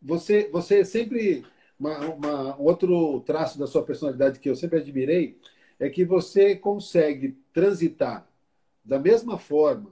você, 0.01 0.49
você 0.51 0.84
sempre. 0.86 1.45
Uma, 1.80 1.99
uma, 2.09 2.62
outro 2.62 3.22
traço 3.22 3.57
da 3.57 3.66
sua 3.66 3.84
personalidade 3.84 4.39
que 4.39 4.47
eu 4.47 4.55
sempre 4.55 4.78
admirei 4.80 5.39
é 5.80 5.89
que 5.89 6.05
você 6.05 6.55
consegue 6.55 7.36
transitar 7.51 8.28
da 8.86 8.99
mesma 8.99 9.38
forma 9.38 9.91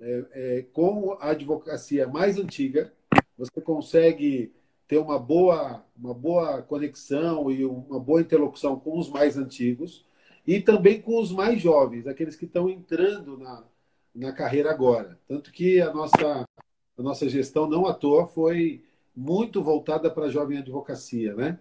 é, 0.00 0.24
é, 0.32 0.62
com 0.72 1.16
a 1.20 1.30
advocacia 1.30 2.06
mais 2.06 2.38
antiga, 2.38 2.92
você 3.36 3.60
consegue 3.60 4.52
ter 4.86 4.98
uma 4.98 5.18
boa, 5.18 5.84
uma 5.96 6.14
boa 6.14 6.62
conexão 6.62 7.50
e 7.50 7.64
uma 7.64 7.98
boa 7.98 8.20
interlocução 8.20 8.78
com 8.78 8.98
os 8.98 9.08
mais 9.08 9.36
antigos 9.36 10.04
e 10.46 10.60
também 10.60 11.00
com 11.00 11.20
os 11.20 11.32
mais 11.32 11.60
jovens, 11.60 12.06
aqueles 12.06 12.36
que 12.36 12.44
estão 12.44 12.68
entrando 12.68 13.36
na, 13.36 13.64
na 14.16 14.32
carreira 14.32 14.70
agora. 14.70 15.18
Tanto 15.28 15.52
que 15.52 15.80
a 15.80 15.92
nossa, 15.92 16.44
a 16.98 17.02
nossa 17.02 17.28
gestão, 17.28 17.68
não 17.68 17.86
à 17.86 17.92
toa, 17.92 18.26
foi 18.26 18.82
muito 19.14 19.62
voltada 19.62 20.10
para 20.10 20.26
a 20.26 20.30
jovem 20.30 20.58
advocacia, 20.58 21.34
né? 21.34 21.58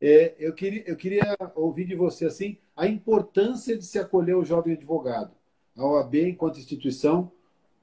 É, 0.00 0.34
eu, 0.38 0.54
queria, 0.54 0.82
eu 0.88 0.96
queria 0.96 1.36
ouvir 1.54 1.84
de 1.84 1.94
você 1.94 2.24
assim 2.24 2.56
a 2.74 2.86
importância 2.86 3.76
de 3.76 3.84
se 3.84 3.98
acolher 3.98 4.34
o 4.34 4.44
jovem 4.44 4.72
advogado. 4.74 5.32
A 5.76 5.84
OAB, 5.84 6.14
enquanto 6.14 6.58
instituição, 6.58 7.30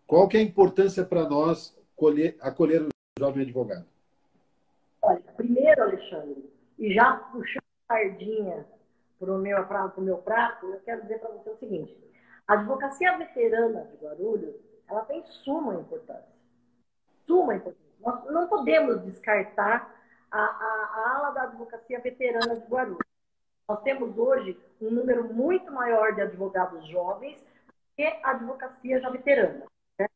qual 0.07 0.27
que 0.27 0.37
é 0.37 0.39
a 0.39 0.43
importância 0.43 1.05
para 1.05 1.29
nós 1.29 1.77
colher, 1.95 2.35
acolher 2.39 2.81
o 2.81 2.89
jovem 3.19 3.43
advogado? 3.43 3.85
Olha, 5.01 5.21
primeiro, 5.35 5.83
Alexandre, 5.83 6.49
e 6.79 6.93
já 6.93 7.15
puxando 7.31 7.63
a 7.87 7.93
sardinha 7.93 8.65
para 9.19 9.33
o 9.33 9.37
meu, 9.37 9.57
meu 9.97 10.17
prato, 10.17 10.65
eu 10.65 10.79
quero 10.79 11.03
dizer 11.03 11.19
para 11.19 11.29
você 11.29 11.49
o 11.49 11.57
seguinte: 11.57 12.06
a 12.47 12.53
advocacia 12.53 13.17
veterana 13.17 13.83
de 13.85 13.97
Guarulhos 13.97 14.55
ela 14.87 15.01
tem 15.01 15.25
suma 15.25 15.75
importância. 15.75 16.33
Suma 17.25 17.55
importância. 17.55 17.87
Nós 17.99 18.23
não 18.25 18.47
podemos 18.47 19.03
descartar 19.03 19.93
a, 20.31 20.39
a, 20.39 20.43
a 20.43 21.17
ala 21.17 21.31
da 21.31 21.43
advocacia 21.43 21.99
veterana 21.99 22.55
de 22.55 22.65
Guarulhos. 22.67 23.05
Nós 23.67 23.81
temos 23.81 24.17
hoje 24.17 24.57
um 24.81 24.89
número 24.89 25.33
muito 25.33 25.71
maior 25.71 26.15
de 26.15 26.21
advogados 26.21 26.87
jovens 26.87 27.43
que 27.97 28.03
a 28.23 28.31
advocacia 28.31 29.01
já 29.01 29.09
veterana. 29.09 29.65
Né? 29.99 30.07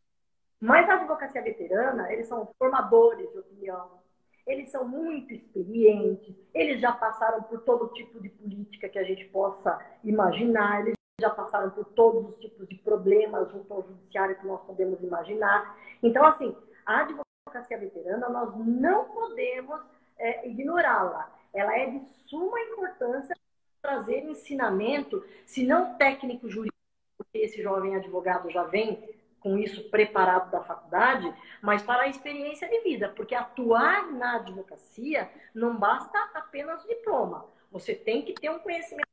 Mas 0.60 0.90
a 0.90 0.94
advocacia 0.94 1.42
veterana, 1.42 2.14
eles 2.14 2.28
são 2.28 2.48
formadores 2.58 3.30
de 3.32 3.40
opinião, 3.40 4.00
eles 4.48 4.70
são 4.70 4.88
muito 4.88 5.34
experientes, 5.34 6.34
eles 6.54 6.80
já 6.80 6.94
passaram 6.94 7.44
por 7.44 7.62
todo 7.62 7.94
tipo 7.94 8.22
de 8.22 8.30
política 8.30 8.88
que 8.88 9.00
a 9.00 9.04
gente 9.04 9.26
possa 9.26 9.84
imaginar, 10.04 10.82
eles 10.82 11.01
já 11.20 11.30
passaram 11.30 11.70
por 11.72 11.86
todos 11.86 12.30
os 12.30 12.40
tipos 12.40 12.68
de 12.68 12.76
problemas 12.76 13.50
junto 13.52 13.74
ao 13.74 13.84
judiciário 13.84 14.36
que 14.38 14.48
nós 14.48 14.62
podemos 14.62 15.02
imaginar. 15.02 15.78
Então, 16.02 16.26
assim, 16.26 16.56
a 16.86 17.02
advocacia 17.02 17.78
veterana, 17.78 18.30
nós 18.30 18.56
não 18.58 19.06
podemos 19.06 19.80
é, 20.18 20.48
ignorá-la. 20.48 21.32
Ela 21.54 21.78
é 21.78 21.90
de 21.90 22.06
suma 22.28 22.60
importância 22.60 23.36
trazer 23.82 24.24
ensinamento, 24.24 25.24
se 25.46 25.66
não 25.66 25.96
técnico 25.96 26.48
jurídico, 26.48 26.78
porque 27.18 27.40
esse 27.40 27.62
jovem 27.62 27.96
advogado 27.96 28.50
já 28.50 28.64
vem 28.64 29.04
com 29.40 29.58
isso 29.58 29.90
preparado 29.90 30.52
da 30.52 30.62
faculdade, 30.62 31.34
mas 31.62 31.82
para 31.82 32.04
a 32.04 32.08
experiência 32.08 32.70
de 32.70 32.80
vida, 32.82 33.10
porque 33.10 33.34
atuar 33.34 34.12
na 34.12 34.36
advocacia 34.36 35.30
não 35.54 35.76
basta 35.76 36.18
apenas 36.36 36.84
o 36.86 36.88
diploma. 36.88 37.46
Você 37.72 37.96
tem 37.96 38.22
que 38.24 38.34
ter 38.34 38.52
um 38.52 38.60
conhecimento. 38.60 39.10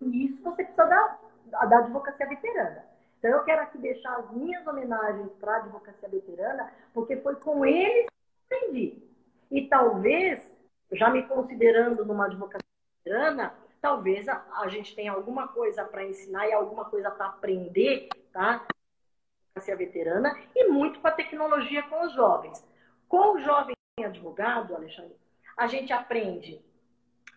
E 0.00 0.26
isso 0.26 0.42
você 0.42 0.64
precisa 0.64 0.86
da, 0.86 1.18
da 1.50 1.78
advocacia 1.78 2.28
veterana. 2.28 2.84
Então, 3.18 3.30
eu 3.30 3.44
quero 3.44 3.62
aqui 3.62 3.78
deixar 3.78 4.16
as 4.16 4.30
minhas 4.30 4.64
homenagens 4.66 5.32
para 5.40 5.54
a 5.54 5.56
advocacia 5.56 6.08
veterana, 6.08 6.72
porque 6.94 7.16
foi 7.16 7.34
com 7.36 7.64
eles 7.66 8.06
que 8.48 8.54
aprendi. 8.54 9.02
E 9.50 9.66
talvez, 9.66 10.54
já 10.92 11.10
me 11.10 11.24
considerando 11.24 12.04
numa 12.04 12.26
advocacia 12.26 12.64
veterana, 13.04 13.54
talvez 13.80 14.28
a, 14.28 14.44
a 14.62 14.68
gente 14.68 14.94
tenha 14.94 15.12
alguma 15.12 15.48
coisa 15.48 15.84
para 15.84 16.04
ensinar 16.04 16.46
e 16.46 16.52
alguma 16.52 16.84
coisa 16.84 17.10
para 17.10 17.26
aprender, 17.26 18.08
tá? 18.32 18.64
Advocacia 19.56 19.76
veterana 19.76 20.38
e 20.54 20.68
muito 20.68 21.00
com 21.00 21.08
a 21.08 21.12
tecnologia 21.12 21.82
com 21.84 22.06
os 22.06 22.12
jovens. 22.12 22.64
Com 23.08 23.34
o 23.34 23.40
jovem 23.40 23.74
advogado, 24.04 24.76
Alexandre, 24.76 25.16
a 25.56 25.66
gente 25.66 25.92
aprende 25.92 26.62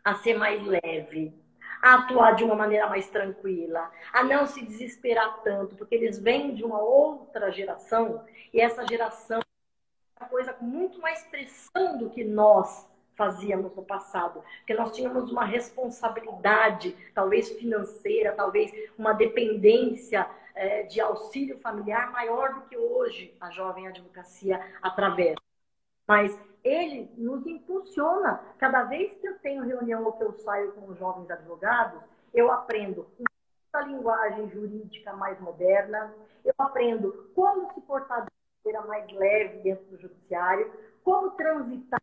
a 0.03 0.15
ser 0.15 0.37
mais 0.37 0.61
leve, 0.63 1.33
a 1.81 1.95
atuar 1.95 2.35
de 2.35 2.43
uma 2.43 2.55
maneira 2.55 2.87
mais 2.87 3.09
tranquila, 3.09 3.91
a 4.13 4.23
não 4.23 4.45
se 4.45 4.63
desesperar 4.63 5.41
tanto, 5.43 5.75
porque 5.75 5.95
eles 5.95 6.19
vêm 6.19 6.53
de 6.53 6.63
uma 6.63 6.79
outra 6.79 7.51
geração 7.51 8.23
e 8.53 8.61
essa 8.61 8.85
geração 8.85 9.39
é 9.39 10.23
uma 10.23 10.29
coisa 10.29 10.53
com 10.53 10.65
muito 10.65 10.99
mais 10.99 11.23
pressão 11.23 11.97
do 11.97 12.09
que 12.09 12.23
nós 12.23 12.87
fazíamos 13.15 13.75
no 13.75 13.83
passado, 13.83 14.43
porque 14.57 14.73
nós 14.73 14.95
tínhamos 14.95 15.31
uma 15.31 15.45
responsabilidade, 15.45 16.95
talvez 17.13 17.49
financeira, 17.51 18.33
talvez 18.33 18.71
uma 18.97 19.13
dependência 19.13 20.27
é, 20.55 20.83
de 20.83 20.99
auxílio 20.99 21.59
familiar 21.59 22.11
maior 22.11 22.53
do 22.53 22.61
que 22.61 22.77
hoje 22.77 23.35
a 23.39 23.49
jovem 23.49 23.87
advocacia 23.87 24.59
atravessa. 24.81 25.50
Mas 26.11 26.37
ele 26.61 27.09
nos 27.17 27.47
impulsiona. 27.47 28.43
Cada 28.57 28.83
vez 28.83 29.17
que 29.21 29.25
eu 29.29 29.39
tenho 29.39 29.63
reunião 29.63 30.03
ou 30.03 30.11
que 30.11 30.23
eu 30.25 30.33
saio 30.39 30.73
com 30.73 30.91
os 30.91 30.99
jovens 30.99 31.31
advogados, 31.31 32.01
eu 32.33 32.51
aprendo 32.51 33.07
uma 33.17 33.81
linguagem 33.83 34.49
jurídica 34.49 35.13
mais 35.13 35.39
moderna, 35.39 36.13
eu 36.43 36.53
aprendo 36.57 37.31
como 37.33 37.73
se 37.73 37.79
portar 37.79 38.25
de 38.25 38.29
maneira 38.65 38.85
mais 38.89 39.09
leve 39.13 39.59
dentro 39.59 39.85
do 39.85 40.01
judiciário, 40.01 40.69
como 41.01 41.31
transitar 41.31 42.01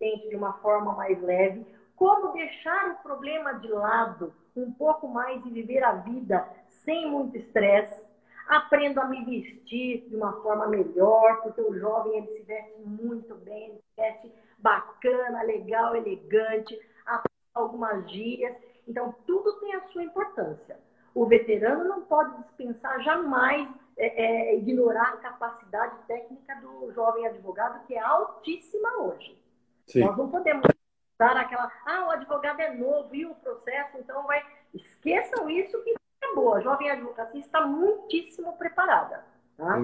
de 0.00 0.34
uma 0.34 0.54
forma 0.54 0.92
mais 0.96 1.22
leve, 1.22 1.64
como 1.94 2.32
deixar 2.32 2.90
o 2.90 3.02
problema 3.04 3.54
de 3.60 3.68
lado 3.68 4.34
um 4.56 4.72
pouco 4.72 5.06
mais 5.06 5.46
e 5.46 5.50
viver 5.50 5.84
a 5.84 5.92
vida 5.92 6.44
sem 6.68 7.08
muito 7.08 7.38
estresse 7.38 8.04
aprendo 8.48 9.00
a 9.00 9.06
me 9.06 9.24
vestir 9.24 10.08
de 10.08 10.16
uma 10.16 10.32
forma 10.42 10.66
melhor, 10.66 11.42
porque 11.42 11.60
o 11.60 11.78
jovem 11.78 12.18
ele 12.18 12.34
se 12.34 12.42
veste 12.42 12.80
muito 12.80 13.34
bem, 13.36 13.70
ele 13.70 13.78
se 13.78 13.96
veste 13.96 14.32
bacana, 14.58 15.42
legal, 15.42 15.96
elegante, 15.96 16.78
algumas 17.54 18.10
gírias. 18.10 18.56
Então, 18.86 19.14
tudo 19.26 19.60
tem 19.60 19.74
a 19.74 19.82
sua 19.88 20.02
importância. 20.02 20.78
O 21.14 21.26
veterano 21.26 21.84
não 21.84 22.02
pode 22.02 22.36
dispensar 22.42 23.00
jamais 23.02 23.68
é, 23.96 24.24
é, 24.52 24.56
ignorar 24.56 25.14
a 25.14 25.16
capacidade 25.18 25.96
técnica 26.08 26.56
do 26.56 26.92
jovem 26.92 27.26
advogado, 27.26 27.86
que 27.86 27.94
é 27.94 28.00
altíssima 28.00 28.98
hoje. 28.98 29.38
Sim. 29.86 30.00
Nós 30.00 30.16
não 30.16 30.28
podemos 30.28 30.66
dar 31.18 31.36
aquela, 31.36 31.70
ah, 31.86 32.06
o 32.06 32.10
advogado 32.10 32.60
é 32.60 32.74
novo 32.74 33.14
e 33.14 33.24
o 33.24 33.34
processo, 33.36 33.96
então 33.98 34.24
vai. 34.24 34.44
Esqueçam 34.74 35.48
isso 35.48 35.80
que 35.84 35.94
boa. 36.34 36.58
A 36.58 36.60
jovem 36.60 36.90
advocacia 36.90 37.40
está 37.40 37.66
muitíssimo 37.66 38.56
preparada. 38.56 39.24
Tá? 39.56 39.80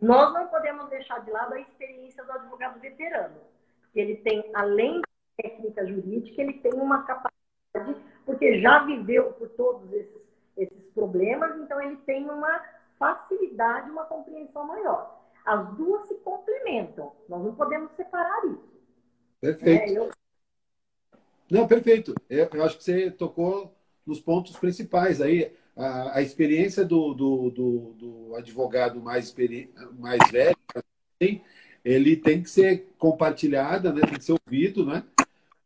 Nós 0.00 0.34
não 0.34 0.48
podemos 0.48 0.88
deixar 0.88 1.20
de 1.24 1.30
lado 1.30 1.54
a 1.54 1.60
experiência 1.60 2.24
do 2.24 2.32
advogado 2.32 2.80
veterano. 2.80 3.36
Ele 3.94 4.16
tem, 4.16 4.50
além 4.54 5.00
da 5.00 5.08
técnica 5.42 5.86
jurídica, 5.86 6.42
ele 6.42 6.54
tem 6.54 6.72
uma 6.74 7.04
capacidade, 7.04 8.02
porque 8.24 8.60
já 8.60 8.84
viveu 8.84 9.32
por 9.34 9.48
todos 9.50 9.92
esses, 9.92 10.28
esses 10.56 10.90
problemas, 10.90 11.56
então 11.58 11.80
ele 11.80 11.96
tem 11.98 12.28
uma 12.28 12.64
facilidade, 12.98 13.90
uma 13.90 14.04
compreensão 14.06 14.66
maior. 14.66 15.22
As 15.44 15.68
duas 15.74 16.06
se 16.08 16.14
complementam. 16.16 17.12
Nós 17.28 17.42
não 17.42 17.54
podemos 17.54 17.92
separar 17.92 18.44
isso. 18.46 18.72
Perfeito. 19.40 19.82
É, 19.82 19.98
eu... 19.98 20.10
Não, 21.50 21.66
perfeito. 21.66 22.14
Eu, 22.30 22.48
eu 22.52 22.64
acho 22.64 22.78
que 22.78 22.84
você 22.84 23.10
tocou 23.10 23.74
nos 24.06 24.20
pontos 24.20 24.56
principais. 24.56 25.20
Aí, 25.20 25.52
a, 25.76 26.18
a 26.18 26.22
experiência 26.22 26.84
do, 26.84 27.14
do, 27.14 27.50
do, 27.50 27.94
do, 27.98 28.34
advogado 28.36 29.00
mais, 29.00 29.34
mais 29.98 30.30
velho, 30.30 30.56
assim, 30.74 31.40
ele 31.84 32.16
tem 32.16 32.42
que 32.42 32.50
ser 32.50 32.92
compartilhada, 32.98 33.92
né? 33.92 34.02
tem 34.02 34.18
que 34.18 34.24
ser 34.24 34.36
ouvido, 34.46 34.84
né? 34.84 35.04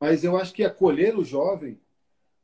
mas 0.00 0.24
eu 0.24 0.36
acho 0.36 0.52
que 0.52 0.64
acolher 0.64 1.16
o 1.16 1.24
jovem 1.24 1.78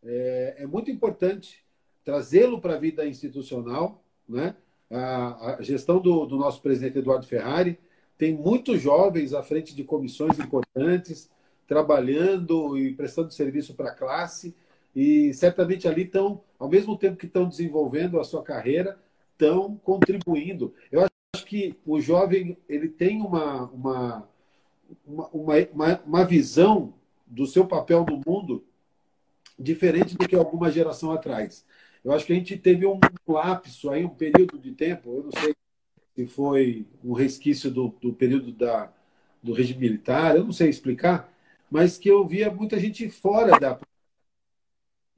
é, 0.05 0.57
é 0.59 0.67
muito 0.67 0.91
importante, 0.91 1.65
trazê-lo 2.05 2.61
para 2.61 2.75
a 2.75 2.79
vida 2.79 3.07
institucional. 3.07 4.03
Né? 4.29 4.57
A, 4.91 5.57
a 5.57 5.63
gestão 5.63 6.01
do, 6.01 6.27
do 6.27 6.37
nosso 6.37 6.61
presidente 6.61 6.99
Eduardo 6.99 7.27
Ferrari 7.27 7.79
tem 8.19 8.35
muitos 8.35 8.81
jovens 8.81 9.33
à 9.33 9.43
frente 9.43 9.75
de 9.75 9.85
comissões 9.85 10.39
importantes, 10.39 11.31
trabalhando 11.67 12.77
e 12.77 12.93
prestando 12.95 13.33
serviço 13.33 13.75
para 13.75 13.91
a 13.91 13.95
classe 13.95 14.55
e 14.95 15.33
certamente 15.33 15.89
ali 15.89 16.03
estão, 16.03 16.43
ao 16.59 16.69
mesmo 16.69 16.97
tempo 16.97 17.17
que 17.17 17.27
estão 17.27 17.49
desenvolvendo 17.49 18.21
a 18.21 18.25
sua 18.25 18.43
carreira, 18.43 18.99
estão 19.33 19.77
contribuindo. 19.77 20.75
Eu 20.91 21.07
acho 21.35 21.47
que 21.47 21.75
o 21.85 22.01
jovem 22.01 22.57
ele 22.69 22.89
tem 22.89 23.21
uma, 23.21 23.65
uma, 23.71 24.29
uma, 25.05 25.29
uma, 25.73 26.03
uma 26.05 26.25
visão 26.25 26.95
do 27.27 27.47
seu 27.47 27.67
papel 27.67 28.05
no 28.09 28.21
mundo 28.27 28.65
diferente 29.59 30.17
do 30.17 30.29
que 30.29 30.37
alguma 30.37 30.71
geração 30.71 31.11
atrás. 31.13 31.65
Eu 32.05 32.13
acho 32.13 32.27
que 32.27 32.33
a 32.33 32.37
gente 32.37 32.57
teve 32.57 32.87
um 32.87 32.99
lapso 33.27 33.91
aí, 33.91 34.05
um 34.05 34.11
período 34.11 34.59
de 34.59 34.73
tempo, 34.73 35.15
eu 35.15 35.23
não 35.25 35.31
sei 35.31 35.55
se 36.15 36.27
foi 36.27 36.87
um 37.03 37.13
resquício 37.13 37.71
do, 37.71 37.95
do 38.01 38.13
período 38.13 38.53
da, 38.53 38.93
do 39.43 39.53
regime 39.53 39.81
militar, 39.81 40.37
eu 40.37 40.45
não 40.45 40.53
sei 40.53 40.69
explicar, 40.69 41.33
mas 41.71 41.97
que 41.97 42.09
eu 42.09 42.27
via 42.27 42.51
muita 42.51 42.79
gente 42.79 43.09
fora 43.09 43.59
da 43.59 43.79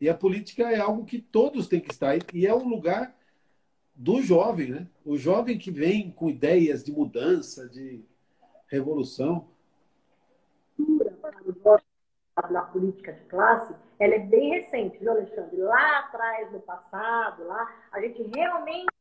e 0.01 0.09
a 0.09 0.14
política 0.14 0.70
é 0.70 0.78
algo 0.78 1.05
que 1.05 1.20
todos 1.20 1.68
têm 1.68 1.80
que 1.80 1.92
estar. 1.92 2.16
E 2.32 2.47
é 2.47 2.55
um 2.55 2.68
lugar 2.68 3.14
do 3.95 4.20
jovem, 4.20 4.70
né? 4.70 4.86
O 5.05 5.16
jovem 5.16 5.59
que 5.59 5.70
vem 5.70 6.11
com 6.11 6.28
ideias 6.28 6.82
de 6.82 6.92
mudança, 6.92 7.68
de 7.68 8.05
revolução. 8.68 9.49
Na 12.51 12.62
política 12.62 13.12
de 13.12 13.24
classe, 13.26 13.74
ela 13.99 14.14
é 14.14 14.18
bem 14.18 14.51
recente, 14.61 14.99
viu, 14.99 15.12
Alexandre? 15.12 15.57
Lá 15.57 16.01
atrás, 16.01 16.53
no 16.53 16.61
passado, 16.61 17.45
lá, 17.45 17.72
a 17.92 18.01
gente 18.01 18.22
realmente 18.34 18.92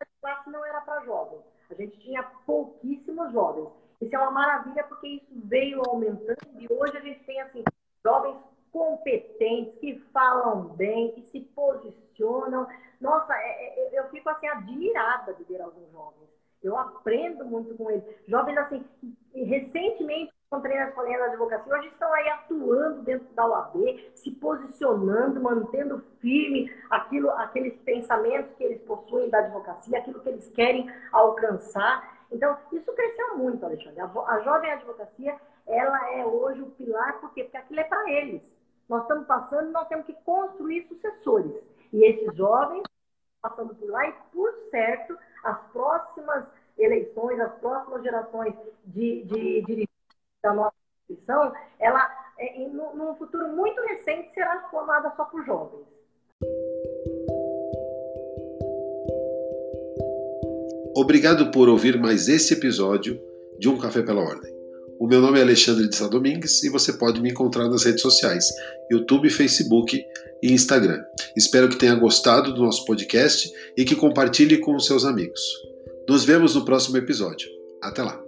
a 0.00 0.06
classe 0.20 0.50
não 0.50 0.64
era 0.64 0.80
para 0.80 1.04
jovens. 1.04 1.42
A 1.70 1.74
gente 1.74 1.98
tinha 1.98 2.22
pouquíssimos 2.46 3.30
jovens. 3.32 3.68
Isso 4.00 4.14
é 4.14 4.18
uma 4.18 4.30
maravilha 4.30 4.84
porque 4.84 5.08
isso 5.08 5.26
veio 5.30 5.82
aumentando 5.86 6.38
e 6.58 6.66
hoje 6.70 6.96
a 6.96 7.00
gente 7.00 7.22
tem 7.24 7.40
assim 7.40 7.62
jovens 8.04 8.36
competentes, 8.72 9.74
que 9.78 9.98
falam 10.12 10.68
bem, 10.76 11.12
que 11.12 11.22
se 11.22 11.40
posicionam. 11.40 12.66
Nossa, 13.00 13.32
é, 13.34 13.94
é, 13.94 13.98
eu 13.98 14.08
fico 14.10 14.28
assim 14.28 14.48
admirada 14.48 15.34
de 15.34 15.44
ver 15.44 15.60
alguns 15.60 15.90
jovens. 15.90 16.28
Eu 16.62 16.76
aprendo 16.76 17.44
muito 17.44 17.74
com 17.76 17.90
eles. 17.90 18.04
Jovens 18.26 18.58
assim, 18.58 18.84
recentemente 19.32 20.32
encontrei 20.48 20.78
na 20.78 20.88
escolinha 20.88 21.18
da 21.18 21.26
advocacia, 21.26 21.74
hoje 21.74 21.88
estão 21.88 22.10
aí 22.14 22.28
atuando 22.30 23.02
dentro 23.02 23.28
da 23.34 23.46
OAB, 23.46 24.10
se 24.14 24.30
posicionando, 24.30 25.42
mantendo 25.42 26.02
firme 26.20 26.72
aquilo, 26.90 27.30
aqueles 27.32 27.76
pensamentos 27.82 28.54
que 28.54 28.64
eles 28.64 28.80
possuem 28.82 29.28
da 29.28 29.40
advocacia, 29.40 29.98
aquilo 29.98 30.20
que 30.20 30.28
eles 30.30 30.48
querem 30.52 30.90
alcançar. 31.12 32.26
Então, 32.32 32.56
isso 32.72 32.90
cresceu 32.94 33.36
muito, 33.36 33.64
Alexandre. 33.64 34.00
A, 34.00 34.06
a 34.06 34.40
jovem 34.40 34.72
advocacia, 34.72 35.36
ela 35.66 36.14
é 36.14 36.24
hoje 36.24 36.62
o 36.62 36.70
pilar, 36.70 37.20
por 37.20 37.32
quê? 37.34 37.44
Porque 37.44 37.58
aquilo 37.58 37.80
é 37.80 37.84
para 37.84 38.10
eles. 38.10 38.57
Nós 38.88 39.02
estamos 39.02 39.26
passando, 39.26 39.70
nós 39.70 39.86
temos 39.88 40.06
que 40.06 40.14
construir 40.24 40.86
sucessores. 40.88 41.52
E 41.92 42.04
esses 42.04 42.34
jovens 42.34 42.82
passando 43.42 43.74
por 43.74 43.88
lá 43.88 44.08
e, 44.08 44.12
por 44.32 44.52
certo, 44.70 45.16
as 45.44 45.58
próximas 45.72 46.44
eleições, 46.76 47.38
as 47.40 47.52
próximas 47.60 48.02
gerações 48.02 48.54
de, 48.84 49.22
dirigentes 49.24 49.88
da 50.42 50.54
nossa 50.54 50.74
instituição, 51.08 51.52
ela, 51.78 52.10
é, 52.38 52.66
num 52.68 53.14
futuro 53.16 53.48
muito 53.48 53.80
recente, 53.82 54.32
será 54.32 54.68
formada 54.70 55.12
só 55.16 55.24
por 55.24 55.44
jovens. 55.44 55.86
Obrigado 60.96 61.50
por 61.52 61.68
ouvir 61.68 61.98
mais 61.98 62.28
esse 62.28 62.54
episódio 62.54 63.20
de 63.58 63.68
Um 63.68 63.78
Café 63.78 64.02
pela 64.02 64.20
Ordem. 64.20 64.57
O 64.98 65.06
meu 65.06 65.20
nome 65.20 65.38
é 65.38 65.42
Alexandre 65.42 65.88
de 65.88 65.94
Sá 65.94 66.08
Domingues 66.08 66.64
e 66.64 66.68
você 66.68 66.92
pode 66.92 67.20
me 67.22 67.30
encontrar 67.30 67.68
nas 67.68 67.84
redes 67.84 68.02
sociais, 68.02 68.46
YouTube, 68.90 69.30
Facebook 69.30 70.04
e 70.42 70.52
Instagram. 70.52 71.00
Espero 71.36 71.68
que 71.68 71.76
tenha 71.76 71.94
gostado 71.94 72.52
do 72.52 72.62
nosso 72.62 72.84
podcast 72.84 73.52
e 73.76 73.84
que 73.84 73.94
compartilhe 73.94 74.58
com 74.58 74.74
os 74.74 74.86
seus 74.86 75.04
amigos. 75.04 75.40
Nos 76.08 76.24
vemos 76.24 76.54
no 76.54 76.64
próximo 76.64 76.96
episódio. 76.96 77.48
Até 77.80 78.02
lá! 78.02 78.20